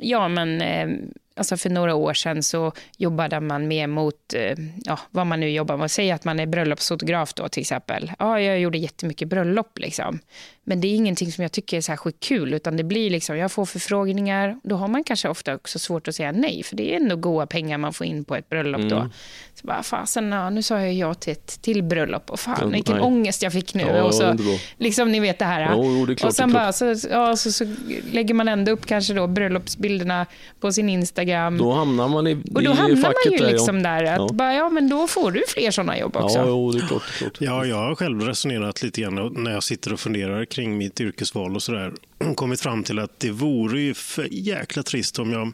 Ja, 0.00 0.28
men 0.28 0.62
eh, 0.62 0.88
alltså 1.36 1.56
för 1.56 1.70
några 1.70 1.94
år 1.94 2.14
sedan 2.14 2.42
så 2.42 2.72
jobbade 2.96 3.40
man 3.40 3.68
mer 3.68 3.86
mot 3.86 4.34
eh, 4.34 4.58
ja, 4.84 4.98
vad 5.10 5.26
man 5.26 5.40
nu 5.40 5.50
jobbar 5.50 5.76
med. 5.76 5.90
Säg 5.90 6.10
att 6.10 6.24
man 6.24 6.40
är 6.40 6.46
bröllopsfotograf 6.46 7.34
då 7.34 7.48
till 7.48 7.60
exempel. 7.60 8.12
Ja, 8.18 8.40
jag 8.40 8.60
gjorde 8.60 8.78
jättemycket 8.78 9.28
bröllop 9.28 9.78
liksom. 9.78 10.18
Men 10.66 10.80
det 10.80 10.88
är 10.88 10.94
ingenting 10.94 11.32
som 11.32 11.42
jag 11.42 11.52
tycker 11.52 11.76
är 11.76 11.80
särskilt 11.80 12.20
kul, 12.20 12.54
utan 12.54 12.76
det 12.76 12.84
blir 12.84 13.10
liksom, 13.10 13.36
jag 13.38 13.52
får 13.52 13.66
förfrågningar. 13.66 14.60
Då 14.62 14.76
har 14.76 14.88
man 14.88 15.04
kanske 15.04 15.28
ofta 15.28 15.54
också 15.54 15.78
svårt 15.78 16.08
att 16.08 16.14
säga 16.14 16.32
nej, 16.32 16.62
för 16.62 16.76
det 16.76 16.92
är 16.92 16.96
ändå 16.96 17.16
goda 17.16 17.46
pengar 17.46 17.78
man 17.78 17.92
får 17.92 18.06
in 18.06 18.24
på 18.24 18.36
ett 18.36 18.48
bröllop 18.48 18.80
då. 18.90 19.10
Så 19.54 19.66
bara, 19.66 19.82
fasen, 19.82 20.32
ja, 20.32 20.50
nu 20.50 20.62
sa 20.62 20.80
jag 20.80 20.92
ja 20.92 21.14
till 21.14 21.32
ett 21.32 21.62
till 21.62 21.82
bröllop 21.82 22.30
och 22.30 22.40
fan, 22.40 22.58
Ja, 22.60 22.66
vilken 22.66 22.94
nej. 22.94 23.04
ångest 23.04 23.42
jag 23.42 23.52
fick 23.52 23.74
nu. 23.74 23.82
Ja, 23.82 24.02
och 24.02 24.14
så, 24.14 24.36
liksom, 24.78 25.12
ni 25.12 25.20
vet 25.20 25.38
det 25.38 25.44
här. 25.44 25.70
Jo, 25.74 25.84
jo, 25.84 26.06
det 26.06 26.14
klart, 26.14 26.28
och 26.28 26.36
sen 26.36 26.52
bara, 26.52 26.72
så, 26.72 26.94
ja, 27.10 27.36
så, 27.36 27.52
så 27.52 27.66
lägger 28.12 28.34
man 28.34 28.48
ändå 28.48 28.72
upp 28.72 28.86
kanske 28.86 29.14
då 29.14 29.26
bröllopsbilderna 29.26 30.26
på 30.60 30.72
sin 30.72 30.88
Instagram. 30.88 31.23
Då 31.58 31.72
hamnar 31.72 32.08
man 32.08 32.26
i, 32.26 32.34
och 32.34 32.40
då 32.44 32.60
i 32.60 32.66
hamnar 32.74 32.96
facket 32.96 33.24
man 33.24 33.32
ju 33.32 33.38
där, 33.38 33.52
liksom 33.52 33.82
där, 33.82 34.04
att 34.04 34.16
Ja. 34.18 34.28
bara, 34.32 34.54
ja, 34.54 34.68
men 34.70 34.88
då 34.88 35.06
får 35.06 35.30
du 35.30 35.42
fler 35.48 35.70
sådana 35.70 35.98
jobb 35.98 36.16
också. 36.16 36.38
Ja, 36.38 36.44
jo, 36.48 36.72
det 36.72 36.78
är 36.78 36.86
klart. 36.86 37.02
Det 37.18 37.24
är 37.24 37.30
klart. 37.30 37.40
Ja, 37.40 37.64
jag 37.66 37.76
har 37.76 37.94
själv 37.94 38.20
resonerat 38.20 38.82
lite 38.82 39.00
grann 39.00 39.32
när 39.36 39.50
jag 39.52 39.62
sitter 39.62 39.92
och 39.92 40.00
funderar 40.00 40.44
kring 40.44 40.78
mitt 40.78 41.00
yrkesval 41.00 41.54
och 41.56 41.62
sådär. 41.62 41.92
Kommit 42.34 42.60
fram 42.60 42.82
till 42.84 42.98
att 42.98 43.20
det 43.20 43.30
vore 43.30 43.80
ju 43.80 43.94
för 43.94 44.28
jäkla 44.30 44.82
trist 44.82 45.18
om 45.18 45.32
jag 45.32 45.52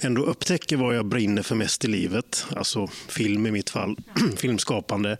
ändå 0.00 0.22
upptäcker 0.22 0.76
vad 0.76 0.96
jag 0.96 1.06
brinner 1.06 1.42
för 1.42 1.54
mest 1.54 1.84
i 1.84 1.88
livet. 1.88 2.46
Alltså 2.56 2.88
film 3.08 3.46
i 3.46 3.50
mitt 3.50 3.70
fall, 3.70 3.96
filmskapande. 4.36 5.16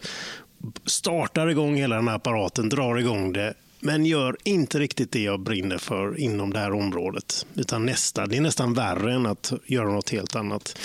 Startar 0.87 1.49
igång 1.49 1.77
hela 1.77 1.97
den 1.97 2.09
här 2.09 2.14
apparaten, 2.17 2.69
drar 2.69 2.97
igång 2.99 3.33
det. 3.33 3.55
Men 3.81 4.07
gör 4.07 4.37
inte 4.45 4.79
riktigt 4.79 5.12
det 5.12 5.23
jag 5.23 5.41
brinner 5.41 5.79
för 5.79 6.21
inom 6.21 6.53
det 6.53 6.59
här 6.59 6.73
området. 6.73 7.47
Utan 7.55 7.87
nästa, 7.87 8.27
det 8.27 8.37
är 8.37 8.41
nästan 8.41 8.75
värre 8.75 9.14
än 9.14 9.27
att 9.27 9.53
göra 9.67 9.93
något 9.93 10.11
helt 10.11 10.37
annat. 10.37 10.79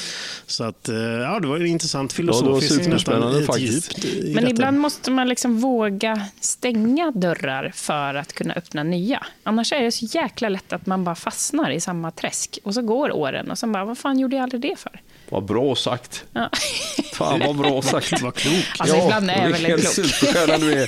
Så 0.45 0.63
att, 0.63 0.89
eh, 0.89 0.95
ja, 0.97 1.39
det 1.39 1.47
var 1.47 1.57
ju 1.57 1.67
intressant 1.67 2.13
filosofiskt. 2.13 2.71
nästan 2.71 2.85
superspännande 2.85 3.39
ett 3.39 3.45
faktiskt. 3.45 4.03
djupt 4.03 4.25
Men 4.25 4.33
detta. 4.35 4.49
ibland 4.49 4.79
måste 4.79 5.11
man 5.11 5.29
liksom 5.29 5.59
våga 5.59 6.21
stänga 6.39 7.11
dörrar 7.11 7.71
för 7.75 8.13
att 8.15 8.33
kunna 8.33 8.53
öppna 8.53 8.83
nya. 8.83 9.25
Annars 9.43 9.71
är 9.73 9.83
det 9.83 9.91
så 9.91 10.05
jäkla 10.05 10.49
lätt 10.49 10.73
att 10.73 10.85
man 10.85 11.03
bara 11.03 11.15
fastnar 11.15 11.71
i 11.71 11.79
samma 11.79 12.11
träsk. 12.11 12.59
Och 12.63 12.73
så 12.73 12.81
går 12.81 13.11
åren 13.11 13.51
och 13.51 13.57
så 13.59 13.67
bara, 13.67 13.85
vad 13.85 13.97
fan 13.97 14.19
gjorde 14.19 14.35
jag 14.35 14.43
aldrig 14.43 14.61
det 14.61 14.79
för? 14.79 15.01
Vad 15.33 15.45
bra 15.45 15.75
sagt. 15.75 16.25
Ja. 16.33 16.49
Fan 17.13 17.39
vad 17.39 17.55
bra 17.55 17.81
sagt. 17.81 18.21
Vad 18.21 18.35
klok. 18.35 18.53
Alltså, 18.79 18.97
ibland 18.97 19.29
är 19.29 19.41
jag 19.41 19.49
väldigt 19.49 19.65
klok. 19.65 19.79
superstjärna 19.93 20.57
du 20.57 20.73
är. 20.73 20.87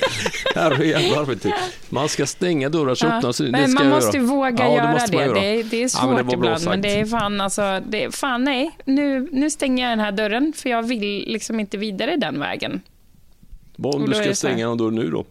Herrejävlar. 0.54 1.26
Man 1.88 2.08
ska 2.08 2.26
stänga 2.26 2.68
dörrar 2.68 2.94
så 2.94 3.06
Ja, 3.06 3.16
öppnas. 3.16 3.38
Det 3.38 3.50
men 3.50 3.72
man 3.74 3.88
måste 3.88 4.16
göra. 4.16 4.26
våga 4.26 4.64
Ja, 4.64 4.74
göra 4.76 4.92
måste 4.92 5.12
man 5.16 5.20
det. 5.22 5.26
göra. 5.26 5.40
Det, 5.40 5.46
är, 5.60 5.64
det 5.64 5.76
är 5.76 5.82
Ja, 5.82 5.88
svårt 5.88 6.14
men 6.14 6.26
det 6.26 6.32
ibland, 6.34 6.64
men 6.64 6.82
det 6.82 7.00
är 7.00 7.04
fan 7.06 7.40
alltså, 7.40 7.80
det 7.88 8.04
är, 8.04 8.10
fan 8.10 8.44
nej, 8.44 8.70
nu, 8.84 9.28
nu 9.32 9.50
stänger 9.50 9.84
jag 9.88 9.92
den 9.92 10.00
här 10.04 10.12
dörren 10.12 10.52
för 10.56 10.70
jag 10.70 10.82
vill 10.82 11.24
liksom 11.26 11.60
inte 11.60 11.76
vidare 11.78 12.16
den 12.16 12.40
vägen. 12.40 12.80
Vad 13.76 13.94
om 13.94 14.06
du 14.06 14.14
ska 14.14 14.24
det 14.24 14.34
stänga 14.34 14.66
någon 14.66 14.78
dörr 14.78 14.90
nu 14.90 15.10
då? 15.10 15.24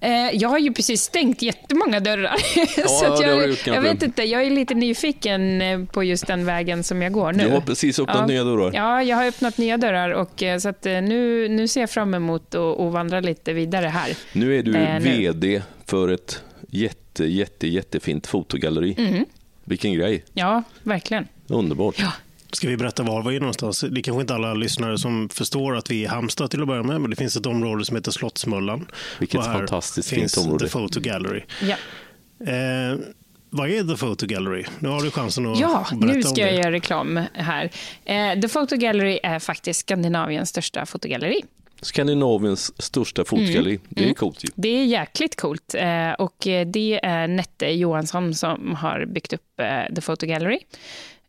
Eh, 0.00 0.10
jag 0.32 0.48
har 0.48 0.58
ju 0.58 0.72
precis 0.72 1.02
stängt 1.02 1.42
jättemånga 1.42 2.00
dörrar. 2.00 2.36
så 2.88 3.04
Ja, 3.04 3.10
har 3.10 3.22
jag, 3.22 3.48
gjort 3.48 3.66
jag 3.66 3.82
vet 3.82 4.02
inte, 4.02 4.22
jag 4.22 4.42
är 4.46 4.50
lite 4.50 4.74
nyfiken 4.74 5.62
eh, 5.62 5.84
på 5.84 6.04
just 6.04 6.26
den 6.26 6.44
vägen 6.46 6.84
som 6.84 7.02
jag 7.02 7.12
går 7.12 7.32
nu. 7.32 7.44
Du 7.44 7.50
har 7.50 7.60
precis 7.60 7.98
öppnat 7.98 8.16
Ja. 8.18 8.26
nya 8.26 8.44
dörrar. 8.44 8.70
Ja, 8.74 9.02
jag 9.02 9.16
har 9.16 9.26
öppnat 9.26 9.58
nya 9.58 9.76
dörrar 9.76 10.10
och 10.10 10.42
eh, 10.42 10.58
så 10.58 10.68
att 10.68 10.84
nu, 10.84 11.48
nu 11.48 11.68
ser 11.68 11.80
jag 11.80 11.90
fram 11.90 12.14
emot 12.14 12.54
att 12.54 12.80
att 12.80 12.92
vandra 12.92 13.20
lite 13.20 13.52
vidare 13.52 13.86
här. 13.86 14.16
Nu 14.32 14.58
är 14.58 14.62
du 14.62 14.76
Eh. 14.76 14.98
VD 14.98 15.62
för 15.86 16.08
ett 16.08 16.42
jätte, 16.70 17.24
jätte, 17.24 17.68
jättefint 17.68 18.26
fotogalleri. 18.26 18.94
Mm. 18.98 19.24
Vilken 19.64 19.94
grej. 19.94 20.24
Ja, 20.32 20.62
verkligen. 20.82 21.28
Underbart. 21.46 21.94
Ja. 21.98 22.12
Ska 22.56 22.68
vi 22.68 22.76
berätta 22.76 23.02
var 23.02 23.22
vi 23.22 23.36
är 23.36 23.40
någonstans? 23.40 23.80
Det 23.80 24.00
är 24.00 24.02
kanske 24.02 24.20
inte 24.20 24.34
alla 24.34 24.54
lyssnare 24.54 24.98
som 24.98 25.28
förstår 25.28 25.76
att 25.76 25.90
vi 25.90 26.00
är 26.00 26.04
i 26.04 26.06
Halmstad 26.06 26.50
till 26.50 26.60
att 26.62 26.68
börja 26.68 26.82
med, 26.82 27.00
men 27.00 27.10
det 27.10 27.16
finns 27.16 27.36
ett 27.36 27.46
område 27.46 27.84
som 27.84 27.96
heter 27.96 28.10
Slottsmöllan. 28.10 28.86
Vilket 29.18 29.38
Och 29.38 29.46
här 29.46 29.52
fantastiskt 29.52 30.08
finns 30.08 30.34
fint 30.34 30.46
område. 30.46 30.64
The 30.64 30.72
Photo 30.72 31.00
Gallery. 31.00 31.42
Ja, 31.62 31.76
Eh, 32.40 32.98
vad 33.50 33.70
är 33.70 33.94
The 33.94 33.96
Photo 33.96 34.26
Gallery? 34.26 34.64
Nu 34.78 34.88
har 34.88 35.02
du 35.02 35.10
chansen 35.10 35.46
att 35.46 35.58
ja 35.60 35.86
berätta 35.92 36.06
nu 36.06 36.16
om 36.16 36.22
ska 36.22 36.34
det. 36.34 36.40
jag 36.40 36.54
göra 36.54 36.72
reklam 36.72 37.20
här. 37.32 37.70
Eh, 38.04 38.40
The 38.40 38.48
Photo 38.48 38.76
Gallery 38.76 39.18
är 39.22 39.38
faktiskt 39.38 39.80
Skandinaviens 39.80 40.48
största 40.48 40.86
fotogalleri. 40.86 41.42
Skandinaviens 41.80 42.82
största 42.82 43.24
fotogalleri. 43.24 43.80
Det 43.88 44.10
är 44.10 44.14
coolt 44.14 44.44
ju. 44.44 44.48
Det 44.54 44.68
är 44.68 44.84
jäkligt 44.84 45.36
coolt. 45.40 45.74
Eh, 45.74 46.12
och 46.12 46.46
eh, 46.46 46.66
det 46.66 47.00
är 47.02 47.28
Nette 47.28 47.66
Johansson 47.66 48.34
som 48.34 48.74
har 48.74 49.04
byggt 49.06 49.32
upp 49.32 49.60
eh, 49.60 49.94
The 49.94 50.00
Photo 50.00 50.26
Gallery 50.26 50.58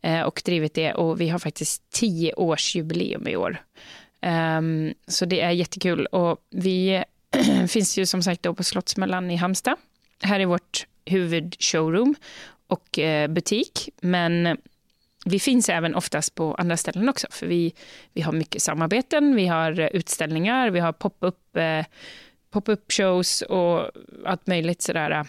Eh, 0.08 0.22
och 0.22 0.42
drivit 0.44 0.74
det. 0.74 0.94
Och 0.94 1.20
vi 1.20 1.28
har 1.28 1.38
faktiskt 1.38 1.90
tio 1.90 2.34
års 2.34 2.74
jubileum 2.74 3.28
i 3.28 3.36
år. 3.36 3.62
Ehm, 4.20 4.94
så 5.06 5.24
det 5.24 5.40
är 5.40 5.50
jättekul. 5.50 6.06
Och 6.06 6.38
vi 6.50 7.04
finns 7.68 7.98
ju 7.98 8.06
som 8.06 8.22
sagt 8.22 8.42
då 8.42 8.54
på 8.54 8.64
Slottsmällan 8.64 9.30
i 9.30 9.36
Halmstad. 9.36 9.76
Här 10.22 10.40
är 10.40 10.46
vårt 10.46 10.86
huvudshowroom 11.04 12.14
och 12.66 12.98
eh, 12.98 13.28
butik. 13.28 13.88
Men 14.00 14.58
vi 15.24 15.38
finns 15.38 15.68
även 15.68 15.94
oftast 15.94 16.34
på 16.34 16.54
andra 16.54 16.76
ställen 16.76 17.08
också, 17.08 17.26
för 17.30 17.46
vi, 17.46 17.74
vi 18.12 18.20
har 18.20 18.32
mycket 18.32 18.62
samarbeten, 18.62 19.34
vi 19.34 19.46
har 19.46 19.80
eh, 19.80 19.86
utställningar, 19.86 20.70
vi 20.70 20.80
har 20.80 20.92
pop-up 20.92 21.36
pop 22.50 22.92
shows 22.92 23.42
och 23.42 23.90
allt 24.24 24.46
möjligt 24.46 24.82
sådär 24.82 25.26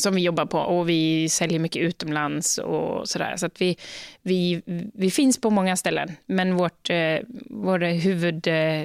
som 0.00 0.14
vi 0.14 0.22
jobbar 0.22 0.46
på 0.46 0.58
och 0.58 0.88
vi 0.88 1.28
säljer 1.28 1.58
mycket 1.58 1.82
utomlands 1.82 2.58
och 2.58 3.08
sådär. 3.08 3.34
Så 3.36 3.46
att 3.46 3.60
vi, 3.60 3.76
vi, 4.22 4.62
vi 4.94 5.10
finns 5.10 5.40
på 5.40 5.50
många 5.50 5.76
ställen, 5.76 6.12
men 6.26 6.54
vårt, 6.56 6.90
eh, 6.90 7.18
vår 7.50 7.78
huvud, 8.00 8.46
eh, 8.46 8.84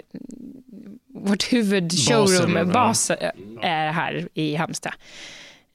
vårt 1.08 1.54
huvudshowroom, 1.54 2.54
Basen, 2.54 2.72
bas, 2.72 3.12
är 3.62 3.92
här 3.92 4.28
i 4.34 4.56
Halmstad. 4.56 4.94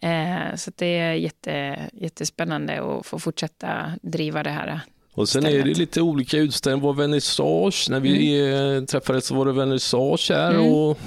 Eh, 0.00 0.54
så 0.56 0.70
det 0.76 0.98
är 0.98 1.12
jätte, 1.12 1.78
jättespännande 1.92 2.82
att 2.82 3.06
få 3.06 3.18
fortsätta 3.18 3.92
driva 4.02 4.42
det 4.42 4.50
här. 4.50 4.80
Och 5.14 5.28
sen 5.28 5.46
är 5.46 5.50
det 5.64 5.74
lite 5.78 6.02
olika 6.02 6.36
utställningar. 6.36 6.82
Vår 6.86 6.94
vernissage, 6.94 7.86
när 7.90 8.00
vi 8.00 8.40
eh, 8.76 8.84
träffades 8.84 9.26
så 9.26 9.34
var 9.34 9.46
det 9.46 9.52
vernissage 9.52 10.30
här 10.30 10.50
Mm. 10.50 10.72
och 10.72 10.98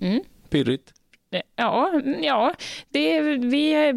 Mm. 0.00 0.20
pirrigt. 0.50 0.92
Eh, 1.30 1.40
Ja, 1.56 2.02
ja 2.22 2.54
det, 2.88 3.20
vi 3.38 3.88
eh, 3.88 3.94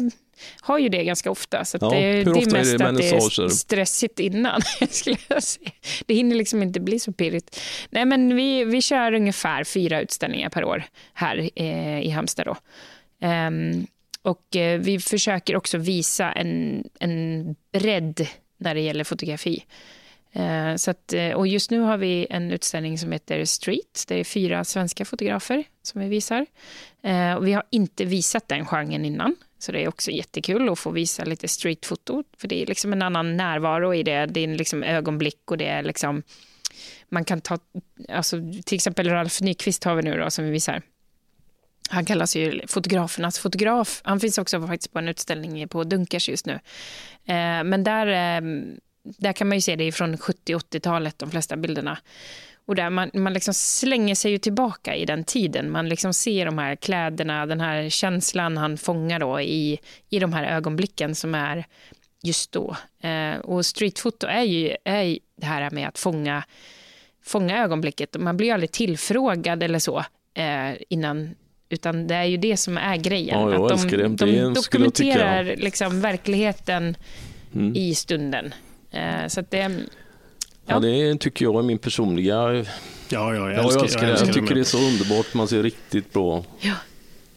har 0.60 0.78
ju 0.78 0.88
det 0.88 1.04
ganska 1.04 1.30
ofta. 1.30 1.64
Så 1.64 1.78
Ja, 1.80 1.90
det, 1.90 1.96
hur 1.96 2.24
det 2.24 2.30
är 2.30 2.36
ofta 2.36 2.50
är 2.56 2.58
mest 2.60 2.78
det 2.78 2.88
att 2.88 2.96
det 2.96 3.10
är 3.10 3.48
stressigt 3.48 4.20
innan. 4.20 4.60
skulle 4.90 5.16
jag 5.28 5.42
säga. 5.42 5.70
Det 6.06 6.14
hinner 6.14 6.36
liksom 6.36 6.62
inte 6.62 6.80
bli 6.80 6.98
så 6.98 7.12
pirrigt. 7.12 7.60
Nej, 7.90 8.04
men 8.04 8.36
vi, 8.36 8.64
vi 8.64 8.82
kör 8.82 9.12
ungefär 9.14 9.64
fyra 9.64 10.00
utställningar 10.00 10.48
per 10.48 10.64
år 10.64 10.84
här 11.14 11.50
eh, 11.54 12.00
i 12.00 12.10
Halmstad. 12.10 12.46
Då. 12.46 12.56
Ehm, 13.20 13.86
och 14.22 14.56
eh, 14.56 14.80
vi 14.80 14.98
försöker 14.98 15.56
också 15.56 15.78
visa 15.78 16.32
en, 16.32 16.84
en 17.00 17.56
bredd 17.72 18.26
när 18.58 18.74
det 18.74 18.80
gäller 18.80 19.04
fotografi. 19.04 19.64
Eh, 20.32 20.74
Så 20.76 20.90
att, 20.90 21.14
och 21.34 21.46
just 21.46 21.70
nu 21.70 21.80
har 21.80 21.96
vi 21.96 22.26
en 22.30 22.50
utställning 22.52 22.98
som 22.98 23.12
heter 23.12 23.44
Street. 23.44 24.04
Det 24.08 24.20
är 24.20 24.24
fyra 24.24 24.64
svenska 24.64 25.04
fotografer 25.04 25.64
som 25.82 26.00
vi 26.00 26.08
visar. 26.08 26.46
Eh, 27.02 27.34
Och 27.34 27.46
vi 27.46 27.52
har 27.52 27.64
inte 27.70 28.04
visat 28.04 28.48
den 28.48 28.66
genren 28.66 29.04
innan, 29.04 29.36
så 29.58 29.72
det 29.72 29.84
är 29.84 29.88
också 29.88 30.10
jättekul 30.10 30.68
att 30.68 30.78
få 30.78 30.90
visa 30.90 31.24
lite 31.24 31.48
streetfoto. 31.48 32.24
För 32.38 32.48
det 32.48 32.62
är 32.62 32.66
liksom 32.66 32.92
en 32.92 33.02
annan 33.02 33.36
närvaro 33.36 33.94
i 33.94 34.02
det. 34.02 34.26
Det 34.26 34.40
är 34.40 34.46
liksom 34.48 34.82
ögonblick 34.82 35.50
och 35.50 35.58
det 35.58 35.66
är 35.66 35.82
liksom... 35.82 36.22
Man 37.08 37.24
kan 37.24 37.40
ta... 37.40 37.58
Alltså, 38.08 38.36
till 38.64 38.76
exempel 38.76 39.08
Ralf 39.08 39.40
Nyqvist 39.40 39.84
har 39.84 39.94
vi 39.94 40.02
nu 40.02 40.16
då, 40.18 40.30
som 40.30 40.44
vi 40.44 40.50
visar. 40.50 40.82
Han 41.90 42.04
kallas 42.04 42.36
ju 42.36 42.60
fotografernas 42.68 43.38
fotograf. 43.38 44.00
Han 44.04 44.20
finns 44.20 44.38
också 44.38 44.66
faktiskt 44.66 44.92
på 44.92 44.98
en 44.98 45.08
utställning 45.08 45.68
på 45.68 45.84
Dunkers 45.84 46.28
just 46.28 46.46
nu. 46.46 46.52
Eh, 47.24 47.64
Men 47.64 47.84
där, 47.84 48.06
eh, 48.06 48.42
där 49.18 49.32
kan 49.32 49.48
man 49.48 49.56
ju 49.56 49.60
se 49.60 49.76
det 49.76 49.92
från 49.92 50.16
70-80-talet, 50.16 51.18
de 51.18 51.30
flesta 51.30 51.56
bilderna. 51.56 51.98
Och 52.66 52.74
där 52.74 52.90
man, 52.90 53.10
man 53.14 53.32
liksom 53.32 53.54
slänger 53.54 54.14
sig 54.14 54.30
ju 54.30 54.38
tillbaka 54.38 54.96
i 54.96 55.04
den 55.04 55.24
tiden. 55.24 55.70
Man 55.70 55.88
liksom 55.88 56.14
ser 56.14 56.46
de 56.46 56.58
här 56.58 56.76
kläderna, 56.76 57.46
den 57.46 57.60
här 57.60 57.88
känslan 57.88 58.56
han 58.56 58.78
fångar 58.78 59.18
då 59.18 59.40
i, 59.40 59.80
i 60.08 60.18
de 60.18 60.32
här 60.32 60.44
ögonblicken 60.56 61.14
som 61.14 61.34
är 61.34 61.64
just 62.22 62.52
då. 62.52 62.76
Eh, 63.02 63.36
och 63.36 63.66
streetfoto 63.66 64.26
är 64.26 64.42
ju 64.42 64.76
är 64.84 65.18
det 65.36 65.46
här 65.46 65.70
med 65.70 65.88
att 65.88 65.98
fånga, 65.98 66.44
fånga 67.24 67.64
ögonblicket. 67.64 68.16
Man 68.20 68.36
blir 68.36 68.46
ju 68.48 68.52
aldrig 68.52 68.72
tillfrågad 68.72 69.62
eller 69.62 69.78
så 69.78 70.04
eh, 70.34 70.72
innan 70.88 71.34
utan 71.68 72.06
det 72.06 72.14
är 72.14 72.24
ju 72.24 72.36
det 72.36 72.56
som 72.56 72.78
är 72.78 72.96
grejen. 72.96 73.40
Ja, 73.40 73.52
jag 73.52 73.72
att 73.72 73.90
de, 73.90 74.16
de 74.16 74.54
dokumenterar 74.54 75.44
liksom 75.56 76.00
verkligheten 76.00 76.96
Mm. 77.54 77.76
i 77.76 77.94
stunden. 77.94 78.54
Eh, 78.90 79.26
så 79.26 79.44
det, 79.50 79.70
Ja, 80.66 80.80
det 80.80 81.16
tycker 81.20 81.44
jag 81.44 81.58
är 81.58 81.62
min 81.62 81.78
personliga... 81.78 82.34
Ja, 82.34 82.64
ja, 83.08 83.34
jag 83.34 83.52
Ja, 83.52 83.62
älskar, 83.62 83.80
jag, 83.80 83.82
älskar 83.82 84.00
det. 84.06 84.08
jag 84.26 84.32
tycker 84.34 84.54
det 84.54 84.60
är 84.60 84.64
så 84.64 84.78
underbart. 84.78 85.34
Man 85.34 85.48
ser 85.48 85.62
riktigt 85.62 86.12
bra. 86.12 86.44
ja. 86.60 86.72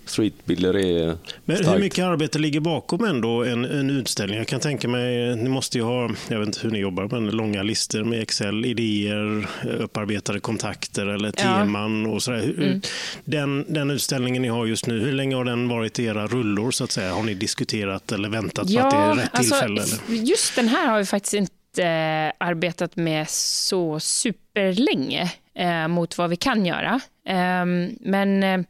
Streetbilder 0.08 0.78
är 0.78 1.18
Men 1.46 1.56
hur 1.56 1.64
starkt. 1.64 1.80
mycket 1.82 2.06
arbete 2.06 2.40
ligger 2.40 2.60
bakom 2.60 3.06
ändå 3.06 3.44
en, 3.44 3.66
en 3.66 3.90
utställning? 3.90 4.38
Jag 4.38 4.48
kan 4.48 4.60
tänka 4.60 4.88
mig, 4.88 5.36
ni 5.36 5.50
måste 5.50 5.78
ju 5.78 5.84
ha, 5.84 6.10
jag 6.28 6.40
vet 6.40 6.48
inte 6.48 6.60
hur 6.62 6.72
ni 6.72 6.80
jobbar, 6.80 7.08
men 7.12 7.30
långa 7.32 7.64
listor 7.64 8.04
med 8.04 8.22
Excel, 8.22 8.66
idéer, 8.66 9.48
upparbetade 9.80 10.40
kontakter 10.40 11.06
eller 11.08 11.34
Ja. 11.38 11.44
Mm. 11.44 11.60
teman 11.68 12.06
och 12.06 12.24
sådär. 12.24 12.42
Hur- 12.58 12.82
Den, 13.26 13.66
den 13.74 13.92
utställningen 13.92 14.42
ni 14.42 14.48
har 14.48 14.66
just 14.66 14.88
nu, 14.88 15.00
hur 15.00 15.12
länge 15.12 15.36
har 15.36 15.46
den 15.46 15.68
varit 15.68 16.00
i 16.00 16.04
era 16.06 16.28
rullor 16.28 16.72
så 16.72 16.84
att 16.84 16.92
säga? 16.92 17.14
Har 17.14 17.24
ni 17.24 17.34
diskuterat 17.34 18.12
eller 18.12 18.30
väntat 18.30 18.74
på 18.74 18.80
att 18.80 18.92
det 18.92 18.98
är 18.98 19.16
rätt 19.16 19.34
tillfälle? 19.34 19.82
Eller? 19.82 20.24
Just 20.24 20.56
den 20.56 20.68
här 20.68 20.88
har 20.88 20.98
vi 21.00 21.06
faktiskt 21.06 21.34
inte 21.34 21.52
eh, 21.80 22.32
arbetat 22.38 22.96
med 22.96 23.30
så 23.30 24.00
superlänge 24.00 25.34
eh, 25.54 25.88
mot 25.88 26.18
vad 26.18 26.30
vi 26.30 26.36
kan 26.36 26.66
göra. 26.66 27.00
Eh, 27.26 27.66
men 28.00 28.44
eh, 28.44 28.62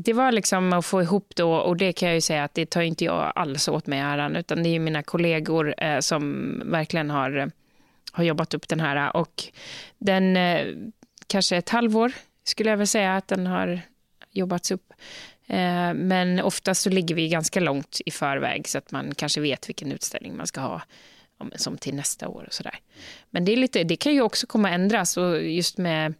det 0.00 0.12
var 0.12 0.32
liksom 0.32 0.72
att 0.72 0.86
få 0.86 1.02
ihop 1.02 1.32
då, 1.36 1.54
och 1.54 1.76
det 1.76 1.92
kan 1.92 2.08
jag 2.08 2.14
ju 2.14 2.20
säga 2.20 2.44
att 2.44 2.54
det 2.54 2.66
tar 2.66 2.82
inte 2.82 3.04
jag 3.04 3.32
alls 3.34 3.68
åt 3.68 3.86
mig 3.86 3.98
äran, 3.98 4.36
utan 4.36 4.62
det 4.62 4.68
är 4.68 4.72
ju 4.72 4.78
mina 4.78 5.02
kollegor 5.02 5.74
eh, 5.78 6.00
som 6.00 6.52
verkligen 6.64 7.10
har, 7.10 7.50
har 8.12 8.24
jobbat 8.24 8.54
upp 8.54 8.68
den 8.68 8.80
här. 8.80 9.16
Och 9.16 9.44
den, 9.98 10.36
eh, 10.36 10.66
kanske 11.26 11.56
ett 11.56 11.68
halvår 11.68 12.12
skulle 12.44 12.70
jag 12.70 12.76
väl 12.76 12.86
säga 12.86 13.16
att 13.16 13.28
den 13.28 13.46
har 13.46 13.80
jobbats 14.30 14.70
upp. 14.70 14.92
Eh, 15.46 15.94
men 15.94 16.40
oftast 16.40 16.82
så 16.82 16.90
ligger 16.90 17.14
vi 17.14 17.28
ganska 17.28 17.60
långt 17.60 18.00
i 18.06 18.10
förväg 18.10 18.68
så 18.68 18.78
att 18.78 18.90
man 18.90 19.14
kanske 19.14 19.40
vet 19.40 19.68
vilken 19.68 19.92
utställning 19.92 20.36
man 20.36 20.46
ska 20.46 20.60
ha 20.60 20.82
ja, 21.38 21.46
som 21.56 21.78
till 21.78 21.94
nästa 21.94 22.28
år 22.28 22.44
och 22.46 22.52
sådär. 22.54 22.78
Men 23.30 23.44
det, 23.44 23.52
är 23.52 23.56
lite, 23.56 23.84
det 23.84 23.96
kan 23.96 24.14
ju 24.14 24.22
också 24.22 24.46
komma 24.46 24.68
att 24.68 24.74
ändras 24.74 25.16
och 25.16 25.42
just 25.42 25.78
med, 25.78 26.14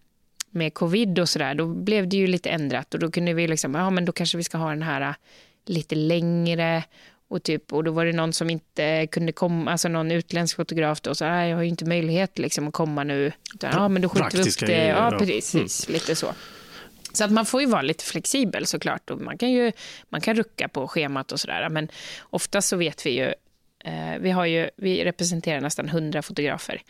med 0.51 0.75
covid 0.75 1.19
och 1.19 1.29
sådär, 1.29 1.55
då 1.55 1.67
blev 1.67 2.09
det 2.09 2.17
ju 2.17 2.27
lite 2.27 2.51
ändrat 2.51 2.95
och 2.95 3.01
då 3.01 3.11
kunde 3.11 3.33
vi 3.33 3.49
liksom, 3.49 3.75
ja 3.75 3.91
men 3.91 4.05
då 4.05 4.13
kanske 4.13 4.37
vi 4.37 4.45
ska 4.45 4.59
ha 4.59 4.69
den 4.69 4.83
här 4.83 5.01
äh, 5.01 5.15
lite 5.67 5.95
längre 5.95 6.85
och, 7.31 7.43
typ, 7.43 7.73
och 7.73 7.85
då 7.85 7.91
var 7.93 8.05
det 8.05 8.13
någon 8.13 8.33
som 8.33 8.51
inte 8.51 9.07
kunde 9.07 9.33
komma, 9.33 9.71
alltså 9.71 9.89
någon 9.89 10.11
utländsk 10.13 10.57
fotograf 10.57 11.01
då, 11.01 11.15
så 11.15 11.25
"Nej, 11.25 11.51
jag 11.51 11.57
har 11.57 11.63
ju 11.63 11.69
inte 11.69 11.85
möjlighet 11.85 12.39
liksom 12.39 12.69
att 12.69 12.75
komma 12.75 13.05
nu. 13.05 13.33
Utan, 13.55 13.71
ja 13.73 13.89
men 13.89 14.03
då 14.03 14.09
skjuter 14.09 14.39
vi 14.39 14.51
upp 14.51 14.67
det. 14.67 14.87
Ja, 14.87 15.17
precis, 15.19 15.89
lite 15.89 16.17
så. 16.17 16.35
Så 17.13 17.25
att 17.25 17.33
man 17.33 17.47
får 17.47 17.61
ju 17.61 17.67
vara 17.67 17.83
lite 17.83 18.05
flexibel 18.05 18.67
såklart. 18.67 19.11
Och 19.11 19.21
man 19.21 19.39
kan 19.39 19.51
ju 19.51 19.73
man 20.09 20.21
kan 20.21 20.35
rucka 20.37 20.69
på 20.69 20.89
schemat 20.89 21.33
och 21.33 21.41
sådär. 21.41 21.69
Men 21.69 21.89
oftast 22.31 22.69
så 22.69 22.77
vet 22.77 23.07
vi 23.07 23.11
ju, 23.11 23.35
vi, 24.21 24.31
har 24.31 24.47
ju, 24.47 24.71
vi 24.77 25.05
representerar 25.05 25.61
nästan 25.61 25.89
100 25.89 26.23
fotografer. 26.23 26.83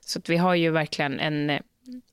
Så 0.00 0.20
vi 0.28 0.36
har 0.36 0.54
ju 0.54 0.70
verkligen 0.70 1.20
en 1.20 1.50
eh, 1.50 1.60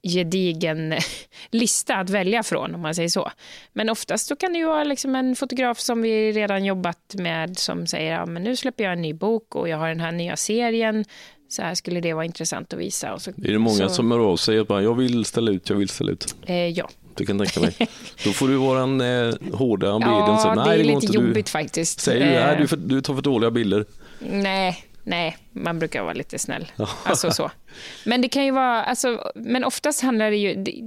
gedigen 0.04 0.93
lista 1.51 1.95
att 1.95 2.10
välja 2.10 2.43
från, 2.43 2.75
om 2.75 2.82
man 2.82 2.95
säger 2.95 3.10
så. 3.10 3.32
Men 3.73 3.89
oftast 3.89 4.27
så 4.27 4.36
kan 4.36 4.54
det 4.54 4.60
ju 4.60 4.65
vara 4.65 4.84
liksom 4.84 5.15
en 5.15 5.36
fotograf 5.36 5.80
som 5.80 6.01
vi 6.01 6.32
redan 6.32 6.65
jobbat 6.65 7.15
med 7.17 7.58
som 7.60 7.88
säger 7.88 8.12
ja, 8.13 8.25
men 8.25 8.43
nu 8.43 8.56
släpper 8.56 8.84
jag 8.84 8.93
en 8.93 9.01
ny 9.01 9.13
bok 9.13 9.56
och 9.56 9.69
jag 9.69 9.77
har 9.77 9.89
den 9.89 9.99
här 9.99 10.12
nya 10.12 10.38
serien. 10.38 11.06
Så 11.49 11.62
här 11.62 11.75
skulle 11.75 12.01
det 12.01 12.13
vara 12.13 12.25
intressant 12.25 12.73
att 12.73 12.80
visa. 12.80 13.13
Och 13.13 13.21
så, 13.21 13.30
är 13.30 13.51
det 13.51 13.60
många 13.60 13.75
så, 13.75 13.89
som 13.89 14.12
hör 14.12 14.19
av 14.19 14.38
sig 14.38 14.60
och 14.60 14.65
bara, 14.65 14.82
jag 14.84 14.95
vill 14.95 15.25
ställa 15.25 15.51
ut, 15.51 15.69
jag 15.69 15.77
vill 15.77 15.89
ställa 15.89 16.12
ut. 16.12 16.36
Eh, 16.45 16.67
ja, 16.67 16.89
Du 17.15 17.25
kan 17.25 17.38
tänka 17.38 17.60
mig. 17.60 17.75
Då 18.25 18.32
får 18.32 18.47
du 18.47 18.56
vara 18.56 18.82
en 18.84 19.01
eh, 19.01 19.34
hårda 19.54 19.99
bilden. 19.99 20.13
ja 20.13 20.38
så, 20.38 20.69
det 20.69 20.73
är 20.73 20.84
lite 20.84 21.13
jobbigt 21.13 21.45
Du, 21.45 21.51
faktiskt. 21.51 21.99
säger 21.99 22.25
du, 22.25 22.32
Eh, 22.34 22.45
nej, 22.45 22.58
du, 22.60 22.67
för, 22.67 22.77
du 22.77 23.01
tar 23.01 23.15
för 23.15 23.21
dåliga 23.21 23.51
bilder. 23.51 23.86
Nej, 24.29 24.86
nej, 25.03 25.38
man 25.51 25.79
brukar 25.79 26.03
vara 26.03 26.13
lite 26.13 26.39
snäll. 26.39 26.71
Alltså 27.03 27.31
så. 27.31 27.51
Men 28.05 28.21
det 28.21 28.29
kan 28.29 28.45
ju 28.45 28.51
vara, 28.51 28.84
alltså, 28.84 29.31
men 29.36 29.63
oftast 29.63 30.01
handlar 30.01 30.31
det 30.31 30.38
ju, 30.38 30.55
det, 30.55 30.81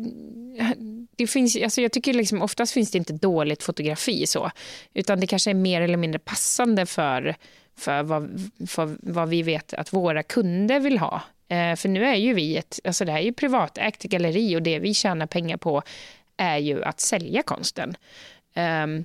det 1.17 1.27
finns, 1.27 1.57
alltså 1.63 1.81
jag 1.81 1.93
tycker 1.93 2.15
liksom 2.15 2.43
oftast 2.43 2.73
finns 2.73 2.91
det 2.91 2.99
inte 2.99 3.13
dåligt 3.13 3.63
fotografi 3.63 4.27
så, 4.27 4.51
utan 4.95 5.21
det 5.21 5.27
kanske 5.27 5.51
är 5.51 5.55
mer 5.55 5.81
eller 5.81 5.97
mindre 5.97 6.19
passande 6.19 6.87
för, 6.87 7.35
för, 7.79 8.03
vad, 8.03 8.51
för 8.69 8.97
vad 9.01 9.29
vi 9.29 9.43
vet 9.43 9.75
att 9.75 9.93
våra 9.93 10.23
kunder 10.23 10.81
vill 10.81 10.99
ha. 10.99 11.23
Eh, 11.49 11.77
för 11.77 11.89
nu 11.89 12.05
är 12.05 12.15
ju 12.15 12.35
vi 12.35 12.57
ett, 12.57 12.81
alltså 12.85 13.05
det 13.05 13.13
här 13.13 13.19
är 13.19 13.25
ju 13.25 13.33
privatägt 13.33 14.03
galleri 14.03 14.57
och 14.57 14.63
det 14.63 14.79
vi 14.79 14.95
tjänar 14.95 15.27
pengar 15.27 15.57
på 15.57 15.83
är 16.37 16.59
ju 16.59 16.85
att 16.85 17.01
sälja 17.01 17.43
konsten. 17.43 17.97
Ehm, 18.55 19.05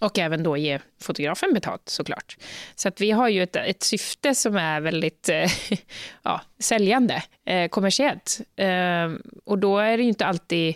och 0.00 0.18
även 0.18 0.42
då 0.42 0.56
ge 0.56 0.78
fotografen 1.00 1.54
betalt 1.54 1.88
såklart. 1.88 2.36
Så 2.74 2.88
att 2.88 3.00
vi 3.00 3.10
har 3.10 3.28
ju 3.28 3.42
ett, 3.42 3.56
ett 3.56 3.82
syfte 3.82 4.34
som 4.34 4.56
är 4.56 4.80
väldigt 4.80 5.28
eh, 5.28 5.50
ja, 6.22 6.40
säljande, 6.58 7.22
eh, 7.46 7.68
kommersiellt. 7.68 8.40
Eh, 8.56 9.12
och 9.44 9.58
då 9.58 9.78
är 9.78 9.96
det 9.96 10.02
ju 10.02 10.08
inte 10.08 10.26
alltid... 10.26 10.74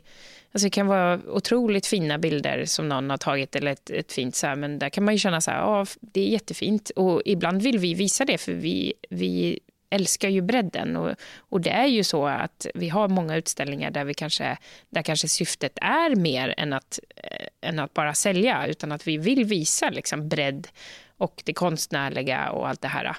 Alltså 0.52 0.66
det 0.66 0.70
kan 0.70 0.86
vara 0.86 1.20
otroligt 1.26 1.86
fina 1.86 2.18
bilder 2.18 2.64
som 2.64 2.88
någon 2.88 3.10
har 3.10 3.16
tagit 3.16 3.56
eller 3.56 3.72
ett, 3.72 3.90
ett 3.90 4.12
fint 4.12 4.36
så 4.36 4.46
här, 4.46 4.56
men 4.56 4.78
där 4.78 4.88
kan 4.88 5.04
man 5.04 5.14
ju 5.14 5.18
känna 5.18 5.40
så 5.40 5.50
här, 5.50 5.58
ja, 5.58 5.86
det 6.00 6.20
är 6.20 6.28
jättefint. 6.28 6.90
Och 6.90 7.22
ibland 7.24 7.62
vill 7.62 7.78
vi 7.78 7.94
visa 7.94 8.24
det 8.24 8.38
för 8.38 8.52
vi, 8.52 8.94
vi 9.10 9.60
älskar 9.90 10.28
ju 10.28 10.40
bredden. 10.40 10.96
Och, 10.96 11.14
och 11.38 11.60
det 11.60 11.70
är 11.70 11.86
ju 11.86 12.04
så 12.04 12.26
att 12.26 12.66
vi 12.74 12.88
har 12.88 13.08
många 13.08 13.36
utställningar 13.36 13.90
där, 13.90 14.04
vi 14.04 14.14
kanske, 14.14 14.58
där 14.90 15.02
kanske 15.02 15.28
syftet 15.28 15.78
är 15.80 16.16
mer 16.16 16.54
än 16.56 16.72
att, 16.72 16.98
äh, 17.16 17.68
än 17.68 17.78
att 17.78 17.94
bara 17.94 18.14
sälja, 18.14 18.66
utan 18.66 18.92
att 18.92 19.06
vi 19.06 19.16
vill 19.18 19.44
visa 19.44 19.90
liksom 19.90 20.28
bredd 20.28 20.68
och 21.16 21.42
det 21.44 21.52
konstnärliga 21.52 22.50
och 22.50 22.68
allt 22.68 22.80
det 22.80 22.88
här. 22.88 23.16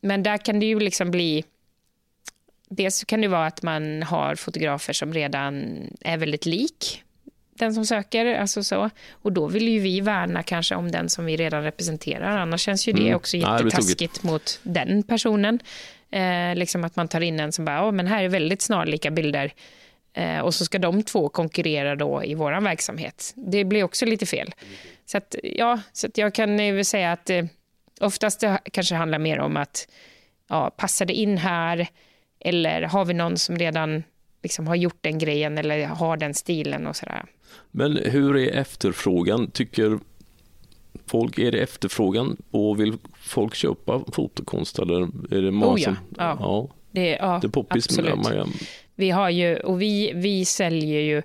men 0.00 0.22
där 0.22 0.38
kan 0.38 0.60
det 0.60 0.66
ju 0.66 0.80
liksom 0.80 1.10
bli... 1.10 1.44
Dels 2.70 3.04
kan 3.04 3.20
det 3.20 3.28
vara 3.28 3.46
att 3.46 3.62
man 3.62 4.02
har 4.02 4.34
fotografer 4.34 4.92
som 4.92 5.14
redan 5.14 5.80
är 6.00 6.16
väldigt 6.16 6.46
lik 6.46 7.04
den 7.58 7.74
som 7.74 7.86
söker. 7.86 8.26
Alltså 8.34 8.62
så. 8.64 8.90
Och 9.12 9.32
då 9.32 9.46
vill 9.46 9.68
ju 9.68 9.80
vi 9.80 10.00
värna 10.00 10.42
kanske 10.42 10.74
om 10.74 10.90
den 10.90 11.08
som 11.08 11.24
vi 11.24 11.36
redan 11.36 11.62
representerar. 11.62 12.38
Annars 12.38 12.60
känns 12.60 12.88
ju 12.88 12.92
det 12.92 13.02
Mm. 13.02 13.14
också 13.16 13.36
Ja, 13.36 13.58
jättetaskigt 13.58 14.22
mot 14.22 14.60
den 14.62 15.02
personen. 15.02 15.60
Eh, 16.10 16.54
liksom 16.54 16.84
att 16.84 16.96
man 16.96 17.08
tar 17.08 17.20
in 17.20 17.40
en 17.40 17.52
som 17.52 17.64
bara, 17.64 17.76
"Ja, 17.76 17.90
men 17.90 18.06
här 18.06 18.22
är 18.24 18.28
väldigt 18.28 18.62
snarlika 18.62 19.10
bilder. 19.10 19.52
Eh, 20.12 20.38
och 20.40 20.54
så 20.54 20.64
ska 20.64 20.78
de 20.78 21.02
två 21.02 21.28
konkurrera 21.28 21.96
då 21.96 22.24
i 22.24 22.34
vår 22.34 22.60
verksamhet. 22.60 23.32
Det 23.36 23.64
blir 23.64 23.82
också 23.84 24.06
lite 24.06 24.26
fel. 24.26 24.54
Så, 25.06 25.18
att, 25.18 25.34
ja, 25.42 25.80
så 25.92 26.06
att 26.06 26.18
jag 26.18 26.34
kan 26.34 26.56
väl 26.56 26.84
säga 26.84 27.12
att 27.12 27.30
eh, 27.30 27.44
oftast 28.00 28.40
det 28.40 28.58
kanske 28.72 28.94
handlar 28.94 29.18
mer 29.18 29.38
om 29.38 29.56
att 29.56 29.88
ja, 30.48 30.70
passar 30.70 31.06
det 31.06 31.12
in 31.14 31.38
här? 31.38 31.88
Eller 32.40 32.82
har 32.82 33.04
vi 33.04 33.14
någon 33.14 33.36
som 33.38 33.56
redan 33.58 34.02
liksom 34.42 34.66
har 34.66 34.76
gjort 34.76 34.98
den 35.00 35.18
grejen 35.18 35.58
eller 35.58 35.86
har 35.86 36.16
den 36.16 36.34
stilen 36.34 36.86
och 36.86 36.96
sådär. 36.96 37.24
Men 37.70 37.96
hur 37.96 38.36
är 38.36 38.50
efterfrågan? 38.52 39.50
Tycker 39.50 39.98
folk, 41.06 41.38
är 41.38 41.52
det 41.52 41.58
efterfrågan 41.58 42.36
och 42.50 42.80
vill 42.80 42.98
folk 43.22 43.54
köpa 43.54 44.04
fotokonst 44.12 44.78
eller 44.78 45.02
är 45.34 45.42
det 45.42 45.50
många 45.50 45.72
Oh 45.72 45.80
ja, 45.80 45.94
ja. 46.16 46.36
ja. 46.40 46.68
Det, 46.90 47.10
ja, 47.10 47.38
Det 47.42 47.46
är 47.46 47.50
poppis 47.50 47.86
absolut. 47.86 48.16
man, 48.16 48.52
Vi 48.94 49.10
har 49.10 49.30
ju, 49.30 49.56
och 49.56 49.82
vi, 49.82 50.12
vi 50.14 50.44
säljer 50.44 51.00
ju 51.00 51.22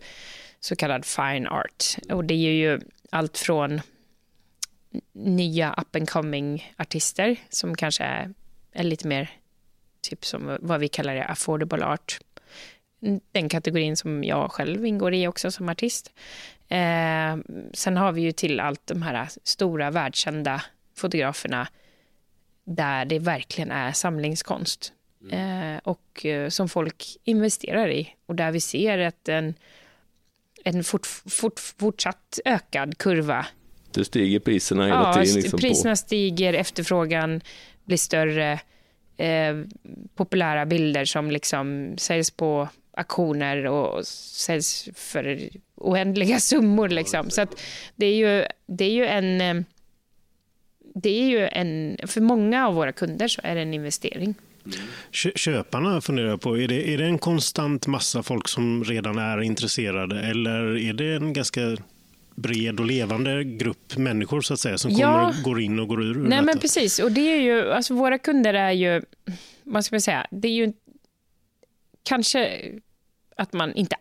så 0.60 0.76
kallad 0.76 1.06
fine 1.06 1.48
art. 1.48 1.86
Och 2.10 2.26
det 2.26 2.34
är 2.34 2.54
ju 2.54 2.80
allt 3.10 3.38
från 3.38 3.82
nya 5.14 5.76
up 5.78 5.96
and 5.96 6.10
coming 6.10 6.74
artister 6.78 7.36
som 7.50 7.76
kanske 7.76 8.04
är, 8.04 8.34
är 8.72 8.84
lite 8.84 9.08
mer 9.08 9.30
typ 10.02 10.26
som 10.26 10.58
vad 10.62 10.80
vi 10.80 10.88
kallar 10.88 11.16
det, 11.16 11.26
affordable 11.26 11.86
art. 11.86 12.20
Den 13.32 13.50
kategorin 13.50 13.98
som 13.98 14.24
jag 14.24 14.52
själv 14.52 14.86
ingår 14.86 15.14
i 15.14 15.28
också 15.28 15.52
som 15.52 15.70
artist. 15.70 16.12
Eh, 16.68 17.38
sen 17.74 17.98
har 17.98 18.12
vi 18.12 18.22
ju 18.22 18.32
till 18.32 18.60
allt 18.60 18.88
de 18.88 19.02
här 19.02 19.30
stora 19.44 19.92
världskända 19.92 20.62
fotograferna 20.96 21.68
där 22.66 23.06
det 23.06 23.20
verkligen 23.20 23.72
är 23.72 23.92
samlingskonst 23.92 24.94
eh, 25.32 25.78
och 25.84 26.26
eh, 26.26 26.50
som 26.50 26.70
folk 26.70 27.06
investerar 27.24 27.90
i 27.90 28.10
och 28.26 28.36
där 28.36 28.52
vi 28.52 28.62
ser 28.62 28.98
att 28.98 29.30
en, 29.30 29.54
en 30.64 30.84
fort, 30.84 31.06
fort, 31.06 31.60
fortsatt 31.60 32.40
ökad 32.46 32.98
kurva. 32.98 33.46
Det 33.92 34.06
stiger 34.06 34.40
priserna 34.40 34.84
hela 34.86 34.96
Ja, 34.96 35.24
tiden. 35.24 35.36
Liksom 35.36 35.60
priserna 35.60 35.92
på. 35.92 35.96
stiger, 35.96 36.54
efterfrågan 36.54 37.42
blir 37.86 37.98
större, 37.98 38.60
eh, 39.18 39.56
populära 40.16 40.66
bilder 40.66 41.06
som 41.06 41.32
liksom 41.32 41.94
säljs 41.98 42.32
på 42.32 42.68
auktioner 42.98 43.66
och 43.66 44.08
säljs 44.08 44.90
för 44.96 45.40
oändliga 45.76 46.40
summor. 46.40 46.90
Liksom. 46.90 47.30
Så 47.30 47.42
att 47.42 47.62
det 47.96 48.06
är 48.06 48.16
ju, 48.16 48.46
det 48.68 48.86
är 48.86 48.92
ju 48.92 49.06
en... 49.06 49.42
eh, 49.42 49.64
Det 50.96 51.10
är 51.10 51.26
ju 51.30 51.48
en, 51.48 51.98
för 52.08 52.22
många 52.22 52.68
av 52.68 52.74
våra 52.76 52.92
kunder 52.92 53.28
så 53.28 53.42
är 53.44 53.56
det 53.56 53.62
en 53.62 53.74
investering. 53.74 54.36
Kö- 55.12 55.32
Köparna 55.36 56.02
funderar 56.02 56.28
jag 56.30 56.42
på, 56.42 56.58
är 56.58 56.68
det, 56.68 56.94
är 56.94 56.98
det 56.98 57.06
en 57.06 57.18
konstant 57.20 57.88
massa 57.88 58.24
folk 58.24 58.48
som 58.48 58.84
redan 58.84 59.18
är 59.18 59.42
intresserade 59.42 60.22
eller 60.22 60.78
är 60.78 60.94
det 60.94 61.16
en 61.16 61.34
ganska 61.34 61.78
bred 62.36 62.80
och 62.80 62.86
levande 62.86 63.44
grupp 63.44 63.98
människor 63.98 64.42
så 64.42 64.54
att 64.54 64.60
säga 64.60 64.78
som 64.78 64.92
Ja. 64.92 64.98
kommer 65.08 65.28
och 65.28 65.44
går 65.44 65.62
in 65.62 65.80
och 65.80 65.88
går 65.88 66.04
ur? 66.04 66.10
ur 66.12 66.16
Nej, 66.20 66.30
detta? 66.30 66.42
men 66.42 66.60
precis. 66.60 67.00
Och 67.00 67.12
det 67.12 67.22
är 67.22 67.42
ju, 67.42 67.72
alltså 67.72 67.94
våra 67.94 68.18
kunder 68.18 68.54
är 68.54 68.72
ju, 68.72 69.02
vad 69.64 69.86
ska 69.86 69.96
man 69.96 70.02
säga, 70.02 70.28
det 70.32 70.48
är 70.48 70.52
ju 70.52 70.74
kanske 72.04 72.72
att 73.38 73.54
man 73.54 73.74
inte 73.74 73.96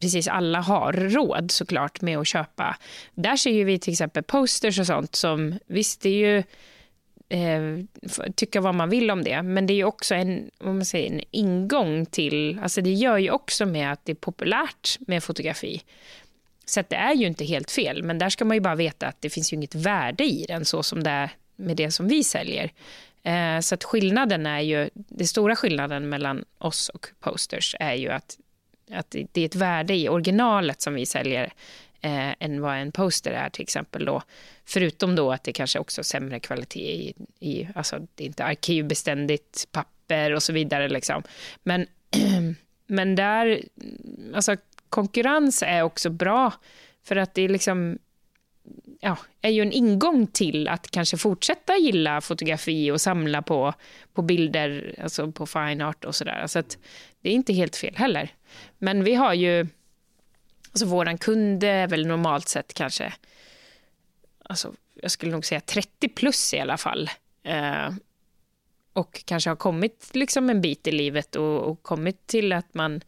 precis 0.00 0.28
alla 0.28 0.60
har 0.60 0.92
råd 0.92 1.50
såklart 1.50 2.00
med 2.00 2.18
att 2.18 2.26
köpa. 2.26 2.76
Där 3.14 3.36
ser 3.36 3.50
ju 3.50 3.64
vi 3.64 3.78
till 3.78 3.92
exempel 3.92 4.22
posters 4.22 4.78
och 4.78 4.86
sånt 4.86 5.14
som, 5.14 5.58
visst 5.66 6.00
det 6.00 6.08
är 6.08 6.12
ju 6.12 6.38
eh, 7.28 7.84
tycka 8.34 8.60
vad 8.60 8.74
man 8.74 8.90
vill 8.90 9.10
om 9.10 9.24
det, 9.24 9.42
men 9.42 9.66
det 9.66 9.72
är 9.72 9.76
ju 9.76 9.84
också 9.84 10.14
en, 10.14 10.50
vad 10.58 10.74
man 10.74 10.84
säger, 10.84 11.12
en 11.12 11.20
ingång 11.30 12.06
till, 12.06 12.58
alltså 12.62 12.80
det 12.80 12.92
gör 12.92 13.18
ju 13.18 13.30
också 13.30 13.66
med 13.66 13.92
att 13.92 14.04
det 14.04 14.12
är 14.12 14.16
populärt 14.16 14.98
med 15.00 15.24
fotografi. 15.24 15.82
Så 16.64 16.80
att 16.80 16.88
det 16.88 16.96
är 16.96 17.14
ju 17.14 17.26
inte 17.26 17.44
helt 17.44 17.70
fel, 17.70 18.02
men 18.02 18.18
där 18.18 18.28
ska 18.28 18.44
man 18.44 18.56
ju 18.56 18.60
bara 18.60 18.74
veta 18.74 19.06
att 19.06 19.20
det 19.20 19.30
finns 19.30 19.52
ju 19.52 19.56
inget 19.56 19.74
värde 19.74 20.24
i 20.24 20.44
den 20.48 20.64
så 20.64 20.82
som 20.82 21.02
det 21.02 21.10
är 21.10 21.30
med 21.56 21.76
det 21.76 21.90
som 21.90 22.08
vi 22.08 22.24
säljer. 22.24 22.70
Eh, 23.24 23.60
så 23.60 23.74
att 23.74 23.84
skillnaden 23.84 24.46
är 24.46 24.60
ju, 24.60 24.90
den 24.94 25.26
stora 25.26 25.56
skillnaden 25.56 26.08
mellan 26.08 26.44
oss 26.58 26.88
och 26.88 27.06
posters 27.20 27.76
är 27.80 27.94
ju 27.94 28.08
att, 28.08 28.38
att 28.90 29.16
det 29.32 29.40
är 29.40 29.46
ett 29.46 29.54
värde 29.54 29.94
i 29.94 30.08
originalet 30.08 30.82
som 30.82 30.94
vi 30.94 31.06
säljer 31.06 31.52
eh, 32.00 32.34
än 32.38 32.60
vad 32.60 32.76
en 32.76 32.92
poster 32.92 33.32
är 33.32 33.50
till 33.50 33.62
exempel 33.62 34.04
då. 34.04 34.22
Förutom 34.64 35.16
då 35.16 35.32
att 35.32 35.44
det 35.44 35.52
kanske 35.52 35.78
också 35.78 36.00
är 36.00 36.02
sämre 36.02 36.40
kvalitet 36.40 36.92
i, 36.92 37.14
i 37.40 37.68
alltså 37.74 38.06
det 38.14 38.24
är 38.24 38.26
inte 38.26 38.44
arkivbeständigt 38.44 39.68
papper 39.72 40.34
och 40.34 40.42
så 40.42 40.52
vidare 40.52 40.88
liksom. 40.88 41.22
Men, 41.62 41.86
men 42.86 43.14
där, 43.14 43.62
alltså 44.34 44.56
konkurrens 44.88 45.62
är 45.62 45.82
också 45.82 46.10
bra 46.10 46.52
för 47.02 47.16
att 47.16 47.34
det 47.34 47.42
är 47.42 47.48
liksom 47.48 47.98
ja, 49.00 49.16
är 49.40 49.50
ju 49.50 49.62
en 49.62 49.72
ingång 49.72 50.26
till 50.26 50.68
att 50.68 50.90
kanske 50.90 51.16
fortsätta 51.16 51.76
gilla 51.76 52.20
fotografi 52.20 52.90
och 52.90 53.00
samla 53.00 53.42
på, 53.42 53.74
på 54.14 54.22
bilder, 54.22 54.94
alltså 55.02 55.32
på 55.32 55.46
fine 55.46 55.80
art 55.80 56.04
och 56.04 56.14
sådär. 56.14 56.46
Så 56.46 56.58
att 56.58 56.78
det 57.20 57.30
är 57.30 57.34
inte 57.34 57.52
helt 57.52 57.76
fel 57.76 57.96
heller. 57.96 58.28
Men 58.78 59.04
vi 59.04 59.14
har 59.14 59.34
ju, 59.34 59.66
alltså 60.70 60.86
våran 60.86 61.18
kund 61.18 61.64
är 61.64 61.86
väl 61.86 62.06
normalt 62.06 62.48
sett 62.48 62.74
kanske, 62.74 63.12
alltså 64.44 64.72
jag 64.94 65.10
skulle 65.10 65.32
nog 65.32 65.44
säga 65.44 65.60
30 65.60 66.08
plus 66.08 66.54
i 66.54 66.60
alla 66.60 66.76
fall. 66.76 67.10
Eh, 67.42 67.90
och 68.92 69.22
kanske 69.24 69.50
har 69.50 69.56
kommit 69.56 70.10
liksom 70.12 70.50
en 70.50 70.60
bit 70.60 70.86
i 70.86 70.92
livet 70.92 71.36
och, 71.36 71.60
och 71.60 71.82
kommit 71.82 72.26
till 72.26 72.52
att 72.52 72.74
man, 72.74 73.00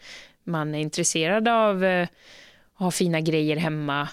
man 0.45 0.75
är 0.75 0.79
intresserad 0.79 1.49
av 1.49 1.85
eh, 1.85 2.03
att 2.03 2.81
ha 2.81 2.90
fina 2.90 3.21
grejer 3.21 3.57
hemma, 3.57 4.09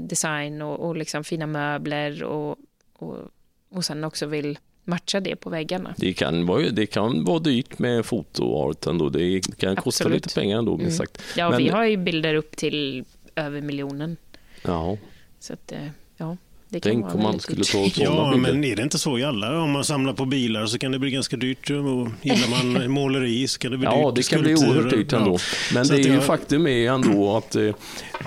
design 0.00 0.62
och, 0.62 0.88
och 0.88 0.96
liksom 0.96 1.24
fina 1.24 1.46
möbler 1.46 2.22
och, 2.22 2.56
och, 2.92 3.16
och 3.70 3.84
sen 3.84 4.04
också 4.04 4.26
vill 4.26 4.58
matcha 4.84 5.20
det 5.20 5.36
på 5.36 5.50
väggarna. 5.50 5.94
Det 5.98 6.12
kan, 6.12 6.46
vara, 6.46 6.70
det 6.70 6.86
kan 6.86 7.24
vara 7.24 7.38
dyrt 7.38 7.78
med 7.78 8.06
fotoart 8.06 8.86
ändå. 8.86 9.08
Det 9.08 9.40
kan 9.58 9.76
kosta 9.76 10.04
Absolut. 10.04 10.24
lite 10.26 10.40
pengar 10.40 10.58
ändå, 10.58 10.76
minst 10.76 11.00
Mm. 11.00 11.06
sagt. 11.06 11.22
Ja, 11.36 11.50
Men- 11.50 11.58
vi 11.58 11.68
har 11.68 11.84
ju 11.84 11.96
bilder 11.96 12.34
upp 12.34 12.56
till 12.56 13.04
över 13.36 13.60
miljonen. 13.60 14.16
Ja, 14.64 14.96
Så 15.38 15.52
att, 15.52 15.72
eh, 15.72 15.88
ja, 16.16 16.36
tänk 16.80 17.14
om 17.14 17.22
man 17.22 17.40
skulle 17.40 17.64
ta 17.64 17.70
sådana 17.70 17.90
Ja, 17.96 18.30
bilder. 18.34 18.52
men 18.52 18.64
är 18.64 18.76
det 18.76 18.82
inte 18.82 18.98
så 18.98 19.18
i 19.18 19.24
alla? 19.24 19.60
Om 19.62 19.70
man 19.70 19.84
samlar 19.84 20.12
på 20.12 20.24
bilar 20.24 20.66
så 20.66 20.78
kan 20.78 20.92
det 20.92 20.98
bli 20.98 21.10
ganska 21.10 21.36
dyrt. 21.36 21.70
Och 21.70 22.08
gillar 22.22 22.50
man 22.50 22.90
måleri 22.90 23.48
så 23.48 23.58
kan 23.58 23.70
det 23.70 23.78
bli 23.78 23.86
dyrt. 23.86 23.96
Ja, 23.98 24.12
det 24.16 24.28
kan 24.28 24.42
bli 24.42 24.54
oerhört 24.54 24.90
dyrt 24.90 25.12
ändå. 25.12 25.32
Ja. 25.32 25.38
Men 25.74 25.84
Så 25.86 25.92
det 25.94 26.00
är 26.00 26.04
ju 26.04 26.14
jag- 26.14 26.24
faktum 26.24 26.66
är 26.66 26.90
ändå 26.92 27.36
att 27.36 27.56
eh, 27.56 27.74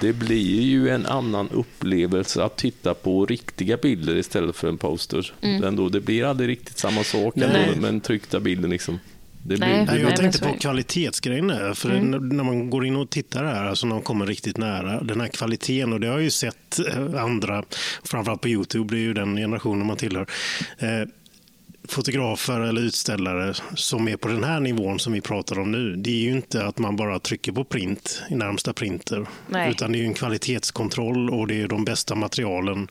det 0.02 0.14
blir 0.14 0.62
ju 0.62 0.90
en 0.90 1.06
annan 1.06 1.50
upplevelse 1.50 2.44
att 2.44 2.58
titta 2.58 2.94
på 2.94 3.26
riktiga 3.26 3.78
bilder 3.78 4.16
istället 4.18 4.56
för 4.56 4.68
en 4.68 4.78
poster. 4.78 5.34
Mm. 5.42 5.64
Ändå, 5.64 5.90
det 5.90 6.00
blir 6.00 6.24
aldrig 6.26 6.50
riktigt 6.50 6.78
samma 6.78 7.04
sak 7.04 7.38
ändå 7.38 7.48
med 7.82 7.82
den 7.82 8.02
tryckta 8.02 8.40
bilden. 8.40 8.70
Liksom. 8.70 9.00
Det 9.48 9.58
blir, 9.58 9.68
Nej. 9.68 9.86
det 9.86 9.92
blir, 9.92 10.04
jag 10.04 10.16
tänkte 10.16 10.40
på 10.40 10.54
kvalitetsgrejen. 10.60 11.76
För 11.76 11.90
Mm. 11.90 12.12
när- 12.12 12.20
när 12.36 12.44
man 12.44 12.70
går 12.70 12.86
in 12.86 12.96
och 12.96 13.10
tittar 13.10 13.46
här, 13.46 13.66
alltså 13.66 13.88
när 13.88 13.96
man 13.96 14.04
kommer 14.04 14.26
riktigt 14.26 14.58
nära, 14.58 15.02
den 15.04 15.22
här 15.22 15.28
kvaliteten. 15.28 15.94
Och 15.94 16.00
det 16.00 16.08
har 16.08 16.14
jag 16.14 16.24
ju 16.24 16.30
sett 16.32 16.80
eh, 16.80 17.24
andra, 17.24 17.64
framförallt 18.04 18.42
på 18.42 18.48
Youtube, 18.50 18.96
det 18.96 19.00
är 19.00 19.04
ju 19.04 19.14
den 19.14 19.36
generationen 19.36 19.88
man 19.88 19.98
tillhör. 19.98 20.28
Eh, 20.78 20.88
fotografer 21.92 22.62
eller 22.62 22.82
utställare 22.82 23.54
som 23.76 24.08
är 24.08 24.18
på 24.18 24.28
den 24.28 24.44
här 24.44 24.60
nivån 24.60 25.00
som 25.00 25.14
vi 25.14 25.22
pratar 25.22 25.60
om 25.60 25.72
nu. 25.72 25.96
Det 25.96 26.10
är 26.10 26.24
ju 26.24 26.32
inte 26.32 26.66
att 26.66 26.78
man 26.78 26.96
bara 26.96 27.20
trycker 27.20 27.52
på 27.52 27.64
print 27.64 28.24
i 28.30 28.36
närmsta 28.36 28.74
printer. 28.74 29.28
Nej. 29.48 29.72
Utan 29.72 29.92
det 29.92 29.98
är 29.98 30.00
ju 30.00 30.06
en 30.06 30.14
kvalitetskontroll 30.14 31.30
och 31.30 31.48
det 31.48 31.62
är 31.62 31.68
de 31.68 31.86
bästa 31.86 32.16
materialen 32.16 32.88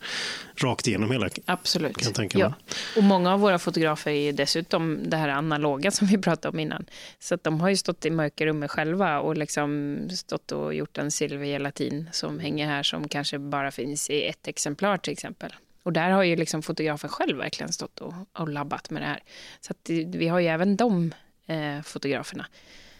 rakt 0.57 0.89
igenom 0.89 1.11
hela. 1.11 1.29
Absolut. 1.47 1.97
Kan 1.97 2.13
tänka 2.13 2.39
ja. 2.39 2.55
Och 2.97 3.03
många 3.03 3.33
av 3.33 3.41
våra 3.41 3.59
fotografer 3.59 4.11
är 4.11 4.25
ju 4.25 4.33
dessutom 4.33 4.99
det 5.11 5.17
här 5.17 5.29
analoga 5.29 5.91
som 5.91 6.07
vi 6.07 6.19
pratade 6.19 6.49
om 6.53 6.59
innan. 6.59 6.87
Så 7.19 7.35
att 7.35 7.45
de 7.45 7.61
har 7.61 7.69
ju 7.69 7.77
stått 7.77 8.05
i 8.05 8.11
mörka 8.11 8.47
rummet 8.47 8.71
själva 8.71 9.21
och 9.21 9.37
liksom 9.37 9.99
stått 10.11 10.53
och 10.53 10.75
gjort 10.75 10.99
en 10.99 11.11
silvergelatin 11.11 12.09
som 12.13 12.39
hänger 12.39 12.67
här 12.67 12.83
som 12.83 13.09
kanske 13.09 13.39
bara 13.39 13.71
finns 13.71 14.11
i 14.11 14.27
ett 14.27 14.49
exemplar 14.49 14.97
till 14.97 15.13
exempel. 15.13 15.53
Och 15.85 15.93
där 15.93 16.11
har 16.11 16.23
ju 16.23 16.37
liksom 16.37 16.63
fotografen 16.63 17.11
själv 17.11 17.37
verkligen 17.39 17.73
stått 17.73 17.99
och, 18.01 18.15
och 18.39 18.49
labbat 18.49 18.91
med 18.91 19.03
det 19.03 19.07
här. 19.07 19.21
Så 19.61 19.71
att 19.73 19.91
vi 20.15 20.29
har 20.29 20.41
ju 20.41 20.47
även 20.47 20.77
de 20.77 21.13
eh, 21.47 21.83
fotograferna. 21.83 22.47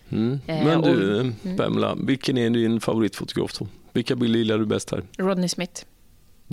mm. 0.09 0.41
Eh, 0.47 0.65
Men 0.65 0.79
och- 0.79 0.85
du, 0.87 1.21
eh, 1.45 1.57
Pamela, 1.57 1.95
vilken 1.95 2.39
är 2.39 2.51
din 2.51 2.81
favoritfotograf 2.81 3.59
då? 3.59 3.67
Vilka 3.93 4.17
bilder 4.17 4.39
gillar 4.39 4.59
du 4.59 4.67
bäst 4.67 4.91
här? 4.91 5.03
Rodney 5.19 5.49
Smith. 5.49 5.85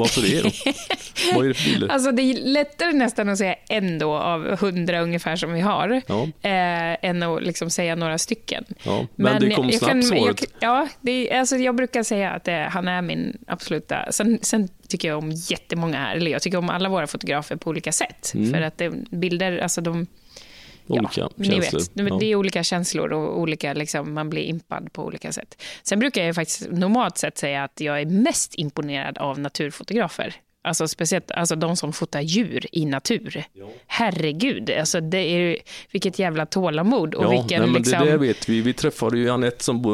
Varför 0.01 0.21
det 0.21 0.41
då? 0.41 0.49
Vad 1.35 1.45
är 1.45 1.47
det 1.47 1.53
för 1.53 1.69
bilder? 1.69 1.87
Alltså 1.87 2.11
det 2.11 2.21
är 2.21 2.33
lättare 2.33 2.91
nästan 2.93 3.29
att 3.29 3.37
säga 3.37 3.55
en 3.69 3.99
då 3.99 4.13
av 4.13 4.57
hundra 4.59 5.01
ungefär 5.01 5.35
som 5.35 5.53
vi 5.53 5.61
har, 5.61 6.01
Ja. 6.07 6.23
eh, 6.23 7.09
än 7.09 7.23
att 7.23 7.43
liksom 7.43 7.69
säga 7.69 7.95
några 7.95 8.17
stycken. 8.17 8.65
Ja, 8.83 9.07
men 9.15 9.41
det 9.41 9.51
kom 9.51 9.69
jag- 9.69 9.79
snabbt, 9.79 10.05
svaret. 10.07 10.43
Ja, 10.59 10.87
det, 11.01 11.31
alltså 11.31 11.55
jag 11.55 11.75
brukar 11.75 12.03
säga 12.03 12.31
att 12.31 12.43
det, 12.43 12.67
han 12.71 12.87
är 12.87 13.01
min 13.01 13.37
absoluta... 13.47 14.11
Sen, 14.11 14.39
sen 14.41 14.69
tycker 14.87 15.07
jag 15.07 15.17
om 15.17 15.31
jättemånga 15.31 15.97
här, 15.97 16.15
eller 16.15 16.31
jag 16.31 16.41
tycker 16.41 16.57
om 16.57 16.69
alla 16.69 16.89
våra 16.89 17.07
fotografer 17.07 17.55
på 17.55 17.69
olika 17.69 17.91
sätt. 17.91 18.31
Mm. 18.35 18.53
För 18.53 18.61
att 18.61 18.77
det, 18.77 18.89
bilder, 19.11 19.57
alltså 19.57 19.81
de... 19.81 20.07
Olika 20.99 21.21
ja, 21.21 21.29
ni 21.35 21.45
känslor. 21.45 21.79
vet, 21.79 21.91
det, 21.93 22.03
Ja. 22.03 22.17
det 22.19 22.25
är 22.25 22.35
olika 22.35 22.63
känslor 22.63 23.13
och 23.13 23.39
olika, 23.39 23.73
liksom, 23.73 24.13
man 24.13 24.29
blir 24.29 24.43
impad 24.43 24.93
på 24.93 25.05
olika 25.05 25.31
sätt. 25.31 25.61
Sen 25.83 25.99
brukar 25.99 26.23
jag 26.23 26.35
faktiskt 26.35 26.71
normalt 26.71 27.17
sett 27.17 27.37
säga 27.37 27.63
att 27.63 27.81
jag 27.81 28.01
är 28.01 28.05
mest 28.05 28.55
imponerad 28.55 29.17
av 29.17 29.39
naturfotografer. 29.39 30.35
Alltså 30.63 30.87
speciellt 30.87 31.31
alltså 31.31 31.55
de 31.55 31.77
som 31.77 31.93
fotar 31.93 32.21
djur 32.21 32.65
i 32.71 32.85
natur. 32.85 33.43
Herregud, 33.87 34.71
alltså 34.79 35.01
det 35.01 35.17
är, 35.17 35.57
vilket 35.91 36.19
jävla 36.19 36.45
tålamod 36.45 37.13
och 37.15 37.23
Ja, 37.25 37.29
vilken 37.29 37.61
nej, 37.61 37.71
men 37.71 37.81
liksom... 37.81 38.05
det 38.05 38.11
där 38.11 38.17
vet 38.17 38.49
vi. 38.49 38.61
Vi 38.61 38.73
träffade 38.73 39.17
ju 39.17 39.29
Anette 39.29 39.63
som 39.63 39.85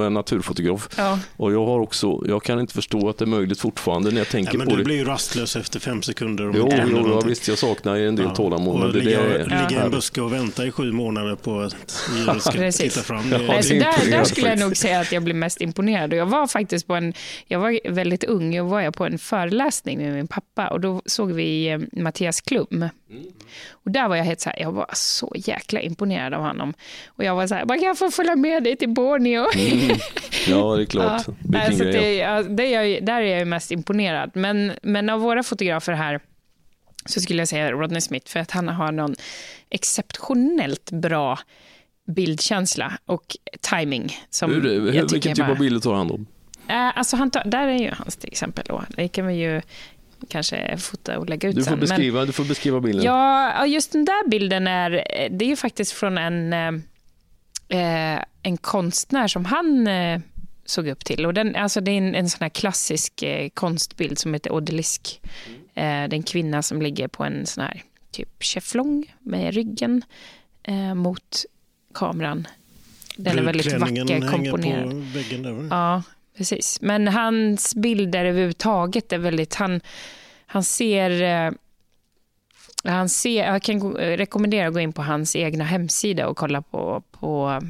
är 0.00 0.10
naturfotograf. 0.10 0.88
Ja. 0.96 1.18
Och 1.36 1.52
jag 1.52 1.66
har 1.66 1.80
också, 1.80 2.22
jag 2.26 2.42
kan 2.42 2.60
inte 2.60 2.74
förstå 2.74 3.08
att 3.08 3.18
det 3.18 3.24
är 3.24 3.26
möjligt 3.26 3.60
fortfarande 3.60 4.10
när 4.10 4.16
jag 4.16 4.26
Ja, 4.26 4.30
tänker 4.30 4.58
men 4.58 4.66
på 4.66 4.70
du 4.70 4.78
det. 4.78 4.84
blir 4.84 4.96
ju 4.96 5.04
rastlös 5.04 5.56
efter 5.56 5.80
fem 5.80 6.02
sekunder. 6.02 6.48
om 6.48 6.54
Jo, 6.56 6.68
jo 6.90 7.08
ja, 7.08 7.20
visst, 7.20 7.48
jag 7.48 7.58
saknar 7.58 7.96
ju 7.96 8.08
en 8.08 8.16
del 8.16 8.26
Ja, 8.26 8.34
tålamod. 8.34 8.74
och 8.74 8.80
Men 8.80 8.92
det, 8.92 8.98
ligga, 9.00 9.22
det, 9.22 9.38
ligga 9.38 9.70
i 9.70 9.74
en 9.74 9.80
Ja. 9.82 9.88
buske 9.88 10.20
och 10.20 10.32
vänta 10.32 10.66
i 10.66 10.70
sju 10.72 10.92
månader 10.92 11.36
på 11.36 11.60
att 11.60 11.96
djuret 12.16 12.42
ska 12.42 12.72
titta 12.88 13.00
fram. 13.02 13.24
Ja, 13.32 13.38
Det, 13.38 13.44
det 13.44 13.52
Nej, 13.52 13.62
så 13.62 13.74
är 13.74 13.80
där, 13.80 14.10
där 14.10 14.24
skulle 14.24 14.48
jag 14.48 14.58
nog 14.58 14.76
säga 14.76 15.00
att 15.00 15.12
jag 15.12 15.22
blir 15.22 15.34
mest 15.34 15.60
imponerad. 15.60 16.12
Och 16.12 16.18
jag 16.18 16.26
var 16.26 16.46
faktiskt 16.46 16.86
på 16.86 16.94
en, 16.94 17.14
jag 17.46 17.58
var 17.60 17.90
väldigt 17.90 18.24
ung 18.24 18.60
och 18.60 18.68
var 18.70 18.80
jag 18.80 18.94
på 18.94 19.04
en 19.04 19.18
föreläsning 19.18 19.99
med 20.00 20.12
min 20.14 20.28
pappa 20.28 20.68
och 20.68 20.80
då 20.80 21.02
såg 21.06 21.32
vi 21.32 21.68
eh, 21.68 21.80
Mattias 21.92 22.40
Klum. 22.40 22.88
Och 23.70 23.90
där 23.90 24.08
var 24.08 24.16
jag 24.16 24.24
helt 24.24 24.40
så 24.40 24.50
här, 24.50 24.60
jag 24.60 24.72
var 24.72 24.90
så 24.92 25.32
jäkla 25.36 25.80
imponerad 25.80 26.34
av 26.34 26.42
honom. 26.42 26.74
Och 27.06 27.24
jag 27.24 27.34
var 27.34 27.46
så 27.46 27.54
här, 27.54 27.64
man 27.64 27.80
kan 27.80 27.96
få 27.96 28.10
följa 28.10 28.36
med 28.36 28.64
dig 28.64 28.76
till 28.76 28.88
Borneo. 28.88 29.46
ja, 30.48 30.76
det 30.76 30.82
är 30.82 30.86
klart. 30.86 31.26
Ja, 31.52 31.66
alltså 31.66 31.84
det, 31.84 32.14
ja, 32.14 32.42
det 32.42 32.74
är 32.74 32.82
jag, 32.82 33.04
där 33.04 33.20
är 33.20 33.38
jag 33.38 33.48
mest 33.48 33.70
imponerad. 33.70 34.30
Men, 34.34 34.72
men 34.82 35.10
av 35.10 35.20
våra 35.20 35.42
fotografer 35.42 35.92
här 35.92 36.20
så 37.06 37.20
skulle 37.20 37.38
jag 37.38 37.48
säga 37.48 37.72
Rodney 37.72 38.00
Smith, 38.00 38.30
för 38.30 38.40
att 38.40 38.50
han 38.50 38.68
har 38.68 38.92
någon 38.92 39.14
exceptionellt 39.70 40.90
bra 40.90 41.38
bildkänsla 42.06 42.92
och 43.06 43.36
timing. 43.60 44.18
Som 44.30 44.50
Hur, 44.50 44.62
hur, 44.62 44.80
vilken 44.80 45.20
typ 45.20 45.36
bara, 45.36 45.50
av 45.50 45.58
bilder 45.58 45.80
tar 45.80 45.94
han 45.94 46.08
då? 46.08 46.20
Eh, 46.70 46.98
alltså 46.98 47.16
han 47.16 47.30
tar, 47.30 47.44
där 47.44 47.66
är 47.66 47.78
ju 47.78 47.90
hans 47.90 48.16
till 48.16 48.28
exempel. 48.28 48.64
Då. 48.68 48.84
Det 48.88 49.08
kan 49.08 49.26
vi 49.26 49.34
ju 49.34 49.60
kanske 50.28 50.76
fota 50.78 51.18
och 51.18 51.28
lägga 51.28 51.48
ut 51.48 51.54
Du 51.56 51.62
får, 51.62 51.70
sen. 51.70 51.78
Men- 51.78 51.88
beskriva, 51.88 52.24
du 52.24 52.32
får 52.32 52.44
beskriva 52.44 52.80
bilden. 52.80 53.04
Ja, 53.04 53.66
just 53.66 53.92
den 53.92 54.04
där 54.04 54.28
bilden 54.28 54.66
är, 54.66 54.90
det 55.30 55.44
är 55.44 55.48
ju 55.48 55.56
faktiskt 55.56 55.92
från 55.92 56.18
en, 56.18 56.52
eh, 56.52 58.14
eh, 58.16 58.24
en 58.42 58.56
konstnär 58.56 59.28
som 59.28 59.44
han 59.44 59.86
eh, 59.86 60.20
såg 60.64 60.88
upp 60.88 61.04
till. 61.04 61.26
Och 61.26 61.34
den, 61.34 61.56
alltså 61.56 61.80
det 61.80 61.90
är 61.90 61.98
en, 61.98 62.14
en 62.14 62.30
sån 62.30 62.38
här 62.40 62.48
klassisk 62.48 63.22
eh, 63.22 63.48
konstbild 63.48 64.18
som 64.18 64.34
heter 64.34 64.52
Odelisk. 64.52 65.20
Eh, 65.74 65.82
det 65.82 65.84
är 65.84 66.14
en 66.14 66.22
kvinna 66.22 66.62
som 66.62 66.82
ligger 66.82 67.08
på 67.08 67.24
en 67.24 67.46
sån 67.46 67.64
här 67.64 67.82
typ 68.10 68.42
cheflong 68.42 69.14
med 69.18 69.54
ryggen 69.54 70.02
eh, 70.62 70.94
mot 70.94 71.44
kameran. 71.94 72.46
Den 73.16 73.38
är 73.38 73.42
väldigt 73.42 73.72
vacker 73.72 74.28
komponerad. 74.30 74.90
på 74.90 74.96
väggen 74.96 75.42
där. 75.42 75.68
Ja, 75.70 76.02
precis. 76.40 76.78
Men 76.80 77.08
hans 77.08 77.74
bilder 77.74 78.24
överhuvudtaget 78.24 79.12
är 79.12 79.18
väldigt... 79.18 79.54
Han, 79.54 79.80
han 80.46 80.64
ser... 80.64 81.22
eh, 81.22 81.52
Han 82.84 83.08
ser 83.08 83.44
jag 83.52 83.62
kan 83.62 83.92
rekommendera 83.94 84.68
att 84.68 84.74
gå 84.74 84.80
in 84.80 84.92
på 84.92 85.02
hans 85.02 85.36
egna 85.36 85.64
hemsida 85.64 86.28
och 86.28 86.36
kolla 86.36 86.62
på... 86.62 87.02
på 87.10 87.60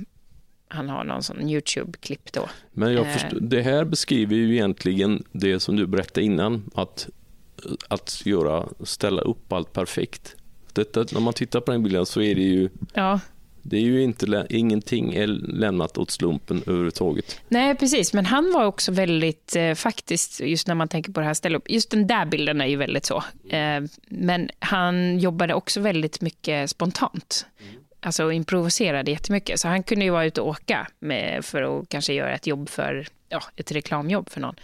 han 0.69 0.89
har 0.89 1.05
någon 1.05 1.23
sån 1.23 1.41
YouTube-klipp 1.49 2.33
då. 2.33 2.49
Men 2.73 2.93
jag 2.93 3.07
Eh. 3.07 3.13
förstår, 3.13 3.39
det 3.41 3.63
här 3.63 3.85
beskriver 3.85 4.37
ju 4.37 4.53
egentligen 4.55 5.25
det 5.33 5.61
som 5.61 5.77
du 5.77 5.87
berättade 5.87 6.23
innan, 6.27 6.71
att, 6.75 7.09
att 7.89 8.23
göra, 8.27 8.69
ställa 8.85 9.23
upp 9.23 9.53
allt 9.53 9.73
perfekt. 9.73 10.37
Detta, 10.73 11.05
när 11.13 11.21
man 11.21 11.33
tittar 11.35 11.61
på 11.61 11.73
den 11.73 11.83
bilden 11.83 12.07
så 12.07 12.21
är 12.23 12.35
det 12.35 12.41
ju, 12.43 12.69
Ja, 12.95 13.21
det 13.63 13.77
är 13.77 13.81
ju 13.81 14.03
inte, 14.03 14.47
ingenting 14.51 15.15
är 15.15 15.27
lämnat 15.27 15.99
åt 15.99 16.11
slumpen 16.11 16.63
överhuvudtaget. 16.67 17.41
Nej, 17.49 17.75
precis. 17.75 18.13
Men 18.13 18.27
han 18.27 18.53
var 18.53 18.65
också 18.65 18.93
väldigt, 18.93 19.57
eh, 19.57 19.75
faktiskt, 19.75 20.41
just 20.41 20.67
när 20.67 20.75
man 20.75 20.89
tänker 20.89 21.13
på 21.13 21.21
det 21.21 21.27
här 21.27 21.35
stället. 21.35 21.63
just 21.67 21.91
den 21.91 22.07
där 22.07 22.27
bilden 22.27 22.61
är 22.61 22.67
ju 22.67 22.77
väldigt 22.77 23.05
så. 23.05 23.25
Eh, 23.51 23.83
men 24.09 24.51
han 24.59 25.19
jobbade 25.19 25.55
också 25.55 25.81
väldigt 25.81 26.21
mycket 26.21 26.71
spontant. 26.71 27.47
Alltså 28.03 28.33
improviserade 28.33 29.11
jättemycket. 29.11 29.61
Så 29.61 29.69
han 29.69 29.83
kunde 29.83 30.05
ju 30.05 30.11
vara 30.11 30.25
ute 30.25 30.41
och 30.41 30.49
åka 30.49 30.87
med, 30.99 31.45
för 31.45 31.63
att 31.63 31.89
kanske 31.89 32.13
göra 32.13 32.35
ett 32.35 32.47
jobb 32.47 32.69
för, 32.69 33.07
ja, 33.29 33.43
ett 33.57 33.73
reklamjobb 33.73 34.31
för 34.31 34.41
någon. 34.41 34.55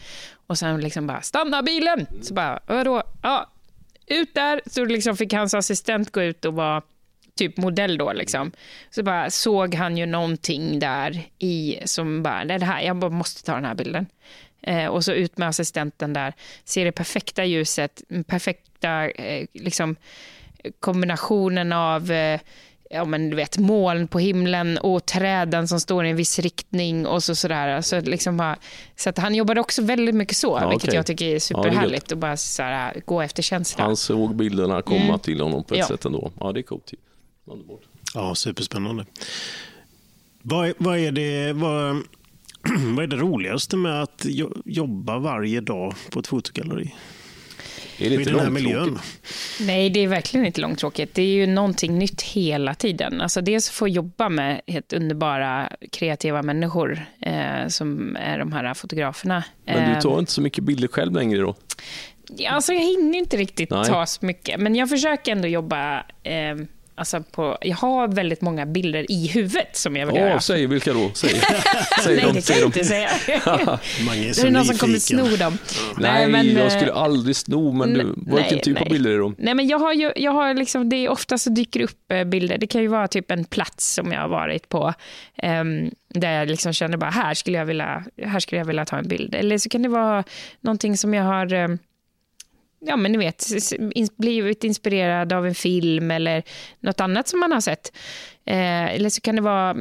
Och 0.46 0.59
sen 0.59 0.80
liksom 0.80 1.06
bara, 1.06 1.22
stanna 1.22 1.62
bilen! 1.62 2.06
Så 2.22 2.35
bara, 2.35 2.61
vadå? 2.66 3.02
Ja, 3.22 3.50
ut 4.06 4.35
där! 4.35 4.61
Så 4.66 4.85
liksom 4.85 5.16
fick 5.16 5.32
hans 5.32 5.54
assistent 5.54 6.12
gå 6.12 6.22
ut 6.22 6.44
och 6.44 6.54
vara 6.54 6.82
typ 7.37 7.57
modell 7.57 7.99
då 7.99 8.12
liksom. 8.12 8.53
Så 8.90 9.03
bara 9.03 9.31
såg 9.31 9.75
han 9.75 9.96
ju 9.96 10.07
någonting 10.07 10.79
där 10.79 11.22
i 11.38 11.79
som 11.85 12.22
bara, 12.22 12.44
"Nej, 12.44 12.59
det 12.59 12.66
här, 12.66 12.83
jag 12.83 12.96
bara 12.96 13.11
måste 13.11 13.44
ta 13.44 13.55
den 13.55 13.64
här 13.64 13.75
bilden. 13.75 14.07
Eh, 14.62 14.87
och 14.87 15.05
så 15.05 15.12
ut 15.12 15.38
med 15.38 15.49
assistenten 15.49 16.12
där, 16.12 16.33
ser 16.64 16.85
det 16.85 16.92
perfekta 16.92 17.44
ljuset, 17.44 18.03
perfekta 18.27 19.09
eh, 19.11 19.46
liksom, 19.55 19.96
kombinationen 20.81 21.72
av 21.72 22.11
eh, 22.11 22.40
ja, 22.90 23.05
men 23.05 23.31
du 23.31 23.37
vet, 23.37 23.59
moln 23.59 24.09
på 24.09 24.18
himlen 24.18 24.79
och 24.79 25.07
träden 25.07 25.68
som 25.68 25.81
står 25.81 26.07
i 26.07 26.11
en 26.11 26.16
viss 26.16 26.38
riktning 26.38 27.07
och 27.07 27.22
så 27.25 27.35
sådär. 27.35 27.68
Alltså, 27.68 28.01
liksom 28.01 28.37
bara, 28.37 28.57
så 28.96 29.09
att 29.11 29.18
han 29.18 29.35
jobbade 29.35 29.61
också 29.61 29.83
väldigt 29.83 30.14
mycket 30.14 30.37
så, 30.37 30.59
Ja, 30.61 30.68
vilket 30.68 30.88
okej. 30.88 30.96
jag 30.96 31.07
tycker 31.07 31.27
är 31.27 31.33
Ja, 31.33 31.40
superhärligt. 31.40 32.12
och 32.12 32.18
bara 32.18 32.37
så 32.37 32.62
här, 32.62 33.01
gå 33.05 33.20
efter 33.22 33.42
känslan. 33.42 33.87
Han 33.87 33.96
såg 33.96 34.35
bilderna 34.37 34.83
komma 34.83 35.05
Mm. 35.05 35.18
till 35.18 35.40
honom 35.40 35.64
på 35.64 35.75
ett 35.75 35.81
Ja. 35.81 35.87
sätt 35.87 36.05
ändå. 36.05 36.33
Ja, 36.40 36.53
det 36.53 36.61
är 36.61 36.62
coolt. 36.62 36.92
Underbart. 37.46 37.80
Ja, 38.14 38.35
superspännande. 38.35 39.04
Vad 40.42 40.72
vad 40.78 40.98
är, 40.98 41.12
det, 41.12 41.52
vad, 41.52 41.96
vad 42.96 43.02
är 43.04 43.06
det 43.06 43.16
roligaste 43.16 43.76
med 43.76 44.02
att 44.02 44.22
jo- 44.28 44.62
jobba 44.64 45.18
varje 45.18 45.61
dag 45.61 45.94
på 46.11 46.20
ett 46.20 46.26
fotogalleri? 46.26 46.94
Är 47.98 48.11
det 48.11 48.14
I 48.16 48.18
inte 48.18 48.30
den 48.30 48.38
här 48.40 48.46
långtråkigt? 48.46 48.64
miljön? 48.68 48.98
Nej, 49.61 49.90
det 49.90 50.00
är 50.00 50.09
verkligen 50.09 50.46
inte 50.46 50.61
långtråkigt. 50.61 51.14
Det 51.14 51.22
är 51.22 51.26
ju 51.26 51.46
någonting 51.46 51.98
nytt 51.98 52.22
hela 52.22 52.74
tiden. 52.74 53.20
Alltså 53.20 53.40
dels 53.40 53.70
få 53.70 53.88
jobba 53.88 54.28
med 54.28 54.61
helt 54.66 54.92
underbara, 54.92 55.72
kreativa 55.92 56.42
människor 56.42 57.06
eh, 57.20 57.68
som 57.68 58.16
är 58.16 58.38
de 58.38 58.52
här 58.52 58.74
fotograferna. 58.74 59.44
Men 59.64 59.90
du 59.90 59.96
Eh, 59.96 60.00
tar 60.00 60.18
inte 60.18 60.32
så 60.32 60.40
mycket 60.42 60.64
bilder 60.64 60.88
själv 60.88 61.12
längre 61.12 61.40
då? 61.40 61.54
Ja, 62.37 62.50
Alltså 62.50 62.72
jag 62.72 62.80
hinner 62.80 63.18
inte 63.18 63.37
riktigt 63.37 63.70
Nej. 63.70 63.85
ta 63.85 64.06
så 64.06 64.26
mycket, 64.26 64.61
men 64.61 64.74
jag 64.74 64.88
försöker 64.88 65.32
ändå 65.32 65.48
jobba 65.48 65.98
eh, 66.22 66.56
alltså 66.96 67.22
på... 67.30 67.59
Jag 67.61 67.76
har 67.76 68.09
väldigt 68.09 68.40
många 68.40 68.66
bilder 68.66 69.11
i 69.11 69.26
huvudet 69.26 69.76
som 69.76 69.96
jag 69.96 70.06
vill 70.06 70.16
Ja, 70.16 70.22
göra. 70.22 70.40
säg 70.40 70.66
vilka 70.66 70.92
då? 70.92 71.11
Säg, 71.14 71.30
säg 72.04 72.16
Nej, 72.16 72.24
dem, 72.24 72.35
det 72.35 72.42
säg 72.42 72.54
kan 72.54 72.62
jag 72.62 72.72
dem. 72.72 72.78
inte 72.78 72.85
säga. 72.85 73.11
Mange 74.06 74.28
är 74.28 74.32
så 74.32 74.40
är 74.40 74.44
det 74.44 74.50
någon 74.50 74.64
som 74.64 74.76
kommer 74.78 74.98
sno 74.98 75.37
dem. 75.37 75.59
Nej, 75.98 76.28
men, 76.28 76.46
jag 76.46 76.64
eh, 76.64 76.68
skulle 76.78 76.92
aldrig 76.92 77.37
sno, 77.37 77.72
men 77.72 77.94
du, 77.94 78.02
nej, 78.04 78.14
vilken 78.37 78.59
typ 78.61 78.76
av 78.76 78.82
nej. 78.82 78.90
bilder 78.90 79.11
är 79.11 79.14
det 79.14 79.20
då? 79.20 79.32
Nej, 79.38 79.54
men 79.54 79.66
jag 79.68 79.78
har 79.78 79.92
ju, 79.92 80.12
jag 80.16 80.32
har 80.32 80.54
liksom, 80.54 80.88
det 80.88 80.96
är 80.96 81.09
ofta 81.09 81.38
så 81.38 81.50
dyker 81.50 81.80
upp 81.80 82.12
eh, 82.12 82.24
bilder. 82.24 82.59
Det 82.59 82.66
kan 82.66 82.82
ju 82.82 82.88
vara 82.88 83.09
typ 83.09 83.30
en 83.30 83.44
plats 83.44 83.94
som 83.94 84.12
jag 84.12 84.20
har 84.20 84.28
varit 84.28 84.68
på. 84.68 84.94
ehm, 85.42 85.90
där 86.09 86.32
jag 86.32 86.48
liksom 86.48 86.72
känner 86.72 86.96
bara, 86.96 87.11
här 87.11 87.35
skulle, 87.35 87.59
jag 87.59 87.66
vilja, 87.66 88.04
här 88.24 88.40
skulle 88.40 88.59
jag 88.59 88.66
vilja 88.66 88.85
ta 88.85 88.96
en 88.98 89.09
bild. 89.09 89.35
Eller 89.35 89.59
så 89.59 89.68
kan 89.68 89.82
det 89.82 89.88
vara 89.88 90.24
någonting 90.61 90.96
som 90.96 91.14
jag 91.14 91.24
har... 91.24 91.52
ehm, 91.52 91.78
Ja, 92.87 92.96
men 92.96 93.12
ni 93.12 93.18
vet, 93.18 93.46
blivit 94.16 94.64
inspirerad 94.64 95.33
av 95.33 95.46
en 95.46 95.55
film 95.55 96.11
eller 96.11 96.42
något 96.81 97.01
annat 97.01 97.29
som 97.29 97.40
man 97.40 97.53
har 97.53 97.61
sett. 97.61 97.92
Eh, 98.44 98.94
eller 98.94 99.11
så 99.11 99.20
kan 99.20 99.37
det 99.37 99.42
vara 99.42 99.77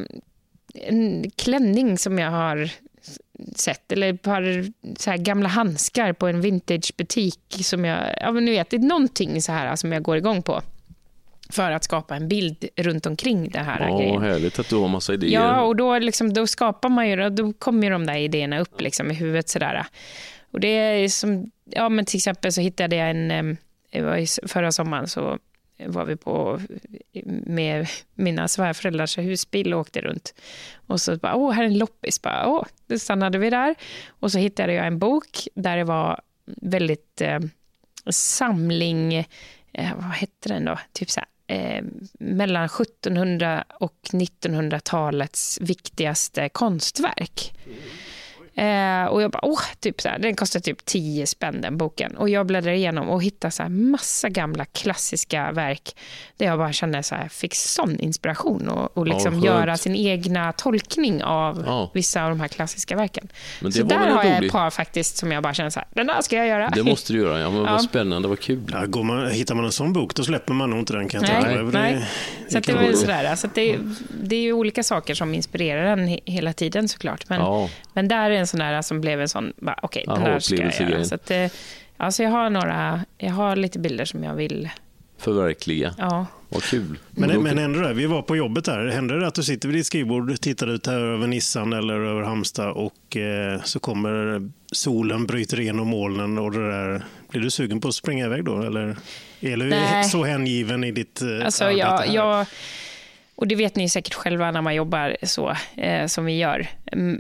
en 0.74 1.32
klänning 1.36 1.98
som 1.98 2.20
jag 2.20 2.32
har 2.32 2.70
sett 3.56 3.92
eller 3.92 4.14
ett 4.14 4.22
par 4.22 4.66
så 5.00 5.10
här 5.10 5.18
gamla 5.18 5.50
handskar 5.50 6.14
på 6.14 6.28
en 6.28 6.42
vintagebutik 6.42 7.40
som 7.50 7.86
jag, 7.86 8.00
ja 8.22 8.32
men 8.32 8.46
ni 8.46 8.52
vet, 8.52 8.70
det 8.70 8.76
är 8.76 8.80
någonting 8.80 9.42
så 9.42 9.52
här 9.52 9.76
som 9.76 9.92
jag 9.92 10.04
går 10.04 10.18
igång 10.18 10.42
på 10.42 10.62
för 11.50 11.72
att 11.72 11.84
skapa 11.84 12.16
en 12.16 12.28
bild 12.28 12.66
runt 12.76 13.06
omkring 13.06 13.50
den 13.50 13.66
här 13.66 13.90
Ja, 13.90 13.98
grejen. 13.98 14.22
härligt 14.22 14.60
att 14.60 14.70
du 14.70 14.76
har 14.76 14.88
massa 14.88 15.14
idéer. 15.14 15.32
Ja, 15.32 15.62
och 15.62 15.76
då, 15.76 16.00
liksom, 16.00 16.34
då 16.34 16.48
skapar 16.48 16.90
man 16.90 17.10
ju, 17.10 17.30
då 17.30 17.54
kommer 17.54 17.84
ju 17.84 17.90
de 17.90 18.06
där 18.06 18.16
idéerna 18.18 18.60
upp 18.60 18.82
liksom, 18.82 19.12
i 19.12 19.14
huvudet 19.14 19.50
sådär. 19.50 19.86
Och 20.56 20.62
det 20.62 20.68
är 20.68 21.10
som, 21.10 21.52
ja 21.66 21.90
men 21.90 22.06
till 22.06 22.18
exempel 22.18 22.54
så 22.54 22.62
hittade 22.62 22.96
jag 22.96 23.10
en, 23.10 23.58
var 23.94 24.48
förra 24.48 24.72
sommaren 24.72 25.08
så 25.08 25.40
var 25.86 26.06
vi 26.06 26.16
på 26.16 26.60
med 27.46 27.88
mina 28.14 28.48
svärföräldrars 28.48 29.18
husbil 29.18 29.74
och 29.74 29.80
åkte 29.80 30.02
runt. 30.02 30.34
Och 30.88 31.02
så 31.02 31.18
bara, 31.18 31.36
åh, 31.36 31.52
här 31.52 31.64
är 31.64 31.68
en 31.68 31.78
loppis. 31.78 32.22
Bara, 32.22 32.48
åh, 32.48 32.66
då 32.88 33.00
stannade 33.00 33.38
vi 33.38 33.50
där. 33.50 33.76
Och 34.08 34.32
så 34.32 34.38
hittade 34.38 34.74
jag 34.74 34.88
en 34.88 35.00
bok 35.00 35.48
där 35.56 35.78
det 35.78 35.84
var 35.84 36.22
väldigt 36.46 37.22
eh, 37.22 37.40
samling, 38.10 39.14
eh, 39.74 39.96
vad 39.96 40.12
hette 40.12 40.50
den 40.50 40.66
då? 40.66 40.80
Typ 40.94 41.10
så 41.10 41.20
här, 41.20 41.58
eh, 41.58 41.84
mellan 42.20 42.66
1700 42.66 43.64
och 43.80 44.00
1900-talets 44.12 45.58
viktigaste 45.62 46.50
konstverk. 46.50 47.54
Eh, 48.58 49.06
och 49.06 49.22
jag 49.22 49.32
bara, 49.32 49.46
åh, 49.46 49.60
typ 49.80 50.02
så 50.02 50.10
här, 50.10 50.20
den 50.20 50.36
kostar 50.36 50.60
typ 50.60 50.86
10 50.86 51.28
spänn 51.28 51.62
den 51.62 51.78
boken. 51.78 52.18
Och 52.18 52.30
jag 52.30 52.46
bläddrar 52.46 52.72
igenom 52.72 53.10
och 53.10 53.24
hittar 53.24 53.50
så 53.50 53.64
här 53.64 53.70
massa 53.70 54.30
gamla 54.30 54.66
klassiska 54.66 55.52
verk 55.52 55.96
där 56.38 56.46
jag 56.46 56.58
bara 56.58 56.74
kände 56.74 57.04
så 57.04 57.16
här, 57.16 57.28
fick 57.28 57.56
sån 57.56 58.00
inspiration 58.00 58.70
och, 58.70 58.98
och 58.98 59.08
liksom 59.08 59.32
skönt. 59.32 59.46
göra 59.46 59.78
sin 59.78 59.96
egna 59.96 60.52
tolkning 60.52 61.24
av 61.24 61.64
Ja. 61.68 61.92
vissa 61.94 62.24
av 62.24 62.30
de 62.30 62.40
här 62.40 62.48
klassiska 62.48 62.96
verken. 62.96 63.28
Men 63.62 63.72
det 63.72 63.78
så 63.78 63.84
var 63.84 63.90
där 63.90 64.10
har 64.10 64.24
jag 64.24 64.46
ett 64.46 64.52
par 64.52 64.70
faktiskt 64.70 65.18
som 65.18 65.32
jag 65.32 65.44
bara 65.44 65.54
känner 65.54 65.70
så 65.70 65.80
här, 65.80 65.88
den 65.94 66.08
där 66.08 66.22
ska 66.22 66.36
jag 66.36 66.48
göra. 66.48 66.70
Det 66.70 66.84
måste 66.84 67.14
du 67.14 67.20
göra. 67.20 67.40
Ja, 67.40 67.50
men 67.50 67.60
Ja. 67.64 67.72
vad 67.72 67.82
spännande, 67.82 68.28
vad 68.28 68.40
kul. 68.40 68.62
Ja, 68.72 68.86
går 68.86 69.04
man, 69.04 69.32
hittar 69.32 69.56
man 69.56 69.66
en 69.66 69.72
sån 69.72 69.94
bok, 69.94 70.16
då 70.16 70.24
släpper 70.24 70.54
man 70.54 70.70
nog 70.70 70.80
inte 70.80 70.94
den 70.94 71.10
kan 71.10 71.22
jag 71.22 71.32
Nej, 71.32 71.44
tänka 71.44 71.64
mig. 71.64 71.72
för 71.72 71.80
nej. 71.80 71.94
Det, 71.94 72.52
Så 72.52 72.60
det 72.60 72.74
var 72.74 72.84
ju 72.84 72.94
sådär, 72.94 73.38
det, 73.54 73.78
det 74.24 74.36
är 74.36 74.42
ju 74.42 74.54
olika 74.54 74.84
saker 74.84 75.14
som 75.16 75.34
inspirerar 75.34 75.86
en 75.86 76.08
he- 76.08 76.20
hela 76.26 76.54
tiden 76.54 76.88
såklart. 76.90 77.30
Men, 77.30 77.40
Ja. 77.40 77.70
men 77.94 78.08
där 78.08 78.30
är 78.32 78.36
en 78.36 78.45
sån 78.48 78.60
där 78.60 78.82
som 78.82 79.02
blev 79.02 79.22
en 79.22 79.30
sån, 79.30 79.54
okej, 79.82 80.04
den 80.08 80.24
där 80.24 80.40
ska 80.40 80.56
jag 80.56 80.90
göra. 80.90 81.06
Så 81.06 81.16
att, 81.16 81.32
eh, 81.32 81.48
alltså 81.98 82.24
jag 82.24 82.30
har 82.30 82.50
några, 82.50 83.06
jag 83.18 83.32
har 83.32 83.56
lite 83.56 83.80
bilder 83.80 84.06
som 84.06 84.24
jag 84.24 84.36
vill, 84.36 84.70
Förverkliga. 85.18 85.96
ja. 85.98 86.26
Vad 86.50 86.64
kul. 86.64 86.98
Men, 87.12 87.44
men 87.44 87.58
ändå 87.58 87.80
där, 87.80 87.94
vi 87.94 88.06
var 88.06 88.22
på 88.22 88.36
jobbet 88.36 88.66
där. 88.66 88.88
Händer 88.88 89.16
det 89.16 89.28
att 89.28 89.36
du 89.36 89.44
sitter 89.44 89.68
vid 89.68 89.78
ditt 89.78 89.86
skrivbord, 89.86 90.40
tittar 90.40 90.68
ut 90.68 90.88
här 90.88 91.00
över 91.00 91.28
Nissan 91.28 91.74
eller 91.74 91.94
över 91.94 92.22
Halmstad 92.22 92.72
och 92.72 93.18
eh, 93.18 93.62
så 93.64 93.80
kommer 93.80 94.42
solen, 94.72 95.26
bryter 95.26 95.60
igenom 95.60 95.88
molnen 95.88 96.38
och 96.38 96.52
det 96.52 96.72
där. 96.72 97.04
Blir 97.30 97.42
du 97.42 97.50
sugen 97.52 97.82
på 97.82 97.88
att 97.88 97.96
springa 97.96 98.26
iväg 98.26 98.46
då? 98.46 98.62
Eller 98.62 98.96
är 99.40 99.58
du 99.58 99.70
Nej. 99.70 100.04
så 100.04 100.24
hängiven 100.24 100.84
i 100.84 100.92
ditt 100.92 101.22
eh, 101.22 101.46
Alltså 101.46 101.64
arbete 101.64 101.80
jag, 101.80 101.98
här? 101.98 102.16
jag, 102.16 102.46
och 103.36 103.48
det 103.48 103.56
vet 103.56 103.76
ni 103.76 103.90
säkert 103.90 104.14
själva 104.14 104.52
när 104.52 104.62
man 104.62 104.76
jobbar 104.76 105.18
så 105.24 105.56
eh, 105.78 106.06
som 106.06 106.26
vi 106.26 106.38
gör. 106.38 106.68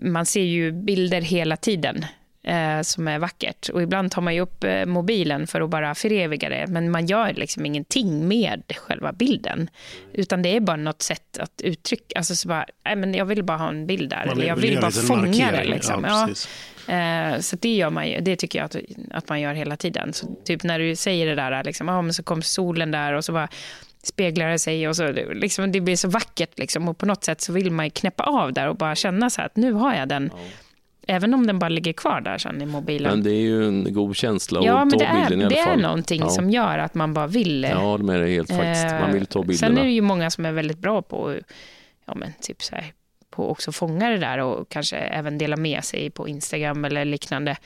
Man 0.01 0.26
ser 0.26 0.43
ju 0.43 0.72
bilder 0.72 1.22
hela 1.22 1.57
tiden 1.57 2.05
eh, 2.45 2.82
som 2.82 3.07
är 3.07 3.20
vackert. 3.20 3.70
Och 3.70 3.82
ibland 3.82 4.11
tar 4.11 4.22
man 4.22 4.36
ju 4.36 4.41
upp 4.41 4.63
eh, 4.63 4.86
mobilen 4.86 5.47
för 5.47 5.61
att 5.61 5.70
bara 5.70 5.95
föreviga 5.95 6.49
det. 6.49 6.66
Men 6.68 6.91
man 6.91 7.05
gör 7.05 7.34
liksom 7.34 7.66
ingenting 7.66 8.28
med 8.28 8.63
själva 8.76 9.11
bilden. 9.11 9.70
Utan 10.13 10.41
det 10.41 10.55
är 10.55 10.59
bara 10.59 10.78
något 10.78 11.01
sätt 11.01 11.38
att 11.38 11.61
uttrycka. 11.63 12.18
Alltså 12.18 12.36
så 12.36 12.47
bara, 12.47 12.66
nej, 12.86 12.95
men 12.95 13.13
jag 13.13 13.26
vill 13.26 13.43
bara 13.43 13.57
ha 13.57 13.70
en 13.70 13.88
bild 13.88 14.09
där. 14.09 14.26
Man 14.26 14.38
eller 14.38 14.47
jag 14.47 14.55
vill 14.55 14.80
bara 14.82 14.91
fånga 14.91 15.51
det. 15.51 15.63
Liksom. 15.63 16.03
Ja. 16.03 16.30
Eh, 16.88 17.39
så 17.39 17.55
det 17.55 17.76
gör 17.76 17.89
man 17.89 18.09
ju. 18.09 18.22
Det 18.22 18.36
tycker 18.36 18.59
jag 18.59 18.66
att, 18.66 18.76
att 19.11 19.30
man 19.30 19.41
gör 19.41 19.53
hela 19.53 19.78
tiden. 19.78 20.13
Så 20.13 20.36
typ 20.45 20.63
när 20.63 20.80
du 20.80 20.95
säger 20.95 21.26
det 21.26 21.36
där, 21.36 21.63
liksom, 21.63 21.89
ah, 21.89 22.01
men 22.01 22.13
så 22.13 22.24
kom 22.24 22.41
solen 22.41 22.91
där 22.91 23.13
och 23.13 23.26
så 23.26 23.32
bara 23.32 23.49
speglar 24.07 24.49
det 24.49 24.59
sig 24.59 24.87
och 24.87 24.95
så 24.95 25.11
liksom, 25.33 25.71
det 25.71 25.81
blir 25.81 25.95
så 25.95 26.07
vackert 26.07 26.59
liksom, 26.59 26.87
och 26.87 26.97
på 26.97 27.05
något 27.05 27.23
sätt 27.23 27.41
så 27.41 27.53
vill 27.53 27.71
man 27.71 27.85
ju 27.85 27.89
knäppa 27.89 28.23
av 28.23 28.53
där 28.53 28.67
och 28.67 28.75
bara 28.75 28.95
känna 28.95 29.29
så 29.29 29.41
här 29.41 29.45
att 29.45 29.55
nu 29.55 29.73
har 29.73 29.95
jag 29.95 30.07
den. 30.09 30.31
Även 31.07 31.33
om 31.33 31.47
den 31.47 31.59
bara 31.59 31.69
ligger 31.69 31.93
kvar 31.93 32.21
där 32.21 32.37
sen 32.37 32.61
i 32.61 32.65
mobilen. 32.65 33.11
Men 33.11 33.23
det 33.23 33.31
är 33.31 33.41
ju 33.41 33.67
en 33.67 33.93
god 33.93 34.15
känsla 34.15 34.61
ja, 34.63 34.79
att 34.79 34.87
men 34.87 34.99
ta 34.99 35.05
det 35.05 35.05
är, 35.05 35.29
bilden 35.29 35.41
i 35.41 35.43
alla 35.43 35.49
det 35.55 35.59
är 35.59 35.65
fall. 35.65 35.81
någonting 35.81 36.21
ja. 36.21 36.29
som 36.29 36.49
gör 36.49 36.77
att 36.77 36.93
man 36.93 37.13
bara 37.13 37.27
vill. 37.27 37.63
Ja, 37.63 37.97
det 37.97 38.13
är 38.13 38.19
det 38.19 38.27
helt 38.27 38.49
faktiskt. 38.49 38.85
Man 39.01 39.13
vill 39.13 39.25
ta 39.25 39.39
Eh, 39.39 39.45
bilderna. 39.45 39.75
Sen 39.75 39.77
är 39.77 39.83
det 39.83 39.91
ju 39.91 40.01
många 40.01 40.29
som 40.29 40.45
är 40.45 40.51
väldigt 40.51 40.77
bra 40.77 41.01
på, 41.01 41.35
ja, 42.05 42.15
men 42.15 42.33
typ 42.41 42.63
så 42.63 42.75
här, 42.75 42.93
på 43.29 43.49
också 43.49 43.71
fånga 43.71 44.09
det 44.09 44.17
där 44.17 44.37
och 44.37 44.69
kanske 44.69 44.97
även 44.97 45.37
dela 45.37 45.57
med 45.57 45.83
sig 45.83 46.09
på 46.09 46.27
Instagram 46.27 46.85
eller 46.85 47.05
liknande 47.05 47.57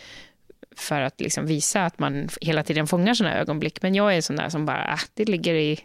för 0.76 1.02
att 1.02 1.22
liksom 1.22 1.46
visa 1.46 1.86
att 1.86 2.00
man 2.00 2.30
hela 2.42 2.64
tiden 2.64 2.88
fångar 2.88 3.14
sådana 3.14 3.40
ögonblick. 3.40 3.82
Men 3.82 3.96
jag 3.96 4.16
är 4.16 4.22
sån 4.22 4.36
där 4.36 4.50
som 4.50 4.66
bara, 4.66 4.94
ah, 4.94 5.00
det 5.14 5.26
ligger 5.26 5.54
i 5.54 5.80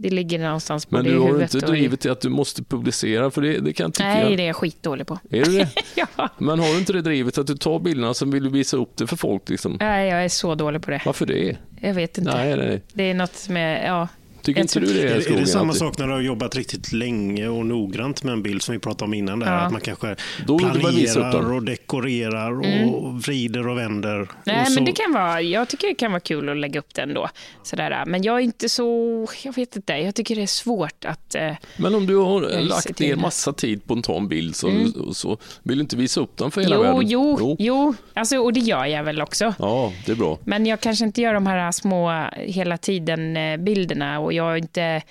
det 0.00 0.10
ligger 0.10 0.38
någonstans 0.38 0.90
Men 0.90 1.02
både 1.02 1.14
du 1.14 1.20
har 1.20 1.42
inte 1.42 1.58
drivit 1.58 2.00
till 2.00 2.10
att 2.10 2.20
du 2.20 2.28
måste 2.28 2.62
publicera, 2.62 3.30
för 3.30 3.42
det, 3.42 3.58
det 3.58 3.72
kan 3.72 3.92
tycka. 3.92 4.08
Nej, 4.08 4.36
det 4.36 4.42
är 4.42 4.46
jag 4.46 4.56
skitdålig 4.56 5.06
på. 5.06 5.18
Är 5.30 5.44
det 5.44 5.58
det? 5.58 5.68
ja. 6.16 6.28
Men 6.38 6.58
har 6.58 6.66
du 6.66 6.78
inte 6.78 6.92
det 6.92 7.02
drivet 7.02 7.38
att 7.38 7.46
du 7.46 7.56
tar 7.56 7.78
bilderna 7.78 8.14
som 8.14 8.30
vill 8.30 8.44
du 8.44 8.50
visa 8.50 8.76
upp 8.76 8.96
det 8.96 9.06
för 9.06 9.16
folk? 9.16 9.48
Liksom? 9.48 9.76
Nej, 9.80 10.08
jag 10.08 10.24
är 10.24 10.28
så 10.28 10.54
dålig 10.54 10.82
på 10.82 10.90
det. 10.90 11.02
Varför 11.04 11.26
det? 11.26 11.56
Jag 11.80 11.94
vet 11.94 12.18
inte. 12.18 12.36
Nej, 12.36 12.56
nej. 12.56 12.82
Det 12.92 13.02
är 13.02 13.14
något 13.14 13.48
med, 13.48 13.86
ja. 13.86 14.08
Tycker 14.42 14.60
inte 14.60 14.80
du 14.80 14.86
det? 14.86 15.02
Är, 15.02 15.32
är 15.32 15.40
det 15.40 15.46
samma 15.46 15.72
att 15.72 15.78
sak 15.78 15.98
när 15.98 16.06
du 16.06 16.12
har 16.12 16.20
jobbat 16.20 16.56
riktigt 16.56 16.92
länge 16.92 17.48
och 17.48 17.66
noggrant 17.66 18.22
med 18.22 18.32
en 18.32 18.42
bild 18.42 18.62
som 18.62 18.72
vi 18.72 18.78
pratade 18.78 19.04
om 19.04 19.14
innan? 19.14 19.38
Där, 19.38 19.46
Ja. 19.46 19.56
Att 19.56 19.72
man 19.72 19.80
kanske 19.80 20.16
Då 20.46 20.58
planerar 20.58 21.52
och 21.52 21.62
dekorerar 21.62 22.60
och 22.60 23.22
vrider 23.22 23.68
och 23.68 23.78
vänder. 23.78 24.16
Mm. 24.16 24.28
Nej, 24.44 24.60
och 24.60 24.66
så, 24.66 24.74
men 24.74 24.84
det 24.84 24.92
kan 24.92 25.12
vara, 25.12 25.42
jag 25.42 25.68
tycker 25.68 25.88
det 25.88 25.94
kan 25.94 26.12
vara 26.12 26.20
kul 26.20 26.48
att 26.48 26.56
lägga 26.56 26.80
upp 26.80 26.94
den 26.94 27.14
då. 27.14 27.28
Sådär. 27.62 28.04
Men 28.06 28.22
jag 28.22 28.36
är 28.36 28.40
inte 28.40 28.68
så, 28.68 29.26
jag 29.44 29.56
vet 29.56 29.76
inte, 29.76 29.92
jag 29.92 30.14
tycker 30.14 30.36
det 30.36 30.42
är 30.42 30.46
svårt 30.46 31.04
att... 31.04 31.34
Eh, 31.34 31.52
Men 31.76 31.94
om 31.94 32.06
du 32.06 32.16
har 32.16 32.40
lagt 32.60 32.98
ner 32.98 33.16
massa 33.16 33.52
tid 33.52 33.84
på 33.84 33.94
en 33.94 34.02
en 34.08 34.28
bild 34.28 34.56
så, 34.56 34.70
så 35.14 35.38
vill 35.62 35.78
du 35.78 35.82
inte 35.82 35.96
visa 35.96 36.20
upp 36.20 36.36
den 36.36 36.50
för 36.50 36.60
hela 36.60 36.76
jo, 36.76 36.82
världen? 36.82 37.08
jo, 37.08 37.56
jo, 37.58 37.94
Alltså, 38.14 38.36
och 38.36 38.52
det 38.52 38.60
gör 38.60 38.86
jag 38.86 39.04
väl 39.04 39.22
också. 39.22 39.54
Ja, 39.58 39.92
det 40.06 40.12
är 40.12 40.16
bra. 40.16 40.38
Men 40.44 40.66
jag 40.66 40.80
kanske 40.80 41.04
inte 41.04 41.20
gör 41.20 41.34
de 41.34 41.46
här 41.46 41.72
små 41.72 42.28
hela 42.36 42.76
tiden-bilderna 42.78 44.20
och 44.30 44.34
jag 44.34 44.52
är 44.52 44.56
inte... 44.56 45.02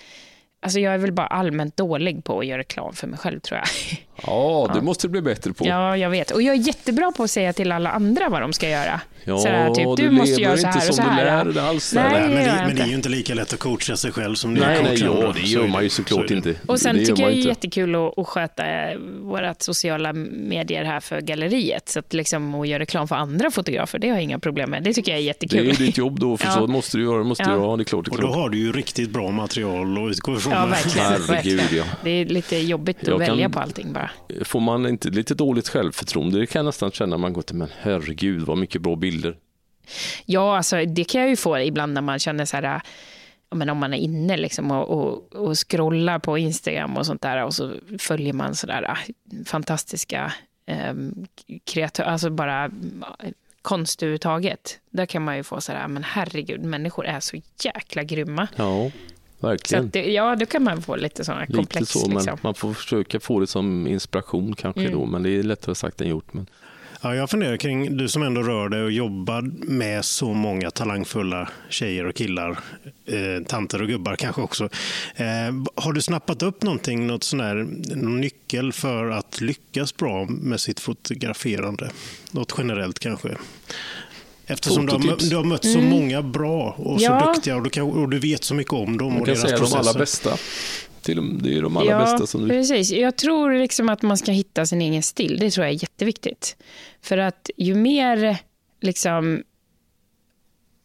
Alltså 0.61 0.79
jag 0.79 0.93
är 0.93 0.97
väl 0.97 1.11
bara 1.11 1.27
allmänt 1.27 1.77
dålig 1.77 2.23
på 2.23 2.39
att 2.39 2.45
göra 2.45 2.59
reklam 2.59 2.93
för 2.93 3.07
mig 3.07 3.19
själv, 3.19 3.39
tror 3.39 3.57
jag. 3.57 3.67
Ja, 4.25 4.71
det 4.73 4.81
måste 4.81 5.07
du 5.07 5.11
bli 5.11 5.21
bättre 5.21 5.53
på. 5.53 5.65
Ja, 5.67 5.97
jag 5.97 6.09
vet. 6.09 6.31
Och 6.31 6.41
jag 6.41 6.55
är 6.55 6.59
jättebra 6.59 7.11
på 7.11 7.23
att 7.23 7.31
säga 7.31 7.53
till 7.53 7.71
alla 7.71 7.89
andra 7.89 8.29
vad 8.29 8.41
de 8.41 8.53
ska 8.53 8.69
göra. 8.69 9.01
Ja, 9.29 9.37
Sådär, 9.37 9.69
typ, 9.73 9.97
du 9.97 10.03
du 10.03 10.11
måste 10.11 10.39
lever 10.39 10.41
göra 10.41 10.57
så 10.57 10.67
inte 10.67 10.79
här 10.79 10.89
och 10.89 10.95
som 10.95 11.05
så 11.05 11.09
du 11.11 11.15
här. 11.15 11.45
lär 11.45 11.53
dig 11.53 11.63
alls. 11.63 11.93
Nej, 11.93 12.03
eller? 12.05 12.19
men, 12.19 12.29
det 12.29 12.35
men 12.35 12.45
det 12.45 12.59
är 12.65 12.69
inte. 12.71 12.89
ju 12.89 12.95
inte 12.95 13.09
lika 13.09 13.33
lätt 13.33 13.53
att 13.53 13.59
coacha 13.59 13.95
sig 13.97 14.11
själv 14.11 14.35
som 14.35 14.53
det 14.55 14.59
Nej, 14.61 14.83
nej, 14.83 14.99
ja, 15.03 15.33
det 15.35 15.41
gör 15.47 15.67
man 15.67 15.83
ju 15.83 15.89
såklart 15.89 16.31
inte. 16.31 16.55
Och 16.67 16.79
sen 16.79 16.95
det 16.95 17.05
tycker 17.05 17.21
jag 17.21 17.29
det 17.31 17.33
är 17.35 17.37
inte. 17.37 17.49
jättekul 17.49 17.95
att, 17.95 18.17
att 18.19 18.27
sköta 18.27 18.65
eh, 18.65 18.97
vårt 19.21 19.61
sociala 19.61 20.13
medier 20.13 20.83
här 20.83 20.99
för 20.99 21.21
galleriet. 21.21 21.89
Så 21.89 21.99
att 21.99 22.13
liksom 22.13 22.55
att 22.55 22.67
göra 22.67 22.79
reklam 22.79 23.07
för 23.07 23.15
andra 23.15 23.51
fotografer, 23.51 23.99
det 23.99 24.07
har 24.09 24.15
jag 24.15 24.23
inga 24.23 24.39
problem 24.39 24.69
med. 24.69 24.83
Det 24.83 24.93
tycker 24.93 25.11
jag 25.11 25.19
är 25.19 25.21
Det 25.21 25.25
är 25.25 25.27
jättekul. 25.27 25.65
ju 25.65 25.85
ditt 25.85 25.97
jobb 25.97 26.19
då, 26.19 26.37
för 26.37 26.45
Ja. 26.49 26.51
så 26.53 26.67
måste 26.67 26.97
du 26.97 27.03
göra. 27.03 27.23
Måste 27.23 27.43
Ja. 27.43 27.49
du, 27.55 27.61
ja, 27.61 27.75
det 27.77 27.81
är 27.81 27.85
klart. 27.85 28.05
Det 28.05 28.09
är 28.09 28.11
Och 28.15 28.21
då 28.21 28.27
klart. 28.27 28.35
har 28.35 28.49
du 28.49 28.57
ju 28.57 28.71
riktigt 28.71 29.09
bra 29.09 29.31
material 29.31 30.05
att 30.05 30.11
utgå 30.11 30.35
ifrån. 30.35 30.53
Ja, 30.53 30.65
verkligen. 30.65 31.07
Herregud, 31.07 31.27
verkligen. 31.29 31.65
ja. 31.71 31.83
Det 32.03 32.09
är 32.09 32.25
lite 32.25 32.57
jobbigt 32.57 32.97
att 33.01 33.07
Jag 33.07 33.19
kan- 33.19 33.27
välja 33.27 33.49
på 33.49 33.59
allting 33.59 33.93
bara. 33.93 34.11
Får 34.43 34.59
man 34.59 34.87
inte 34.87 35.09
lite 35.09 35.33
dåligt 35.35 35.69
självförtroende, 35.69 36.39
det 36.39 36.45
kan 36.45 36.59
jag 36.59 36.65
nästan 36.65 36.91
känna 36.91 37.17
man 37.17 37.33
går 37.33 37.41
till, 37.41 37.55
men 37.55 37.67
herregud 37.81 38.41
vad 38.41 38.57
mycket 38.57 38.81
bra 38.81 38.95
bilder. 38.95 39.18
Ja, 40.25 40.57
alltså, 40.57 40.85
det 40.85 41.03
kan 41.03 41.21
jag 41.21 41.29
ju 41.29 41.35
få 41.35 41.59
ibland 41.59 41.93
när 41.93 42.01
man 42.01 42.19
känner 42.19 42.45
så 42.45 42.57
här, 42.57 42.81
men 43.51 43.69
om 43.69 43.77
man 43.77 43.93
är 43.93 43.97
inne 43.97 44.37
liksom 44.37 44.71
och, 44.71 44.89
och, 44.89 45.35
och 45.35 45.69
scrollar 45.69 46.19
på 46.19 46.37
Instagram 46.37 46.97
och 46.97 47.05
sånt 47.05 47.21
där 47.21 47.43
och 47.45 47.53
så 47.53 47.73
följer 47.99 48.33
man 48.33 48.55
så 48.55 48.67
där 48.67 48.83
äh, 48.83 48.95
fantastiska 49.45 50.33
um, 50.89 51.27
kreatörer, 51.63 52.07
alltså 52.07 52.29
bara 52.29 52.71
konst 53.61 54.03
överhuvudtaget. 54.03 54.79
Där 54.89 55.05
kan 55.05 55.23
man 55.23 55.37
ju 55.37 55.43
få 55.43 55.61
så 55.61 55.71
här, 55.71 55.87
men 55.87 56.03
herregud, 56.03 56.63
människor 56.63 57.05
är 57.05 57.19
så 57.19 57.37
jäkla 57.63 58.03
grymma. 58.03 58.47
Ja, 58.55 58.91
Så 59.39 59.47
verkligen. 59.47 59.85
att 59.85 59.93
det, 59.93 60.11
ja, 60.11 60.35
då 60.35 60.45
kan 60.45 60.63
man 60.63 60.81
få 60.81 60.95
lite 60.95 61.25
sådana 61.25 61.41
Lite 61.41 61.53
komplex. 61.53 61.89
så, 61.89 62.09
liksom. 62.11 62.37
man 62.41 62.53
får 62.55 62.73
försöka 62.73 63.19
få 63.19 63.39
det 63.39 63.47
som 63.47 63.87
inspiration 63.87 64.55
kanske 64.55 64.81
Mm. 64.81 64.93
då, 64.93 65.05
men 65.05 65.23
det 65.23 65.29
är 65.29 65.43
lättare 65.43 65.75
sagt 65.75 66.01
än 66.01 66.07
gjort. 66.07 66.33
Men... 66.33 66.47
Ja, 67.01 67.15
jag 67.15 67.29
funderar 67.29 67.57
kring, 67.57 67.97
du 67.97 68.09
som 68.09 68.23
ändå 68.23 68.43
rör 68.43 68.69
dig 68.69 68.83
och 68.83 68.91
jobbar 68.91 69.41
med 69.65 70.05
så 70.05 70.33
många 70.33 70.71
talangfulla 70.71 71.49
tjejer 71.69 72.05
och 72.05 72.15
killar, 72.15 72.59
eh, 73.05 73.43
tanter 73.47 73.81
och 73.81 73.87
gubbar 73.87 74.15
kanske 74.15 74.41
också. 74.41 74.69
Eh, 75.15 75.25
har 75.75 75.93
du 75.93 76.01
snappat 76.01 76.43
upp 76.43 76.63
någonting, 76.63 77.07
något 77.07 77.23
sån 77.23 77.39
här, 77.39 77.55
någon 77.95 78.21
nyckel 78.21 78.73
för 78.73 79.09
att 79.11 79.41
lyckas 79.41 79.97
bra 79.97 80.25
med 80.29 80.59
sitt 80.59 80.79
fotograferande? 80.79 81.89
Något 82.31 82.53
generellt 82.57 82.99
kanske? 82.99 83.37
Eftersom 84.45 84.85
du 84.85 84.91
har, 84.91 85.29
du 85.29 85.35
har 85.35 85.43
mött 85.43 85.65
så 85.65 85.79
många 85.81 86.21
bra 86.21 86.75
och 86.77 87.01
så 87.01 87.05
Mm. 87.07 87.19
Ja. 87.19 87.33
duktiga 87.33 87.55
och 87.55 87.63
du, 87.63 87.69
kan, 87.69 87.83
och 87.83 88.09
du 88.09 88.19
vet 88.19 88.43
så 88.43 88.55
mycket 88.55 88.73
om 88.73 88.97
dem 88.97 89.07
Man 89.13 89.21
och 89.21 89.25
kan 89.27 89.35
deras 89.35 89.41
säga 89.41 89.53
de 89.53 89.59
processer. 89.59 89.79
allra 89.89 89.99
bästa. 89.99 90.37
Till, 91.01 91.43
det 91.43 91.57
är 91.57 91.61
de 91.61 91.77
allra 91.77 91.91
ja, 91.91 91.99
bästa 91.99 92.27
som 92.27 92.41
du... 92.41 92.47
precis. 92.47 92.91
Jag 92.91 93.15
tror 93.15 93.53
liksom 93.53 93.89
att 93.89 94.01
man 94.01 94.17
ska 94.17 94.31
hitta 94.31 94.65
sin 94.65 94.81
egen 94.81 95.03
stil. 95.03 95.37
Det 95.39 95.51
tror 95.51 95.65
jag 95.65 95.75
är 95.75 95.83
jätteviktigt. 95.83 96.57
För 97.01 97.17
att 97.17 97.49
ju 97.57 97.75
mer, 97.75 98.37
liksom... 98.81 99.43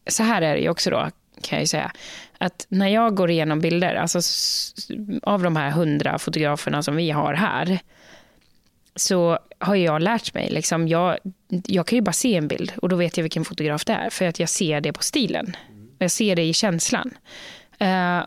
Så 0.06 0.22
här 0.22 0.42
är 0.42 0.54
det 0.54 0.60
ju 0.60 0.68
också 0.68 0.90
då, 0.90 1.10
kan 1.42 1.56
jag 1.56 1.60
ju 1.60 1.66
säga. 1.66 1.92
Att 2.38 2.66
när 2.68 2.88
jag 2.88 3.14
går 3.14 3.30
igenom 3.30 3.60
bilder, 3.60 3.94
alltså 3.94 4.20
av 5.22 5.42
de 5.42 5.56
här 5.56 5.70
hundra 5.70 6.18
fotograferna 6.18 6.82
som 6.82 6.96
vi 6.96 7.10
har 7.10 7.34
här, 7.34 7.78
så 8.96 9.38
har 9.58 9.74
jag 9.74 10.02
lärt 10.02 10.34
mig, 10.34 10.50
liksom, 10.50 10.88
jag, 10.88 11.18
jag 11.48 11.86
kan 11.86 11.96
ju 11.96 12.02
bara 12.02 12.12
se 12.12 12.36
en 12.36 12.48
bild 12.48 12.72
och 12.76 12.88
då 12.88 12.96
vet 12.96 13.16
jag 13.16 13.22
vilken 13.22 13.44
fotograf 13.44 13.84
det 13.84 13.92
är, 13.92 14.10
för 14.10 14.24
att 14.24 14.40
jag 14.40 14.48
ser 14.48 14.80
det 14.80 14.92
på 14.92 15.02
stilen. 15.02 15.56
Jag 15.98 16.10
ser 16.10 16.36
det 16.36 16.42
i 16.42 16.52
känslan. 16.52 17.10
Eh, 17.78 18.20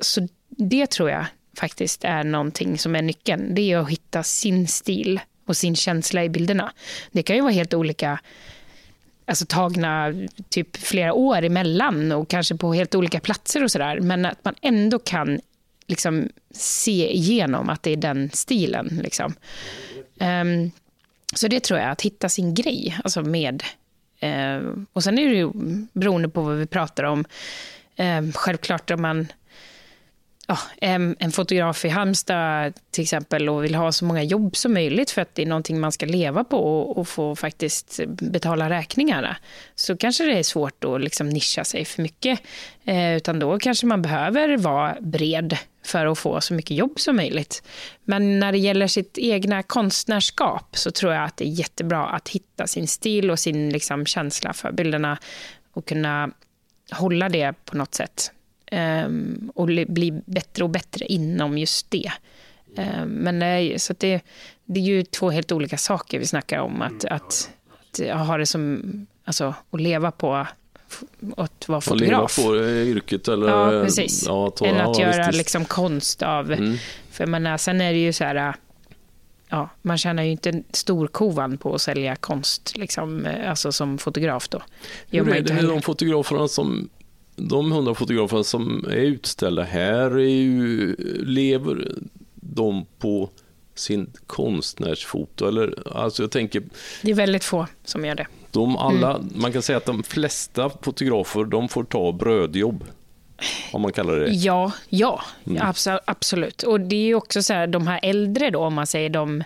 så 0.00 0.28
det 0.58 0.90
tror 0.90 1.10
jag 1.10 1.26
faktiskt 1.58 2.04
är 2.04 2.24
någonting 2.24 2.78
som 2.78 2.96
är 2.96 3.02
nyckeln. 3.02 3.54
Det 3.54 3.72
är 3.72 3.78
att 3.78 3.90
hitta 3.90 4.22
sin 4.22 4.68
stil 4.68 5.20
och 5.46 5.56
sin 5.56 5.76
känsla 5.76 6.24
i 6.24 6.28
bilderna. 6.28 6.72
Det 7.12 7.22
kan 7.22 7.36
ju 7.36 7.42
vara 7.42 7.52
helt 7.52 7.74
olika 7.74 8.20
alltså, 9.26 9.46
tagna 9.46 10.14
typ 10.48 10.76
flera 10.76 11.12
år 11.12 11.42
emellan 11.42 12.12
och 12.12 12.28
kanske 12.28 12.56
på 12.56 12.74
helt 12.74 12.94
olika 12.94 13.20
platser 13.20 13.64
och 13.64 13.70
sådär. 13.70 14.00
Men 14.00 14.24
att 14.24 14.44
man 14.44 14.54
ändå 14.62 14.98
kan 14.98 15.40
liksom 15.86 16.28
se 16.50 17.12
igenom 17.14 17.68
att 17.68 17.82
det 17.82 17.90
är 17.90 17.96
den 17.96 18.30
stilen. 18.32 19.00
Liksom. 19.02 19.34
Um, 20.20 20.70
så 21.34 21.48
det 21.48 21.60
tror 21.60 21.80
jag, 21.80 21.90
att 21.90 22.02
hitta 22.02 22.28
sin 22.28 22.54
grej 22.54 22.98
alltså 23.04 23.22
med... 23.22 23.62
Uh, 24.22 24.74
och 24.92 25.04
sen 25.04 25.18
är 25.18 25.28
det 25.28 25.36
ju 25.36 25.50
beroende 25.92 26.28
på 26.28 26.42
vad 26.42 26.56
vi 26.56 26.66
pratar 26.66 27.04
om. 27.04 27.24
Uh, 28.00 28.32
självklart 28.32 28.90
om 28.90 29.02
man 29.02 29.28
ja, 30.48 30.58
en, 30.80 31.16
en, 31.18 31.32
fotograf 31.32 31.84
i 31.84 31.88
Halmstad 31.88 32.72
till 32.90 33.02
exempel 33.02 33.48
och 33.48 33.64
vill 33.64 33.74
ha 33.74 33.92
så 33.92 34.04
många 34.04 34.22
jobb 34.22 34.56
som 34.56 34.74
möjligt 34.74 35.10
för 35.10 35.22
att 35.22 35.34
det 35.34 35.42
är 35.42 35.46
någonting 35.46 35.80
man 35.80 35.92
ska 35.92 36.06
leva 36.06 36.44
på 36.44 36.56
och, 36.56 36.98
och 36.98 37.08
få 37.08 37.36
faktiskt 37.36 38.00
betala 38.06 38.70
räkningarna. 38.70 39.36
Så 39.74 39.96
kanske 39.96 40.24
det 40.24 40.38
är 40.38 40.42
svårt 40.42 40.84
att 40.84 41.00
liksom 41.00 41.28
nischa 41.28 41.64
sig 41.64 41.84
för 41.84 42.02
mycket. 42.02 42.40
Eh, 42.84 43.16
utan 43.16 43.38
då 43.38 43.58
kanske 43.58 43.86
man 43.86 44.02
behöver 44.02 44.56
vara 44.56 44.96
bred 45.00 45.58
för 45.84 46.06
att 46.06 46.18
få 46.18 46.40
så 46.40 46.54
mycket 46.54 46.76
jobb 46.76 47.00
som 47.00 47.16
möjligt. 47.16 47.62
Men 48.04 48.38
när 48.38 48.52
det 48.52 48.58
gäller 48.58 48.86
sitt 48.86 49.18
egna 49.18 49.62
konstnärskap 49.62 50.76
så 50.76 50.90
tror 50.90 51.12
jag 51.12 51.24
att 51.24 51.36
det 51.36 51.44
är 51.44 51.52
jättebra 51.52 52.06
att 52.06 52.28
hitta 52.28 52.66
sin 52.66 52.88
stil 52.88 53.30
och 53.30 53.38
sin 53.38 53.70
liksom, 53.70 54.06
känsla 54.06 54.52
för 54.52 54.72
bilderna 54.72 55.18
och 55.72 55.88
kunna 55.88 56.30
hålla 56.90 57.28
det 57.28 57.52
på 57.64 57.76
något 57.76 57.94
sätt. 57.94 58.32
Um, 58.72 59.52
och 59.54 59.66
bli 59.66 60.22
bättre 60.26 60.64
och 60.64 60.70
bättre 60.70 61.04
inom 61.04 61.58
just 61.58 61.90
det. 61.90 62.12
Um, 62.76 63.08
men 63.08 63.38
det, 63.38 63.82
så 63.82 63.94
det, 63.98 64.20
det 64.64 64.80
är 64.80 64.84
ju 64.84 65.02
två 65.02 65.30
helt 65.30 65.52
olika 65.52 65.76
saker 65.76 66.18
vi 66.18 66.26
snackar 66.26 66.60
om. 66.60 66.82
Att, 66.82 67.04
att, 67.04 67.50
att 68.10 68.26
ha 68.26 68.38
det 68.38 68.46
som, 68.46 69.06
alltså, 69.24 69.54
att 69.70 69.80
leva 69.80 70.10
på 70.10 70.46
att 71.36 71.68
vara 71.68 71.80
fotograf. 71.80 72.38
Att 72.38 72.44
leva 72.44 72.48
på 72.48 72.66
yrket 72.66 73.28
eller... 73.28 73.48
Ja, 73.48 73.84
precis. 73.84 74.24
Ja, 74.26 74.50
ta, 74.50 74.66
Än 74.66 74.76
att 74.76 74.98
ja, 74.98 75.04
göra 75.04 75.30
liksom 75.30 75.64
konst 75.64 76.22
av... 76.22 76.52
Mm. 76.52 76.76
För 77.10 77.26
menar, 77.26 77.56
sen 77.56 77.80
är 77.80 77.92
det 77.92 77.98
ju 77.98 78.12
så 78.12 78.24
här... 78.24 78.54
Ja, 79.48 79.68
man 79.82 79.98
tjänar 79.98 80.22
ju 80.22 80.30
inte 80.30 80.62
storkovan 80.72 81.58
på 81.58 81.74
att 81.74 81.80
sälja 81.80 82.16
konst 82.16 82.76
liksom, 82.76 83.28
alltså 83.46 83.72
som 83.72 83.98
fotograf. 83.98 84.48
Då. 84.48 84.62
Hur 85.10 85.28
är 85.28 85.40
det 85.40 85.54
med 85.54 85.64
de 85.64 85.82
fotograferna 85.82 86.48
som 86.48 86.88
de 87.38 87.72
hundra 87.72 87.94
fotografer 87.94 88.42
som 88.42 88.84
är 88.84 88.96
utställda 88.96 89.62
här 89.62 90.10
är 90.10 90.28
ju, 90.28 90.96
lever 91.24 91.92
de 92.34 92.86
på 92.98 93.30
sin 93.74 94.12
konstnärsfoto? 94.26 95.48
Eller, 95.48 95.96
alltså 95.96 96.22
jag 96.22 96.30
tänker, 96.30 96.62
det 97.02 97.10
är 97.10 97.14
väldigt 97.14 97.44
få 97.44 97.66
som 97.84 98.04
gör 98.04 98.14
det. 98.14 98.26
De 98.50 98.76
alla, 98.76 99.14
mm. 99.14 99.32
Man 99.34 99.52
kan 99.52 99.62
säga 99.62 99.76
att 99.76 99.86
de 99.86 100.02
flesta 100.02 100.70
fotografer 100.70 101.44
de 101.44 101.68
får 101.68 101.84
ta 101.84 102.12
brödjobb. 102.12 102.84
Om 103.72 103.82
man 103.82 103.92
kallar 103.92 104.16
det 104.16 104.30
Ja, 104.30 104.72
ja 104.88 105.22
mm. 105.46 105.62
absolut. 106.06 106.62
Och 106.62 106.80
det 106.80 107.10
är 107.10 107.14
också 107.14 107.42
så 107.42 107.52
här, 107.52 107.66
de 107.66 107.86
här 107.86 108.00
äldre 108.02 108.50
då, 108.50 108.60
om 108.60 108.74
man 108.74 108.86
säger 108.86 109.10
de, 109.10 109.44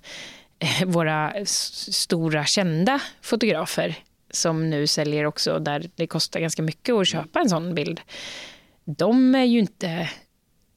eh, 0.58 0.86
våra 0.86 1.32
stora 1.44 2.44
kända 2.44 3.00
fotografer 3.22 3.96
som 4.32 4.70
nu 4.70 4.86
säljer 4.86 5.24
också, 5.24 5.58
där 5.58 5.90
det 5.94 6.06
kostar 6.06 6.40
ganska 6.40 6.62
mycket 6.62 6.94
att 6.94 7.08
köpa 7.08 7.40
en 7.40 7.48
sån 7.48 7.74
bild. 7.74 8.00
De 8.84 9.34
är 9.34 9.44
ju 9.44 9.58
inte... 9.58 10.10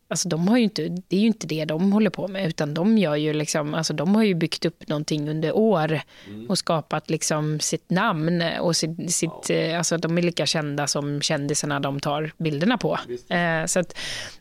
Alltså 0.07 0.29
de 0.29 0.47
har 0.47 0.57
ju 0.57 0.63
inte, 0.63 0.87
det 1.07 1.15
är 1.15 1.19
ju 1.19 1.27
inte 1.27 1.47
det 1.47 1.65
de 1.65 1.91
håller 1.91 2.09
på 2.09 2.27
med, 2.27 2.47
utan 2.47 2.73
de, 2.73 2.97
gör 2.97 3.15
ju 3.15 3.33
liksom, 3.33 3.73
alltså 3.73 3.93
de 3.93 4.15
har 4.15 4.23
ju 4.23 4.33
byggt 4.33 4.65
upp 4.65 4.87
någonting 4.87 5.29
under 5.29 5.55
år 5.55 5.99
mm. 6.27 6.49
och 6.49 6.57
skapat 6.57 7.09
liksom 7.09 7.59
sitt 7.59 7.89
namn. 7.89 8.43
och 8.59 8.75
sitt, 8.75 9.11
sitt 9.11 9.49
ja. 9.49 9.77
alltså 9.77 9.97
De 9.97 10.17
är 10.17 10.21
lika 10.21 10.45
kända 10.45 10.87
som 10.87 11.21
kändisarna 11.21 11.79
de 11.79 11.99
tar 11.99 12.31
bilderna 12.37 12.77
på. 12.77 12.99
Eh, 13.29 13.65
så 13.65 13.79
att 13.79 13.97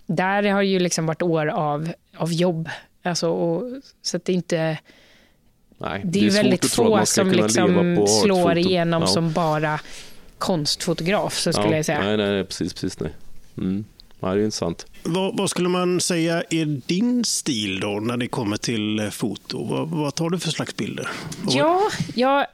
där 0.06 0.42
har 0.42 0.62
ju 0.62 0.78
liksom 0.78 1.06
varit 1.06 1.22
år 1.22 1.46
av, 1.46 1.92
av 2.16 2.32
jobb. 2.32 2.68
Alltså, 3.02 3.28
och, 3.28 3.82
så 4.02 4.16
att 4.16 4.24
det 4.24 4.32
inte 4.32 4.78
Nej, 5.78 6.02
det 6.04 6.18
är, 6.18 6.22
det 6.22 6.28
är 6.28 6.42
väldigt 6.42 6.64
få 6.64 7.06
som 7.06 7.30
liksom 7.30 8.06
slår 8.22 8.58
igenom 8.58 9.02
ja. 9.02 9.06
som 9.06 9.32
bara 9.32 9.80
konstfotograf, 10.38 11.34
så 11.34 11.52
skulle 11.52 11.70
ja, 11.70 11.76
jag 11.76 11.84
säga. 11.84 12.00
Nej, 12.00 12.16
nej, 12.16 12.44
precis, 12.44 12.74
precis. 12.74 13.00
Nej. 13.00 13.12
Mm. 13.58 13.84
Ja, 14.20 14.34
det 14.34 14.40
är 14.40 14.44
intressant. 14.44 14.86
Vad, 15.02 15.36
vad, 15.36 15.50
skulle 15.50 15.68
man 15.68 16.00
säga 16.00 16.42
är 16.50 16.80
din 16.86 17.24
stil 17.24 17.80
då 17.80 17.88
när 17.88 18.16
det 18.16 18.28
kommer 18.28 18.56
till 18.56 18.98
eh, 18.98 19.10
foto? 19.10 19.64
Vad, 19.64 19.88
vad 19.88 20.14
tar 20.14 20.30
du 20.30 20.38
för 20.38 20.50
slags 20.50 20.76
bilder? 20.76 21.08
Ja, 21.48 21.80
jag, 22.14 22.46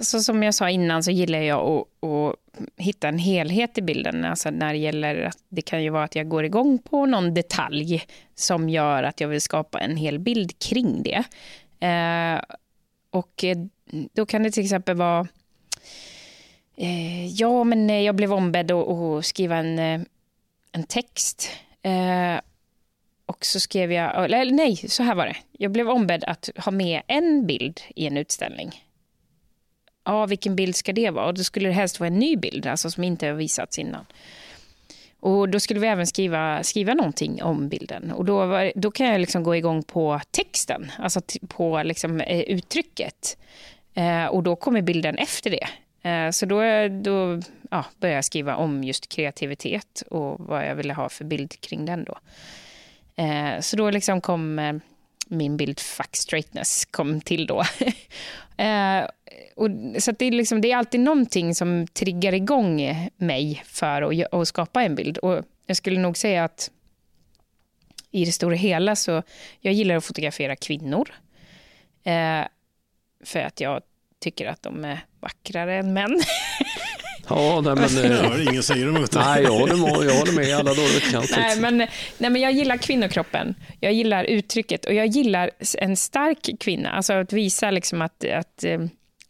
så 0.00 0.20
som 0.20 0.42
jag 0.42 0.54
sa 0.54 0.70
innan 0.70 1.02
så 1.02 1.10
gillar 1.10 1.38
jag 1.38 1.60
att, 1.60 2.08
att 2.08 2.34
hitta 2.76 3.08
en 3.08 3.18
helhet 3.18 3.78
i 3.78 3.82
bilden. 3.82 4.24
Alltså 4.24 4.50
när 4.50 4.72
det 4.72 4.78
gäller 4.78 5.22
att 5.22 5.38
det 5.48 5.62
kan 5.62 5.82
ju 5.82 5.90
vara 5.90 6.04
att 6.04 6.16
jag 6.16 6.28
går 6.28 6.44
igång 6.44 6.78
på 6.78 7.06
någon 7.06 7.34
detalj 7.34 8.02
som 8.34 8.68
gör 8.68 9.02
att 9.02 9.20
jag 9.20 9.28
vill 9.28 9.40
skapa 9.40 9.80
en 9.80 9.96
hel 9.96 10.18
bild 10.18 10.58
kring 10.58 11.02
det. 11.02 11.24
Eh, 11.80 12.40
och 13.10 13.44
eh, 13.44 13.56
då 14.12 14.26
kan 14.26 14.42
det 14.42 14.50
till 14.50 14.64
exempel 14.64 14.96
vara... 14.96 15.28
Eh, 16.76 17.26
ja, 17.26 17.64
men 17.64 17.90
eh, 17.90 18.00
jag 18.00 18.14
blev 18.14 18.32
ombedd 18.32 18.70
att 18.70 19.26
skriva 19.26 19.56
en, 19.56 19.78
eh, 19.78 20.00
en 20.72 20.84
text. 20.84 21.50
Eh, 21.82 22.40
och 23.26 23.44
så 23.44 23.60
skrev 23.60 23.92
jag... 23.92 24.24
Eller 24.24 24.52
nej, 24.52 24.76
så 24.76 25.02
här 25.02 25.14
var 25.14 25.26
det. 25.26 25.36
Jag 25.52 25.72
blev 25.72 25.90
ombedd 25.90 26.24
att 26.24 26.50
ha 26.56 26.72
med 26.72 27.02
en 27.06 27.46
bild 27.46 27.80
i 27.96 28.06
en 28.06 28.16
utställning. 28.16 28.84
Ja, 30.04 30.26
vilken 30.26 30.56
bild 30.56 30.76
ska 30.76 30.92
det 30.92 31.10
vara? 31.10 31.26
Och 31.26 31.34
då 31.34 31.44
skulle 31.44 31.68
det 31.68 31.74
helst 31.74 32.00
vara 32.00 32.06
en 32.06 32.18
ny 32.18 32.36
bild, 32.36 32.66
alltså 32.66 32.90
som 32.90 33.04
inte 33.04 33.26
har 33.26 33.34
visats 33.34 33.78
innan. 33.78 34.06
Och 35.20 35.48
Då 35.48 35.60
skulle 35.60 35.80
vi 35.80 35.86
även 35.86 36.06
skriva, 36.06 36.62
skriva 36.62 36.94
någonting 36.94 37.42
om 37.42 37.68
bilden. 37.68 38.12
Och 38.12 38.24
Då, 38.24 38.46
var, 38.46 38.72
då 38.74 38.90
kan 38.90 39.06
jag 39.06 39.20
liksom 39.20 39.42
gå 39.42 39.56
igång 39.56 39.82
på 39.82 40.20
texten, 40.30 40.92
alltså 40.98 41.20
på 41.48 41.82
liksom, 41.82 42.20
eh, 42.20 42.40
uttrycket. 42.40 43.36
Eh, 43.94 44.24
och 44.26 44.42
Då 44.42 44.56
kommer 44.56 44.82
bilden 44.82 45.18
efter 45.18 45.50
det. 45.50 45.68
Eh, 46.08 46.30
så 46.30 46.46
då, 46.46 46.60
då 46.88 47.40
ja, 47.70 47.84
började 47.96 48.16
jag 48.16 48.24
skriva 48.24 48.56
om 48.56 48.84
just 48.84 49.08
kreativitet 49.08 50.02
och 50.10 50.40
vad 50.40 50.66
jag 50.66 50.74
ville 50.74 50.94
ha 50.94 51.08
för 51.08 51.24
bild 51.24 51.60
kring 51.60 51.84
den. 51.84 52.04
då. 52.04 52.18
Eh, 53.22 53.60
så 53.60 53.76
då 53.76 53.90
liksom 53.90 54.20
kom 54.20 54.58
eh, 54.58 54.74
min 55.26 55.56
bild 55.56 55.80
fuck 55.80 56.16
straightness 56.16 56.84
kom 56.84 57.20
till 57.20 57.46
då. 57.46 57.64
eh, 58.58 59.08
och, 59.56 59.70
så 60.02 60.12
det, 60.12 60.24
är 60.24 60.30
liksom, 60.30 60.60
det 60.60 60.72
är 60.72 60.76
alltid 60.76 61.00
någonting 61.00 61.54
som 61.54 61.86
triggar 61.86 62.34
igång 62.34 62.94
mig 63.16 63.62
för 63.66 64.02
att, 64.02 64.34
att 64.34 64.48
skapa 64.48 64.82
en 64.82 64.94
bild. 64.94 65.18
Och 65.18 65.44
jag 65.66 65.76
skulle 65.76 66.00
nog 66.00 66.16
säga 66.16 66.44
att 66.44 66.70
i 68.10 68.24
det 68.24 68.32
stora 68.32 68.54
hela 68.54 68.96
så 68.96 69.22
jag 69.60 69.74
gillar 69.74 69.96
att 69.96 70.04
fotografera 70.04 70.56
kvinnor. 70.56 71.14
Eh, 72.04 72.46
för 73.24 73.40
att 73.40 73.60
jag 73.60 73.82
tycker 74.18 74.46
att 74.46 74.62
de 74.62 74.84
är 74.84 75.00
vackrare 75.20 75.76
än 75.76 75.92
män. 75.92 76.20
Ja, 77.28 77.60
nej, 77.60 77.74
men, 77.74 78.12
ja, 78.12 78.50
ingen 78.50 78.62
säger 78.62 78.88
emot 78.88 79.10
det. 79.10 79.18
Nej, 79.18 79.42
jag 79.42 79.52
håller 79.52 79.76
med, 79.76 80.10
jag 80.10 80.18
håller 80.18 80.32
med 80.32 80.54
alla 80.54 80.74
dagar 80.74 81.36
nej, 81.36 81.60
men, 81.60 81.76
nej, 82.18 82.30
men 82.30 82.36
jag 82.36 82.52
gillar 82.52 82.76
kvinnokroppen. 82.76 83.54
Jag 83.80 83.92
gillar 83.92 84.24
uttrycket 84.24 84.84
och 84.84 84.94
jag 84.94 85.06
gillar 85.06 85.50
en 85.78 85.96
stark 85.96 86.50
kvinna. 86.60 86.90
Alltså 86.90 87.12
att 87.12 87.32
visa 87.32 87.70
liksom 87.70 88.02
att, 88.02 88.24
att 88.24 88.64
eh, 88.64 88.80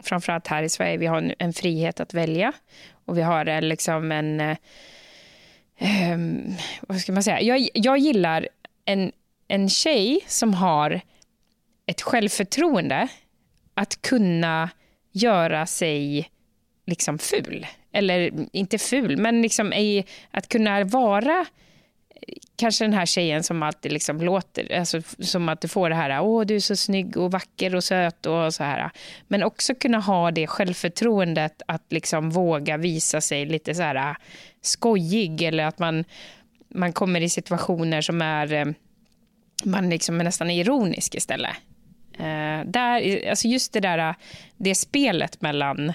framförallt 0.03 0.47
här 0.47 0.63
i 0.63 0.69
Sverige, 0.69 0.97
vi 0.97 1.07
har 1.07 1.19
en, 1.19 1.35
en 1.39 1.53
frihet 1.53 2.01
att 2.01 2.15
välja. 2.15 2.53
Och 3.05 3.19
vi 3.19 3.23
har 3.23 3.61
liksom 3.61 4.13
en... 4.13 4.57
Um, 6.13 6.55
vad 6.81 6.99
ska 6.99 7.13
man 7.13 7.23
säga? 7.23 7.41
Jag, 7.41 7.69
jag 7.75 7.99
gillar 7.99 8.49
en, 8.85 9.13
en 9.49 9.69
tjej 9.69 10.21
som 10.27 10.55
har 10.55 11.01
ett 11.87 12.03
självförtroende 12.03 13.09
att 13.75 14.03
kunna 14.03 14.71
göra 15.13 15.67
sig 15.67 16.31
liksom 16.87 17.19
ful. 17.19 17.67
Eller 17.93 18.47
inte 18.53 18.79
ful, 18.79 19.17
men 19.17 19.43
liksom 19.43 19.73
i, 19.73 20.05
att 20.31 20.49
kunna 20.49 20.85
vara 20.85 21.47
eh, 22.21 22.35
kanske 22.57 22.85
den 22.85 22.93
här 22.93 23.07
tjejen 23.07 23.43
som 23.43 23.63
alltid 23.63 23.93
liksom 23.93 24.21
låter, 24.21 24.79
alltså, 24.79 25.03
som 25.19 25.49
att 25.49 25.61
du 25.61 25.69
får 25.69 25.89
det 25.89 25.97
här, 25.97 26.21
åh 26.21 26.47
du 26.47 26.55
är 26.57 26.61
så 26.61 26.77
snygg 26.77 27.17
och 27.17 27.33
vacker 27.33 27.75
och 27.75 27.85
söt 27.85 28.27
och 28.27 28.55
så 28.55 28.65
här. 28.65 28.91
Men 29.29 29.43
också 29.43 29.75
kunna 29.75 29.99
ha 29.99 30.31
det 30.31 30.47
självförtroendet 30.47 31.63
att 31.67 31.93
liksom 31.93 32.31
våga 32.31 32.77
visa 32.77 33.21
sig 33.21 33.47
lite 33.47 33.75
så 33.75 33.83
här 33.83 34.11
eh, 34.11 34.17
skojig 34.63 35.43
eller 35.43 35.65
att 35.65 35.79
man, 35.79 36.05
man 36.69 36.93
kommer 36.93 37.21
i 37.21 37.29
situationer 37.29 38.01
som 38.01 38.23
är, 38.23 38.53
eh, 38.53 38.67
man 39.65 39.91
liksom 39.91 40.21
är 40.21 40.25
nästan 40.25 40.51
ironisk 40.51 41.15
istället. 41.15 41.57
Uh, 42.21 42.65
där, 42.65 43.29
alltså 43.31 43.49
just 43.49 43.73
det 43.73 43.81
där, 43.81 44.15
det 44.57 44.75
spelet 44.75 45.41
mellan, 45.41 45.93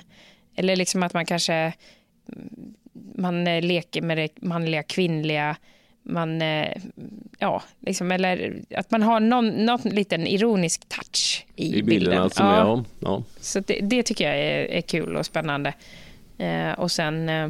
eller 0.56 0.76
liksom 0.76 1.04
att 1.04 1.14
man 1.14 1.26
kanske 1.26 1.74
man 3.16 3.44
leker 3.44 4.02
med 4.02 4.18
det 4.18 4.42
manliga, 4.42 4.84
kvinnliga, 4.84 5.56
man 6.04 6.42
eh, 6.42 6.68
ja, 7.40 7.64
liksom, 7.80 8.12
eller 8.12 8.62
att 8.76 8.92
man 8.92 9.04
har 9.04 9.20
någon, 9.20 9.50
någon 9.50 9.80
liten 9.84 10.28
ironisk 10.28 10.90
touch 10.90 11.46
i, 11.56 11.66
I 11.66 11.70
bilden. 11.72 11.86
bilden. 11.86 12.22
Alltså, 12.22 12.44
ja. 12.44 12.58
ja. 12.58 12.84
Ja. 13.00 13.24
Så 13.40 13.60
det, 13.60 13.80
det 13.82 14.04
tycker 14.04 14.24
jag 14.28 14.38
är, 14.40 14.66
är 14.66 14.82
kul 14.82 15.16
och 15.16 15.26
spännande. 15.26 15.74
Eh, 16.38 16.72
och 16.72 16.92
sen, 16.92 17.30
eh, 17.30 17.50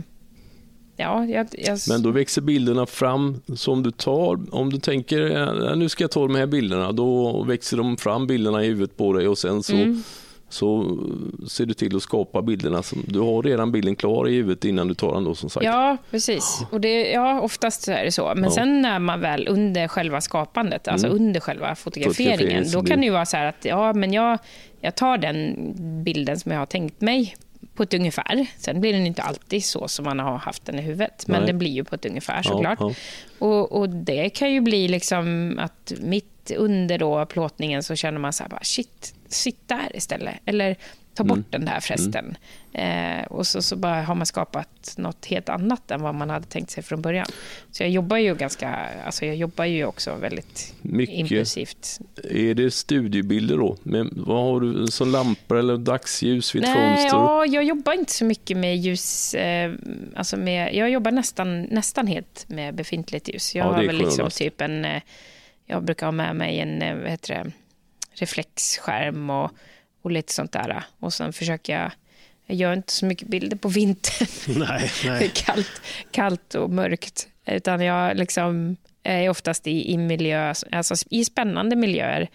ja, 0.98 1.26
jag, 1.26 1.48
jag, 1.52 1.80
Men 1.90 2.04
då 2.04 2.12
växer 2.12 2.42
bilderna 2.42 2.86
fram 2.86 3.42
som 3.56 3.84
du 3.84 3.92
tar. 3.92 4.56
Om 4.56 4.70
du 4.70 4.80
tänker, 4.80 5.20
"Ja, 5.20 5.76
nu 5.76 5.90
ska 5.90 6.04
jag 6.04 6.12
ta 6.12 6.22
de 6.28 6.36
här 6.36 6.46
bilderna, 6.46 6.92
då 6.92 7.44
växer 7.44 7.78
de 7.78 7.98
fram 7.98 8.28
bilderna 8.28 8.64
i 8.64 8.68
huvudet 8.68 8.98
på 8.98 9.14
dig 9.14 9.28
och 9.28 9.38
sen 9.38 9.64
så, 9.64 9.74
Mm. 9.74 10.04
Så 10.54 10.98
ser 11.50 11.66
du 11.66 11.74
till 11.74 11.96
att 11.96 12.02
skapa 12.04 12.42
bilderna. 12.42 12.84
Som, 12.84 13.04
du 13.08 13.20
har 13.20 13.44
redan 13.44 13.72
bilden 13.72 13.96
klar 13.96 14.28
i 14.28 14.36
huvudet 14.36 14.66
innan 14.66 14.88
du 14.88 14.94
tar 14.94 15.14
den 15.14 15.24
då 15.24 15.36
som 15.36 15.50
sagt. 15.50 15.66
Ja, 15.66 15.98
precis. 16.12 16.62
Och 16.72 16.82
det, 16.82 17.12
ja, 17.12 17.42
oftast 17.42 17.88
är 17.88 18.04
det 18.06 18.12
så. 18.12 18.32
Men 18.36 18.44
Ja. 18.44 18.52
sen 18.52 18.82
när 18.82 19.00
man 19.00 19.20
väl 19.22 19.48
under 19.48 19.88
själva 19.88 20.22
skapandet, 20.22 20.88
alltså 20.88 21.08
Mm. 21.08 21.18
under 21.24 21.40
själva 21.40 21.76
fotograferingen, 21.76 22.38
Fotografering, 22.40 22.72
då 22.72 22.84
kan 22.90 23.00
det 23.00 23.06
ju 23.06 23.12
vara 23.12 23.26
så 23.26 23.38
här 23.38 23.46
att 23.46 23.66
ja, 23.66 23.94
men 23.94 24.14
jag, 24.14 24.40
jag 24.82 24.96
tar 24.96 25.18
den 25.18 25.56
bilden 26.04 26.40
som 26.40 26.52
jag 26.52 26.60
har 26.60 26.66
tänkt 26.66 27.02
mig 27.02 27.36
på 27.76 27.84
ett 27.84 27.94
ungefär. 27.94 28.46
Sen 28.58 28.82
blir 28.82 28.94
den 28.94 29.08
inte 29.08 29.22
alltid 29.22 29.64
så 29.66 29.88
som 29.88 30.06
man 30.06 30.20
har 30.20 30.38
haft 30.38 30.66
den 30.66 30.80
i 30.80 30.82
huvudet, 30.82 31.28
men 31.28 31.40
Nej. 31.42 31.48
den 31.48 31.58
blir 31.60 31.72
ju 31.72 31.84
på 31.84 31.96
ett 31.96 32.06
ungefär 32.06 32.36
Ja, 32.38 32.44
såklart. 32.44 32.78
ja. 32.80 32.94
Och, 33.40 33.72
och 33.72 33.90
det 33.90 34.30
kan 34.30 34.52
ju 34.54 34.62
bli 34.62 34.88
liksom 34.88 35.56
att 35.62 35.94
mitt 36.02 36.52
under 36.58 36.98
då 36.98 37.26
plåtningen 37.26 37.84
så 37.84 37.96
känner 37.96 38.20
man 38.20 38.34
så 38.34 38.44
här 38.44 38.50
bara 38.50 38.64
shit, 38.64 39.16
sitt 39.34 39.68
där 39.68 39.92
istället. 39.98 40.36
Eller 40.46 40.76
ta 41.16 41.24
bort 41.24 41.38
Mm. 41.38 41.46
den 41.50 41.66
där 41.66 41.80
förresten. 41.80 42.38
Eh, 42.74 43.24
och 43.30 43.48
så, 43.48 43.62
så 43.62 43.76
bara 43.76 44.02
har 44.02 44.16
man 44.16 44.26
skapat 44.26 44.94
något 44.98 45.26
helt 45.26 45.50
annat 45.50 45.92
än 45.92 46.02
vad 46.02 46.16
man 46.16 46.30
hade 46.30 46.46
tänkt 46.46 46.70
sig 46.72 46.84
från 46.84 47.02
början. 47.02 47.26
Så 47.72 47.84
jag 47.84 47.90
jobbar 47.90 48.18
ju 48.18 48.36
ganska, 48.36 48.70
alltså 49.06 49.26
jag 49.26 49.36
jobbar 49.36 49.66
ju 49.66 49.86
också 49.86 50.16
väldigt 50.16 50.74
Mycket. 50.82 51.16
impulsivt. 51.16 52.00
Är 52.30 52.54
det 52.54 52.72
studiebilder 52.72 53.58
då? 53.58 53.78
Men 53.84 54.14
vad 54.16 54.44
har 54.44 54.60
du 54.60 54.88
som 54.88 55.10
lampor 55.12 55.58
eller 55.60 55.78
dagsljus 55.78 56.56
vid 56.56 56.64
ett 56.64 56.70
Nej, 56.70 56.96
fönster? 56.98 57.18
ja, 57.18 57.46
jag 57.46 57.64
jobbar 57.64 57.94
inte 57.94 58.12
så 58.14 58.26
mycket 58.26 58.58
med 58.58 58.78
ljus. 58.78 59.34
Eh, 59.34 59.74
alltså 60.16 60.38
med, 60.38 60.76
jag 60.76 60.90
jobbar 60.90 61.12
nästan, 61.12 61.62
nästan 61.64 62.08
helt 62.08 62.46
med 62.50 62.76
befintligt 62.76 63.30
ljus. 63.30 63.56
Jag 63.56 63.66
Ja, 63.68 63.72
har 63.74 63.84
väl 63.84 63.98
liksom 63.98 64.30
typ 64.30 64.62
en... 64.62 64.86
Eh, 64.86 65.02
jag 65.66 65.84
brukar 65.84 66.06
ha 66.08 66.12
med 66.12 66.36
mig 66.36 66.60
en 66.60 66.82
eh, 66.82 66.96
vad 66.96 67.10
heter 67.12 67.34
det, 67.44 67.52
reflexskärm 68.14 69.30
och, 69.30 69.52
och 70.02 70.12
lite 70.12 70.34
sånt 70.34 70.52
där. 70.52 70.84
Och 71.00 71.14
sen 71.14 71.34
försöker 71.34 71.80
jag... 71.80 71.92
Jag 72.46 72.58
gör 72.58 72.74
inte 72.74 72.94
så 72.94 73.06
mycket 73.06 73.28
bilder 73.28 73.58
på 73.58 73.68
vintern. 73.68 74.28
Nej, 74.60 74.92
Det 75.04 75.08
är 75.08 75.12
nej. 75.20 75.32
kallt, 75.36 75.82
kallt 76.12 76.56
och 76.56 76.70
mörkt. 76.70 77.28
Utan 77.46 77.82
jag 77.82 78.18
liksom 78.18 78.76
är 79.04 79.30
oftast 79.30 79.68
i, 79.68 79.92
i 79.94 79.98
miljö, 79.98 80.54
alltså 80.72 80.96
i 81.10 81.26
spännande 81.26 81.76
miljöer. 81.76 82.30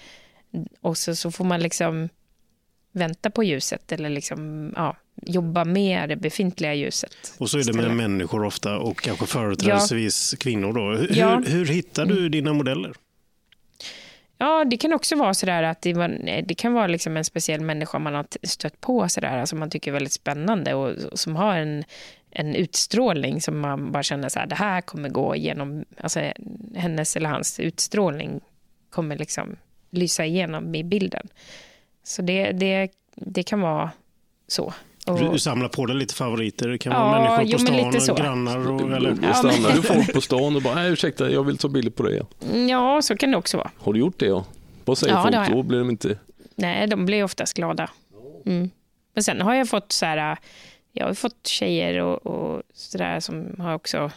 Och 0.81 0.99
så, 0.99 1.17
så 1.17 1.31
får 1.31 1.45
man 1.45 1.61
liksom 1.61 2.09
vänta 2.93 3.31
på 3.31 3.45
ljuset 3.45 3.93
eller 3.93 4.09
liksom, 4.09 4.73
ja, 4.77 4.97
jobba 5.23 5.65
med 5.65 6.09
det 6.09 6.17
befintliga 6.17 6.75
ljuset. 6.75 7.35
Och 7.39 7.51
så 7.51 7.59
är 7.59 7.65
det 7.65 7.73
med 7.73 7.97
människor 7.97 8.45
ofta 8.45 8.79
och 8.79 9.01
kanske 9.01 9.27
företrädesvis 9.27 10.35
kvinnor. 10.41 10.73
Då. 10.73 10.99
Hur, 10.99 11.17
Ja. 11.19 11.43
hur 11.47 11.67
hittar 11.67 12.07
du 12.07 12.29
dina 12.29 12.53
modeller? 12.53 12.93
Ja, 14.39 14.65
det 14.65 14.77
kan 14.77 14.93
också 14.93 15.17
vara 15.17 15.35
sådär 15.35 15.63
att 15.63 15.83
det, 15.83 15.95
var, 15.95 16.09
det 16.43 16.55
kan 16.55 16.73
vara 16.73 16.87
liksom 16.87 17.17
en 17.17 17.25
speciell 17.25 17.61
människa 17.61 17.99
man 17.99 18.15
har 18.15 18.27
stött 18.43 18.81
på 18.81 19.09
sådär, 19.09 19.39
alltså 19.39 19.57
man 19.57 19.71
tycker 19.71 19.91
är 19.91 19.93
väldigt 19.93 20.13
spännande 20.13 20.75
och, 20.75 20.91
och 20.91 21.19
som 21.19 21.37
har 21.37 21.57
en, 21.57 21.85
en 22.31 22.55
utstrålning 22.55 23.41
som 23.41 23.61
man 23.61 23.93
bara 23.93 24.03
känner 24.03 24.29
så 24.29 24.39
här, 24.39 24.47
det 24.47 24.55
här 24.55 24.81
kommer 24.81 25.09
gå 25.09 25.37
igenom, 25.37 25.85
alltså 25.97 26.33
hennes 26.75 27.17
eller 27.17 27.31
hans 27.31 27.61
utstrålning 27.61 28.41
kommer 28.91 29.17
liksom 29.17 29.57
lysa 29.91 30.25
igenom 30.25 30.75
i 30.75 30.85
bilden. 30.85 31.29
Så 32.03 32.23
det, 32.23 32.53
det, 32.53 32.93
det 33.15 33.43
kan 33.43 33.61
vara 33.61 33.91
så. 34.47 34.75
Och, 35.11 35.33
Du, 35.33 35.39
samlar 35.39 35.69
på 35.69 35.87
dig 35.87 35.97
lite 35.97 36.15
favoriter. 36.15 36.69
Det 36.69 36.79
kan 36.79 36.93
Ja, 36.93 36.99
vara 37.05 37.19
människor 37.21 37.37
på 37.37 37.43
jo, 37.51 37.59
stan 37.59 37.77
lite 37.77 38.01
så. 38.01 38.13
och 38.13 38.19
grannar. 38.19 38.71
Och, 38.71 38.81
eller, 38.93 39.11
Då 39.11 39.33
stannar 39.35 39.77
du 39.77 39.83
folk 39.83 40.13
på 40.15 40.21
stan 40.21 40.57
och 40.57 40.63
bara, 40.63 40.75
nej 40.75 40.93
ursäkta, 40.93 41.31
jag 41.31 41.43
vill 41.45 41.59
ta 41.59 41.69
bilder 41.69 41.91
på 41.91 42.03
det. 42.03 42.27
ja, 42.71 43.03
så 43.03 43.17
kan 43.17 43.31
det 43.31 43.37
också 43.37 43.57
vara. 43.57 43.71
Har 43.79 43.93
du 43.93 43.99
gjort 44.01 44.19
det? 44.19 44.27
Ja? 44.27 44.45
Vad 44.85 44.99
säger 44.99 45.15
Ja, 45.15 45.23
folk 45.23 45.35
jag. 45.35 45.51
då? 45.51 45.63
Blir 45.63 45.79
de 45.79 45.91
inte... 45.91 46.19
Nej, 46.55 46.87
de 46.87 47.07
blir 47.07 47.25
oftast 47.25 47.55
glada. 47.57 47.91
Mm. 48.47 48.71
Men 49.15 49.25
sen 49.25 49.41
har 49.41 49.55
jag 49.55 49.69
fått 49.69 49.93
så 49.93 50.07
här, 50.07 50.37
jag 50.93 51.07
har 51.07 51.15
fått 51.15 51.47
tjejer 51.47 51.99
och, 52.03 52.27
och 52.27 52.63
så 52.75 52.99
där 52.99 53.21
som 53.21 53.47
har 53.59 53.75
också 53.75 54.11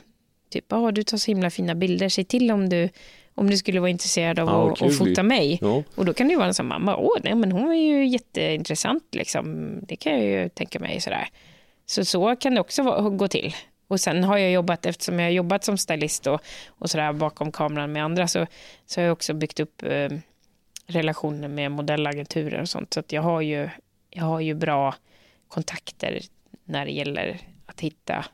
typ, 0.49 0.65
ja 0.69 0.91
du 0.91 1.03
tar 1.03 1.17
så 1.17 1.31
himla 1.31 1.49
fina 1.49 1.75
bilder, 1.75 2.09
säg 2.09 2.23
till 2.23 2.51
om 2.51 2.69
du, 2.69 2.89
om 3.36 3.49
du 3.49 3.57
skulle 3.57 3.79
vara 3.79 3.89
intresserad 3.89 4.39
av 4.39 4.47
Ja, 4.79 4.88
att, 4.88 4.97
fota 4.97 5.23
mig. 5.23 5.59
Ja. 5.61 5.84
Och 5.95 6.05
då 6.05 6.13
kan 6.13 6.27
det 6.27 6.32
ju 6.32 6.38
vara 6.38 6.47
en 6.47 6.53
sån 6.53 6.67
mamma, 6.67 6.97
åh 6.97 7.17
nej 7.23 7.36
men 7.36 7.51
hon 7.51 7.65
var 7.65 7.73
ju 7.73 8.07
jätteintressant 8.07 9.15
liksom, 9.15 9.75
det 9.88 9.95
kan 9.95 10.13
jag 10.13 10.23
ju 10.23 10.49
tänka 10.49 10.79
mig 10.79 11.01
sådär. 11.01 11.27
Så 11.86 12.05
så 12.05 12.36
kan 12.36 12.55
det 12.55 12.61
också 12.61 13.09
gå 13.09 13.27
till. 13.27 13.55
Och 13.88 13.99
sen 13.99 14.23
har 14.23 14.38
jag 14.38 14.51
jobbat, 14.51 14.86
eftersom 14.86 15.19
jag 15.19 15.25
har 15.25 15.32
jobbat 15.32 15.63
som 15.63 15.77
stylist 15.77 16.27
och, 16.27 16.41
och 16.67 16.89
sådär 16.89 17.13
bakom 17.13 17.51
kameran 17.51 17.91
med 17.91 18.03
andra, 18.03 18.27
så, 18.27 18.47
så 18.86 19.01
har 19.01 19.05
jag 19.05 19.13
också 19.13 19.34
byggt 19.34 19.59
upp 19.59 19.84
eh, 19.84 20.09
relationer 20.88 21.47
med 21.47 21.71
modellagenturer 21.71 22.61
och 22.61 22.69
sånt. 22.69 22.93
Så 22.93 22.99
att 22.99 23.11
jag 23.11 23.21
har 23.21 23.41
ju, 23.41 23.69
jag 24.09 24.25
har 24.25 24.39
ju 24.39 24.53
bra 24.53 24.95
kontakter 25.47 26.19
när 26.63 26.86
det 26.86 26.91
gäller 26.91 27.39
att 27.65 27.82
hitta 27.82 28.25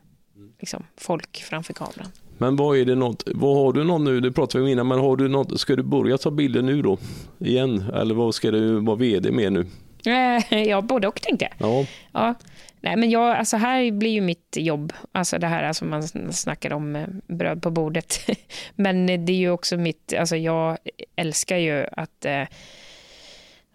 liksom, 0.58 0.86
folk 0.96 1.42
framför 1.42 1.74
kameran. 1.74 2.12
Men 2.38 2.56
vad 2.56 2.76
är 2.78 2.84
det 2.84 2.94
något, 2.94 3.22
vad 3.34 3.56
har 3.56 3.72
du 3.72 3.84
något 3.84 4.00
nu, 4.00 4.20
det 4.20 4.32
pratade 4.32 4.64
vi 4.64 4.70
om 4.70 4.72
innan, 4.72 4.88
men 4.88 4.98
har 4.98 5.16
du 5.16 5.28
något, 5.28 5.60
ska 5.60 5.76
du 5.76 5.82
börja 5.82 6.18
ta 6.18 6.30
bilder 6.30 6.62
nu 6.62 6.82
då? 6.82 6.98
Igen? 7.38 7.84
Eller 7.94 8.14
vad 8.14 8.34
ska 8.34 8.50
du 8.50 8.80
vara 8.80 8.96
VD 8.96 9.30
med 9.30 9.52
nu? 9.52 9.66
Eh, 10.06 10.62
Ja, 10.62 10.80
både 10.80 11.08
och 11.08 11.22
tänkte 11.22 11.48
jag. 11.58 11.70
Ja, 11.70 11.86
Ja. 12.12 12.34
Nej, 12.80 12.96
men 12.96 13.10
jag, 13.10 13.36
alltså 13.36 13.56
här 13.56 13.90
blir 13.90 14.10
ju 14.10 14.20
mitt 14.20 14.56
jobb, 14.56 14.92
alltså 15.12 15.38
det 15.38 15.46
här 15.46 15.62
alltså 15.62 15.84
man 15.84 16.02
snackar 16.32 16.72
om 16.72 16.96
eh, 16.96 17.06
bröd 17.26 17.62
på 17.62 17.70
bordet. 17.70 18.20
Men 18.76 19.06
det 19.06 19.32
är 19.32 19.36
ju 19.36 19.50
också 19.50 19.76
mitt, 19.76 20.14
alltså 20.18 20.36
jag 20.36 20.78
älskar 21.16 21.56
ju 21.56 21.86
att, 21.92 22.24
eh, 22.24 22.42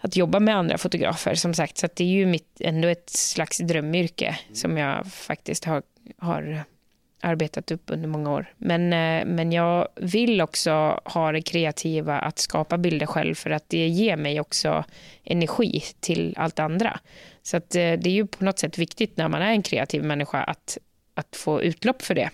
att 0.02 0.16
jobba 0.16 0.40
med 0.40 0.56
andra 0.56 0.78
fotografer 0.78 1.36
som 1.36 1.54
sagt. 1.54 1.78
Så 1.78 1.88
det 1.96 2.04
är 2.04 2.08
ju 2.08 2.26
mitt, 2.26 2.62
ändå 2.62 2.88
ett 2.88 3.10
slags 3.10 3.58
drömyrke 3.58 4.40
som 4.54 4.78
jag 4.78 5.08
faktiskt 5.08 5.66
har, 5.66 5.84
har 6.18 6.64
arbetat 7.24 7.72
upp 7.72 7.84
under 7.86 8.08
många 8.08 8.32
år. 8.32 8.54
Men, 8.58 8.94
eh, 8.94 9.26
men 9.26 9.52
jag 9.52 9.88
vill 9.96 10.42
också 10.42 11.02
ha 11.06 11.32
det 11.32 11.42
kreativa 11.42 12.20
att 12.20 12.40
skapa 12.40 12.78
bilder 12.78 13.06
själv 13.06 13.36
för 13.36 13.50
att 13.50 13.70
det 13.70 13.88
ger 13.88 14.18
mig 14.18 14.40
också 14.40 14.84
energi 15.24 15.84
till 16.00 16.34
allt 16.38 16.60
andra. 16.60 17.00
Så 17.42 17.58
att, 17.58 17.76
eh, 17.76 17.94
det 17.94 18.06
är 18.06 18.14
ju 18.14 18.28
på 18.28 18.46
något 18.46 18.60
sätt 18.60 18.78
viktigt 18.78 19.18
när 19.18 19.30
man 19.30 19.42
är 19.42 19.52
en 19.52 19.64
kreativ 19.64 20.04
människa 20.04 20.44
att, 20.44 20.78
att 21.14 21.36
få 21.36 21.62
utlopp 21.62 22.02
för 22.02 22.16
det. 22.16 22.30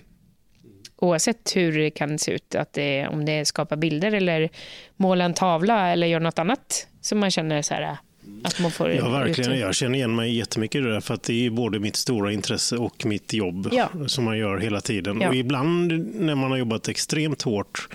Oavsett 0.95 1.55
hur 1.55 1.79
det 1.79 1.89
kan 1.89 2.19
se 2.19 2.31
ut, 2.31 2.55
att 2.55 2.73
det, 2.73 3.07
om 3.07 3.25
det 3.25 3.31
är 3.31 3.43
skapa 3.43 3.75
bilder 3.75 4.11
eller 4.11 4.49
måla 4.95 5.25
en 5.25 5.33
tavla 5.33 5.91
eller 5.91 6.07
göra 6.07 6.23
något 6.23 6.39
annat 6.39 6.87
som 7.01 7.19
man 7.19 7.31
känner 7.31 7.61
så 7.61 7.73
här, 7.73 7.97
att 8.43 8.59
man 8.59 8.71
får 8.71 8.89
Ja, 8.91 9.09
verkligen. 9.09 9.59
Jag 9.59 9.75
känner 9.75 9.95
igen 9.95 10.15
mig 10.15 10.36
jättemycket 10.38 10.80
i 10.80 10.84
det 10.84 10.91
där, 10.93 10.99
för 10.99 11.13
att 11.13 11.23
det 11.23 11.45
är 11.45 11.49
både 11.49 11.80
mitt 11.80 11.95
stora 11.95 12.32
intresse 12.32 12.77
och 12.77 13.05
mitt 13.05 13.34
jobb 13.34 13.69
Ja. 13.71 13.89
som 14.07 14.23
man 14.23 14.38
gör 14.38 14.57
hela 14.57 14.82
tiden. 14.82 15.21
Ja. 15.21 15.30
Och 15.30 15.36
ibland 15.36 15.91
när 16.15 16.36
man 16.36 16.51
har 16.51 16.57
jobbat 16.57 16.88
extremt 16.88 17.41
hårt 17.41 17.88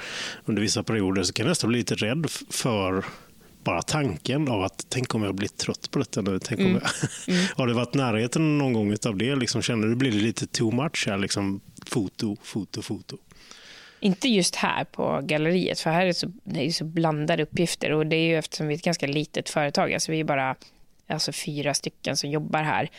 under 0.44 0.62
vissa 0.62 0.82
perioder 0.82 1.22
så 1.22 1.32
kan 1.32 1.44
jag 1.46 1.50
nästan 1.50 1.68
bli 1.68 1.78
lite 1.78 1.94
rädd 1.94 2.26
för 2.50 3.04
bara 3.64 3.82
tanken 3.82 4.48
av 4.48 4.62
att 4.62 4.86
tänk 4.88 5.14
om 5.14 5.22
jag 5.22 5.34
blir 5.34 5.48
trött 5.48 5.90
på 5.90 5.98
detta 5.98 6.20
nu. 6.22 6.38
Tänk 6.38 6.60
om 6.60 6.66
Mm. 6.66 6.82
jag... 7.26 7.34
har 7.56 7.66
det 7.66 7.72
varit 7.74 7.94
närheten 7.94 8.58
någon 8.58 8.72
gång 8.72 8.96
av 9.06 9.16
det? 9.16 9.34
Liksom, 9.36 9.62
känner 9.62 9.88
du 9.88 9.94
blir 9.96 10.10
det 10.12 10.18
lite 10.18 10.46
too 10.46 10.70
much 10.70 11.04
här? 11.06 11.18
Liksom, 11.18 11.60
foto, 11.86 12.36
foto, 12.42 12.82
foto. 12.82 13.16
Inte 14.04 14.28
just 14.28 14.56
här 14.56 14.84
på 14.84 15.20
galleriet, 15.22 15.80
för 15.80 15.90
här 15.90 16.02
är 16.02 16.06
det 16.06 16.14
så, 16.14 16.32
det 16.44 16.66
är 16.66 16.70
så 16.70 16.84
blandade 16.84 17.42
uppgifter. 17.42 17.92
Och 17.92 18.06
det 18.06 18.16
är 18.16 18.26
ju 18.26 18.38
eftersom 18.38 18.66
vi 18.66 18.74
är 18.74 18.78
ett 18.78 18.84
ganska 18.84 19.06
litet 19.06 19.50
företag, 19.50 19.92
alltså 19.92 20.12
vi 20.12 20.20
är 20.20 20.24
bara 20.24 20.56
alltså 21.06 21.32
fyra 21.32 21.74
stycken 21.74 22.16
som 22.16 22.30
jobbar 22.30 22.62
här. 22.62 22.90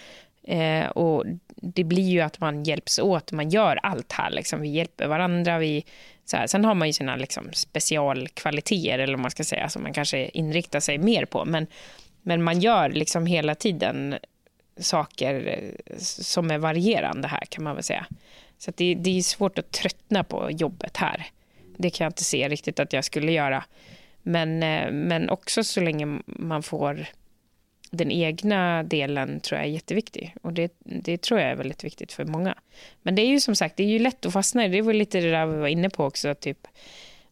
Eh, 0.44 0.88
och 0.88 1.24
det 1.56 1.84
blir 1.84 2.10
ju 2.10 2.22
att 2.22 2.40
man 2.40 2.64
hjälps 2.64 3.00
åt, 3.00 3.32
man 3.32 3.50
gör 3.50 3.80
allt 3.84 4.12
här. 4.12 4.30
Liksom. 4.30 4.62
Vi 4.62 4.70
hjälper 4.70 5.08
varandra. 5.08 5.58
Vi, 5.58 5.86
så 6.26 6.38
här. 6.38 6.48
Sen 6.48 6.66
har 6.66 6.76
man 6.76 6.88
ju 6.88 6.94
sina 6.94 7.16
liksom, 7.16 7.54
specialkvaliteter, 7.54 9.00
eller 9.00 9.18
man 9.18 9.32
ska 9.32 9.44
säga, 9.44 9.70
som 9.70 9.84
man 9.84 9.94
kanske 9.94 10.30
inriktar 10.30 10.80
sig 10.80 10.98
mer 10.98 11.26
på. 11.26 11.46
Men, 11.46 11.68
men 12.22 12.44
man 12.44 12.60
gör 12.60 12.90
liksom 12.90 13.26
hela 13.26 13.56
tiden 13.56 14.16
saker 14.78 15.48
eh, 15.86 15.98
som 16.00 16.52
är 16.52 16.58
varierande 16.58 17.28
här, 17.28 17.46
kan 17.50 17.64
man 17.64 17.76
väl 17.76 17.84
säga. 17.84 18.06
Så 18.58 18.70
att 18.70 18.78
det, 18.78 18.96
det 18.96 19.18
är 19.18 19.22
svårt 19.22 19.60
att 19.60 19.72
tröttna 19.72 20.24
på 20.24 20.52
jobbet 20.52 20.98
här. 20.98 21.26
Det 21.78 21.90
kan 21.90 22.06
jag 22.06 22.10
inte 22.10 22.24
se 22.24 22.50
riktigt 22.50 22.80
att 22.80 22.94
jag 22.94 23.06
skulle 23.06 23.32
göra. 23.32 23.64
Men, 24.24 24.64
eh, 24.64 24.92
men 24.92 25.30
också 25.30 25.64
så 25.64 25.82
länge 25.82 26.20
man 26.26 26.64
får 26.64 27.08
den 27.92 28.12
egna 28.12 28.84
delen 28.84 29.40
tror 29.40 29.60
jag 29.60 29.68
är 29.68 29.72
jätteviktig. 29.72 30.36
Och 30.42 30.54
det, 30.54 30.74
det 30.80 31.22
tror 31.22 31.40
jag 31.40 31.50
är 31.50 31.56
väldigt 31.56 31.84
viktigt 31.84 32.12
för 32.12 32.26
många. 32.26 32.58
Men 33.02 33.16
det 33.16 33.22
är 33.22 33.28
ju 33.28 33.40
som 33.40 33.56
sagt, 33.56 33.78
det 33.78 33.84
är 33.84 33.88
ju 33.88 34.00
lätt 34.00 34.26
att 34.26 34.34
fastna 34.34 34.66
i 34.66 34.68
det. 34.68 34.76
Det 34.76 34.82
var 34.82 34.94
lite 34.94 35.20
det 35.20 35.32
där 35.32 35.46
vi 35.46 35.58
var 35.58 35.68
inne 35.68 35.90
på 35.90 36.06
också, 36.06 36.36
typ 36.36 36.68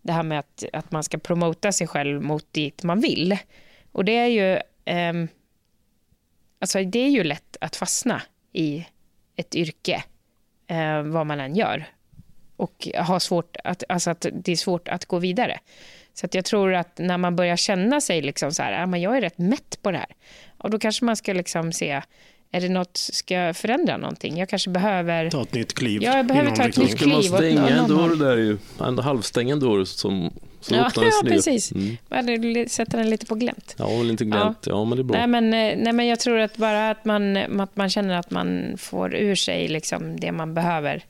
det 0.02 0.14
här 0.14 0.24
med 0.24 0.40
att, 0.40 0.64
att 0.74 0.92
man 0.92 1.04
ska 1.04 1.18
promota 1.18 1.72
sig 1.72 1.88
själv 1.88 2.22
mot 2.22 2.54
dit 2.54 2.84
man 2.84 3.00
vill. 3.00 3.38
Och 3.92 4.06
det 4.06 4.18
är 4.18 4.28
ju, 4.28 4.54
eh, 4.86 5.30
alltså 6.60 6.84
det 6.84 7.00
är 7.00 7.10
ju 7.10 7.24
lätt 7.24 7.58
att 7.62 7.76
fastna 7.76 8.22
i 8.54 8.86
ett 9.36 9.56
yrke, 9.56 10.04
eh, 10.68 11.02
vad 11.02 11.26
man 11.26 11.40
än 11.40 11.56
gör. 11.56 11.86
Och 12.56 12.88
har 12.96 13.20
svårt 13.20 13.58
att, 13.64 13.84
alltså 13.90 14.10
att 14.10 14.26
det 14.34 14.52
är 14.52 14.56
svårt 14.56 14.88
att 14.88 15.06
gå 15.06 15.20
vidare. 15.20 15.60
Så 16.14 16.26
att 16.26 16.34
jag 16.34 16.46
tror 16.46 16.74
att 16.74 16.98
när 16.98 17.18
man 17.18 17.36
börjar 17.36 17.56
känna 17.56 18.02
sig 18.02 18.22
liksom 18.22 18.52
så 18.52 18.64
här, 18.64 18.80
ja, 18.80 18.86
men 18.86 19.02
jag 19.02 19.18
är 19.18 19.22
rätt 19.22 19.38
mätt 19.38 19.80
på 19.82 19.92
det 19.92 19.98
här. 19.98 20.16
Och 20.58 20.70
då 20.70 20.80
kanske 20.80 21.06
man 21.06 21.16
ska 21.16 21.34
liksom 21.34 21.72
se, 21.72 22.02
är 22.54 22.62
det 22.62 22.70
något, 22.70 22.98
ska 22.98 23.34
jag 23.34 23.56
förändra 23.56 23.98
någonting? 23.98 24.38
Jag 24.38 24.50
kanske 24.50 24.70
behöver... 24.70 25.30
Ta 25.30 25.42
ett 25.42 25.54
nytt 25.54 25.74
kliv. 25.74 26.04
Ja, 26.04 26.18
jag 26.18 26.26
behöver 26.26 26.56
ta 26.56 26.64
ett 26.64 26.78
nytt 26.78 26.98
Ska 26.98 27.08
man 27.08 27.22
kliv 27.22 27.34
åt 27.34 27.40
stänga 27.40 27.70
en 27.70 27.88
dörr 27.88 28.16
där 28.16 28.38
ju, 28.38 28.58
en 28.80 29.00
halvstänga 29.00 29.54
en 29.54 29.60
dörr 29.60 29.86
som, 29.86 30.34
som 30.60 30.78
Ja, 30.78 30.92
ja 30.96 31.22
precis. 31.26 31.72
Mm. 31.72 32.68
Sätter 32.70 32.98
den 32.98 33.10
lite 33.10 33.26
på 33.26 33.36
glänt. 33.36 33.76
Ja, 33.78 33.88
väl 33.98 34.10
inte 34.10 34.26
glömt. 34.26 34.68
Ja. 34.68 34.86
men 34.86 34.98
det 34.98 35.02
är 35.02 35.04
bra. 35.04 35.18
Nej 35.18 35.28
men, 35.28 35.46
eh, 35.54 35.84
nej, 35.84 35.94
men 35.94 36.08
jag 36.08 36.20
tror 36.20 36.40
att 36.40 36.58
bara 36.58 36.90
att 36.90 37.06
man, 37.06 37.38
att 37.38 37.76
man 37.76 37.90
känner 37.90 38.20
att 38.20 38.32
man 38.32 38.78
får 38.78 39.16
ur 39.16 39.36
sig 39.36 39.68
liksom 39.68 40.20
det 40.20 40.32
man 40.32 40.54
behöver. 40.54 41.06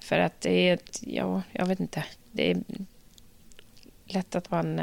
För 0.00 0.18
att 0.18 0.40
det 0.40 0.68
är 0.68 0.74
ett, 0.74 1.00
ja, 1.06 1.42
jag 1.52 1.66
vet 1.66 1.80
inte. 1.80 2.04
Det 2.32 2.50
är 2.50 2.56
lätt 4.06 4.34
att 4.34 4.50
man... 4.50 4.80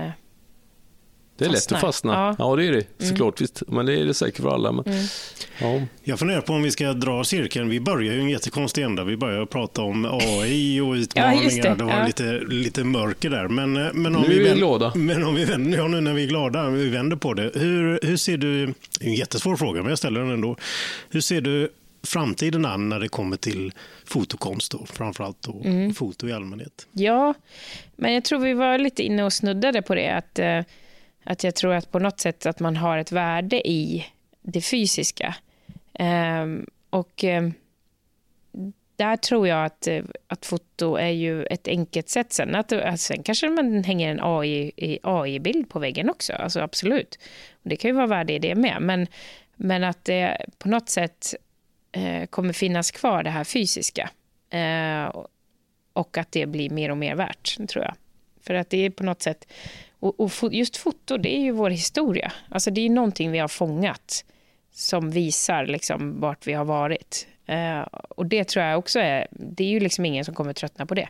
det 1.38 1.46
är 1.46 1.50
lätt 1.50 1.56
fastnar. 1.60 1.78
att 1.78 1.82
fastna. 1.82 2.14
Ja. 2.14 2.36
Ja, 2.40 2.56
det 2.56 2.66
är 2.66 2.72
det. 2.72 3.06
Såklart, 3.08 3.42
visst. 3.42 3.64
Men 3.68 3.86
det 3.86 3.94
är 4.00 4.06
det 4.06 4.14
säkert 4.14 4.42
för 4.42 4.50
alla. 4.50 4.72
Men, 4.72 4.86
Mm. 4.86 5.06
ja. 5.82 5.88
Jag 6.04 6.20
funderar 6.20 6.42
på 6.42 6.54
om 6.54 6.64
vi 6.64 6.72
ska 6.72 6.94
dra 6.94 7.24
cirkeln. 7.24 7.70
Vi 7.70 7.80
börjar 7.80 8.14
ju 8.14 8.20
en 8.20 8.30
jättekonstig 8.30 8.84
ända. 8.84 9.04
Vi 9.04 9.18
börjar 9.18 9.46
prata 9.46 9.82
om 9.82 10.06
AI 10.06 10.80
och 10.82 10.94
utmaningar. 10.96 11.44
just 11.44 11.62
det. 11.64 11.76
det 11.78 11.84
var 11.84 11.92
Ja. 12.00 12.06
lite, 12.06 12.32
lite 12.48 12.84
mörker 12.84 13.30
där. 13.30 13.48
Men, 13.48 13.78
eh, 13.78 13.94
men 13.94 14.16
om 14.16 14.22
Nu 14.22 14.28
vi 14.28 14.48
är 14.50 14.54
vi 14.54 14.60
glada. 14.60 14.92
Men 14.96 15.24
om 15.24 15.36
vi 15.36 15.46
vänder, 15.46 15.78
ja, 15.78 15.88
nu 15.88 16.02
när 16.02 16.14
vi 16.14 16.24
är 16.24 16.28
glada, 16.28 16.70
vi 16.70 16.90
vänder 16.90 17.18
på 17.18 17.34
det. 17.34 17.52
Hur, 17.56 18.00
hur 18.04 18.18
ser 18.18 18.38
du, 18.38 18.66
det 18.66 19.06
är 19.06 19.08
en 19.08 19.14
jättesvår 19.14 19.56
fråga, 19.56 19.82
men 19.82 19.90
jag 19.90 19.98
ställer 19.98 20.20
den 20.20 20.30
ändå. 20.32 20.56
Hur 21.10 21.22
ser 21.22 21.42
du 21.42 21.70
framtiden 22.08 22.66
an 22.66 22.90
när 22.90 23.00
det 23.00 23.08
kommer 23.08 23.38
till 23.38 23.72
fotokonst 24.06 24.72
då, 24.72 24.86
framförallt 24.86 25.42
då, 25.42 25.62
Mm. 25.66 25.94
foto 25.94 26.28
i 26.28 26.34
allmänhet? 26.34 26.88
Ja, 26.92 27.34
men 27.96 28.14
jag 28.14 28.24
tror 28.24 28.40
vi 28.40 28.54
var 28.54 28.78
lite 28.78 29.04
inne 29.04 29.24
och 29.24 29.34
snuddade 29.34 29.82
på 29.82 29.96
det. 29.96 30.10
Att, 30.10 30.40
eh, 30.40 30.60
att 31.30 31.44
jag 31.44 31.56
tror 31.56 31.74
att 31.74 31.92
på 31.92 32.00
något 32.00 32.20
sätt 32.20 32.46
att 32.46 32.60
man 32.60 32.78
har 32.78 32.98
ett 32.98 33.12
värde 33.12 33.68
i 33.68 34.06
det 34.42 34.62
fysiska. 34.62 35.36
Ehm, 35.94 36.66
och 36.90 37.24
ehm, 37.24 37.54
där 38.96 39.18
tror 39.18 39.48
jag 39.48 39.66
att, 39.66 39.88
eh, 39.88 40.04
att 40.28 40.46
foto 40.46 40.96
är 40.96 41.10
ju 41.10 41.46
ett 41.46 41.68
enkelt 41.68 42.10
sätt. 42.10 42.34
Sen, 42.34 42.56
att, 42.56 42.72
att 42.72 43.00
sen 43.00 43.24
kanske 43.24 43.50
man 43.50 43.84
hänger 43.84 44.12
en 44.12 44.20
AI-bild 44.22 45.00
AI-bild 45.04 45.70
på 45.70 45.80
väggen 45.80 46.10
också. 46.10 46.34
Alltså 46.34 46.60
absolut. 46.60 47.20
Och 47.64 47.70
det 47.70 47.76
kan 47.76 47.90
ju 47.90 47.96
vara 47.96 48.08
värde 48.08 48.34
i 48.34 48.40
det 48.40 48.56
med. 48.56 48.78
Men, 48.82 49.08
men 49.56 49.84
att 49.84 50.06
det 50.06 50.46
på 50.58 50.70
något 50.70 50.90
sätt 50.90 51.36
eh, 51.92 52.26
kommer 52.26 52.54
finnas 52.54 52.92
kvar 52.92 53.24
det 53.24 53.30
här 53.30 53.44
fysiska. 53.44 54.10
Eh, 54.50 55.24
och 55.94 56.18
att 56.18 56.32
det 56.32 56.46
blir 56.46 56.70
mer 56.70 56.92
och 56.92 56.98
mer 56.98 57.16
värt, 57.16 57.58
tror 57.70 57.86
jag. 57.86 57.96
För 58.42 58.54
att 58.54 58.70
det 58.70 58.86
är 58.86 58.90
på 58.90 59.04
något 59.04 59.22
sätt... 59.22 59.48
Och, 60.00 60.20
och 60.20 60.54
just 60.54 60.78
foto, 60.78 61.18
det 61.18 61.36
är 61.36 61.40
ju 61.40 61.52
vår 61.52 61.70
historia. 61.70 62.32
Alltså 62.50 62.72
det 62.72 62.82
är 62.82 62.90
någonting 62.90 63.32
vi 63.32 63.40
har 63.40 63.48
fångat 63.48 64.26
som 64.72 65.12
visar 65.12 65.66
liksom 65.66 66.20
vart 66.20 66.48
vi 66.48 66.54
har 66.54 66.66
varit. 66.66 67.28
Eh, 67.46 67.80
och 68.10 68.26
det 68.26 68.44
tror 68.44 68.66
jag 68.66 68.80
också 68.80 69.00
är... 69.00 69.28
Det 69.32 69.64
är 69.64 69.68
ju 69.68 69.80
liksom 69.80 70.06
ingen 70.06 70.26
som 70.26 70.36
kommer 70.36 70.54
tröttna 70.54 70.86
på 70.86 70.96
det. 70.96 71.10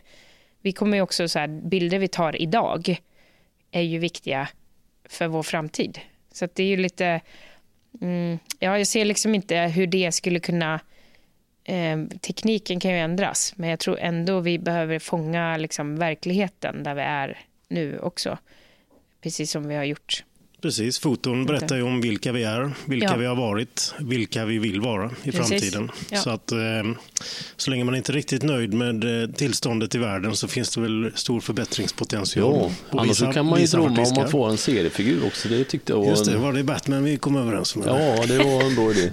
Vi 0.62 0.72
kommer 0.72 0.96
ju 0.96 1.02
också 1.02 1.28
så 1.28 1.38
här, 1.38 1.48
bilder 1.48 1.98
vi 1.98 2.08
tar 2.08 2.42
idag 2.42 3.00
är 3.70 3.80
ju 3.80 3.98
viktiga 3.98 4.48
för 5.08 5.26
vår 5.26 5.42
framtid. 5.42 6.00
Så 6.32 6.44
att 6.44 6.54
det 6.54 6.62
är 6.62 6.66
ju 6.66 6.76
lite... 6.76 7.20
Mm, 8.00 8.38
ja, 8.58 8.78
jag 8.78 8.86
ser 8.86 9.04
liksom 9.04 9.34
inte 9.34 9.56
hur 9.56 9.86
det 9.86 10.12
skulle 10.12 10.40
kunna... 10.40 10.80
Eh, 11.64 12.04
tekniken 12.20 12.80
kan 12.80 12.90
ju 12.90 12.98
ändras, 12.98 13.52
men 13.56 13.70
jag 13.70 13.78
tror 13.78 13.98
ändå 13.98 14.40
vi 14.40 14.58
behöver 14.58 14.98
fånga 14.98 15.56
liksom, 15.56 15.96
verkligheten 15.96 16.82
där 16.82 16.94
vi 16.94 17.02
är 17.02 17.38
nu 17.68 17.98
också. 17.98 18.38
Precis 19.22 19.50
som 19.50 19.68
vi 19.68 19.74
har 19.74 19.84
gjort. 19.84 20.24
Precis, 20.62 20.98
foton 20.98 21.46
berättar 21.46 21.76
ju 21.76 21.82
om 21.82 22.00
vilka 22.00 22.32
vi 22.32 22.42
är, 22.44 22.70
vilka 22.86 23.06
Ja. 23.06 23.16
vi 23.16 23.26
har 23.26 23.34
varit, 23.36 23.94
vilka 24.00 24.44
vi 24.44 24.58
vill 24.58 24.80
vara 24.80 25.06
i 25.22 25.30
Precis. 25.32 25.48
framtiden. 25.48 25.90
Ja. 26.10 26.18
Så 26.18 26.30
att 26.30 26.52
eh, 26.52 26.58
så 27.56 27.70
länge 27.70 27.84
man 27.84 27.94
inte 27.94 28.12
är 28.12 28.14
riktigt 28.14 28.42
nöjd 28.42 28.74
med 28.74 29.22
eh, 29.22 29.30
tillståndet 29.30 29.94
i 29.94 29.98
världen 29.98 30.36
så 30.36 30.48
finns 30.48 30.74
det 30.74 30.80
väl 30.80 31.12
stor 31.14 31.40
förbättringspotential. 31.40 32.70
ja. 32.90 32.98
Annars 33.00 33.16
så 33.16 33.32
kan 33.32 33.46
man 33.46 33.60
ju 33.60 33.66
drömma 33.66 34.02
om 34.02 34.18
att 34.24 34.30
få 34.30 34.44
en 34.44 34.56
seriefigur 34.58 35.26
också. 35.26 35.48
Det 35.48 35.64
tyckte 35.64 35.92
jag 35.92 35.98
var 36.00 36.06
Just 36.06 36.24
det, 36.24 36.32
en... 36.32 36.42
var 36.42 36.52
det 36.52 36.64
Batman 36.64 37.04
vi 37.04 37.16
kom 37.16 37.36
överens 37.36 37.76
om? 37.76 37.82
eller? 37.82 38.16
Ja, 38.16 38.26
det 38.26 38.38
var 38.38 38.62
en 38.64 38.74
bra 38.74 38.90
idé. 38.90 39.10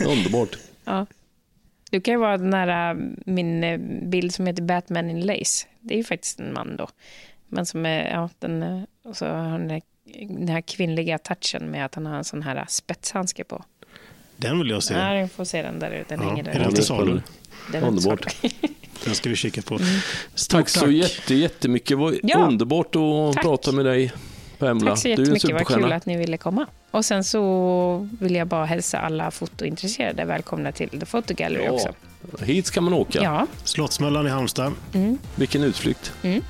Underbart. 0.06 0.56
Ja. 0.84 1.06
Du 1.90 2.00
kan 2.00 2.14
ju 2.14 2.18
vara 2.20 2.38
den 2.38 2.54
här, 2.54 2.90
äh, 2.94 3.00
min 3.26 3.64
eh, 3.64 3.78
bild 4.08 4.34
som 4.34 4.46
heter 4.46 4.62
Batman 4.62 5.10
in 5.10 5.20
Lace. 5.26 5.66
Det 5.80 5.94
är 5.94 5.98
ju 5.98 6.04
faktiskt 6.04 6.40
en 6.40 6.52
man 6.52 6.76
då. 6.76 6.88
Men 7.48 7.66
som 7.66 7.86
är, 7.86 8.10
ja, 8.10 8.30
den, 8.38 8.62
eh, 8.62 8.82
och 9.04 9.16
så 9.16 9.26
har 9.26 9.34
han 9.34 9.68
den 10.28 10.48
här 10.48 10.60
kvinnliga 10.60 11.18
touchen 11.18 11.70
med 11.70 11.84
att 11.84 11.94
han 11.94 12.06
har 12.06 12.16
en 12.16 12.24
sån 12.24 12.42
här 12.42 12.64
spetshandske 12.68 13.44
på. 13.44 13.64
Den 14.36 14.58
vill 14.58 14.70
jag 14.70 14.82
se. 14.82 14.94
Ja, 14.94 15.22
du 15.22 15.28
får 15.28 15.44
se 15.44 15.62
den 15.62 15.78
där, 15.78 16.04
den 16.08 16.20
Ja, 16.22 16.28
hänger 16.28 16.48
är 16.48 16.52
där. 16.52 16.60
den 16.60 16.70
till 16.70 16.78
är 16.78 16.82
salu? 16.84 17.20
Den 17.72 17.84
är 17.84 17.88
inte 17.88 18.08
Underbart. 18.08 18.36
Den 19.04 19.14
ska 19.14 19.28
vi 19.30 19.36
kika 19.36 19.62
på. 19.62 19.74
Mm. 19.74 19.86
Stort 20.34 20.58
Tack 20.60 20.68
så 20.68 20.90
jätte, 20.90 21.34
jättemycket. 21.34 21.88
Det 21.88 21.94
var 21.96 22.14
Ja. 22.22 22.38
underbart 22.38 22.96
att 22.96 23.34
Tack. 23.34 23.42
prata 23.44 23.72
med 23.72 23.84
dig, 23.84 24.12
Pamela. 24.58 24.90
Tack 24.90 24.98
så 24.98 25.08
du 25.08 25.12
är 25.12 25.18
en 25.18 25.24
jättemycket, 25.34 25.52
vad 25.52 25.66
kul 25.82 25.92
att 25.92 26.06
ni 26.06 26.16
ville 26.16 26.36
komma. 26.36 26.66
Och 26.90 27.04
sen 27.04 27.24
så 27.24 28.08
vill 28.20 28.34
jag 28.34 28.46
bara 28.46 28.64
hälsa 28.64 28.98
alla 28.98 29.30
fotointresserade 29.30 30.24
välkomna 30.24 30.72
till 30.72 30.88
The 31.00 31.06
Photo 31.06 31.34
Gallery 31.34 31.64
Ja. 31.64 31.70
också. 31.70 31.92
Hit 32.44 32.66
ska 32.66 32.80
man 32.80 32.92
åka. 32.94 33.22
Ja, 33.22 33.46
Slottsmöllan 33.64 34.26
i 34.26 34.30
Halmstad. 34.30 34.72
Vilken 35.36 35.62
utflykt. 35.62 36.12
Mm. 36.22 36.42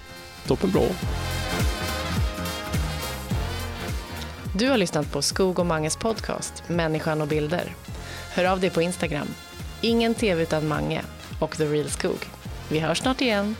Toppen 0.46 0.70
bra. 0.70 0.82
Du 4.54 4.68
har 4.68 4.76
lyssnat 4.76 5.12
på 5.12 5.22
Skog 5.22 5.58
och 5.58 5.66
Manges 5.66 5.96
podcast 5.96 6.62
Människan 6.68 7.20
och 7.20 7.28
bilder. 7.28 7.74
Hör 8.34 8.44
av 8.44 8.60
dig 8.60 8.70
på 8.70 8.82
Instagram. 8.82 9.26
Ingen 9.80 10.14
tv 10.14 10.42
utan 10.42 10.68
Mange 10.68 11.02
och 11.40 11.56
The 11.56 11.64
Real 11.64 11.88
Skog. 11.88 12.26
Vi 12.68 12.78
hörs 12.78 12.98
snart 12.98 13.20
igen. 13.20 13.56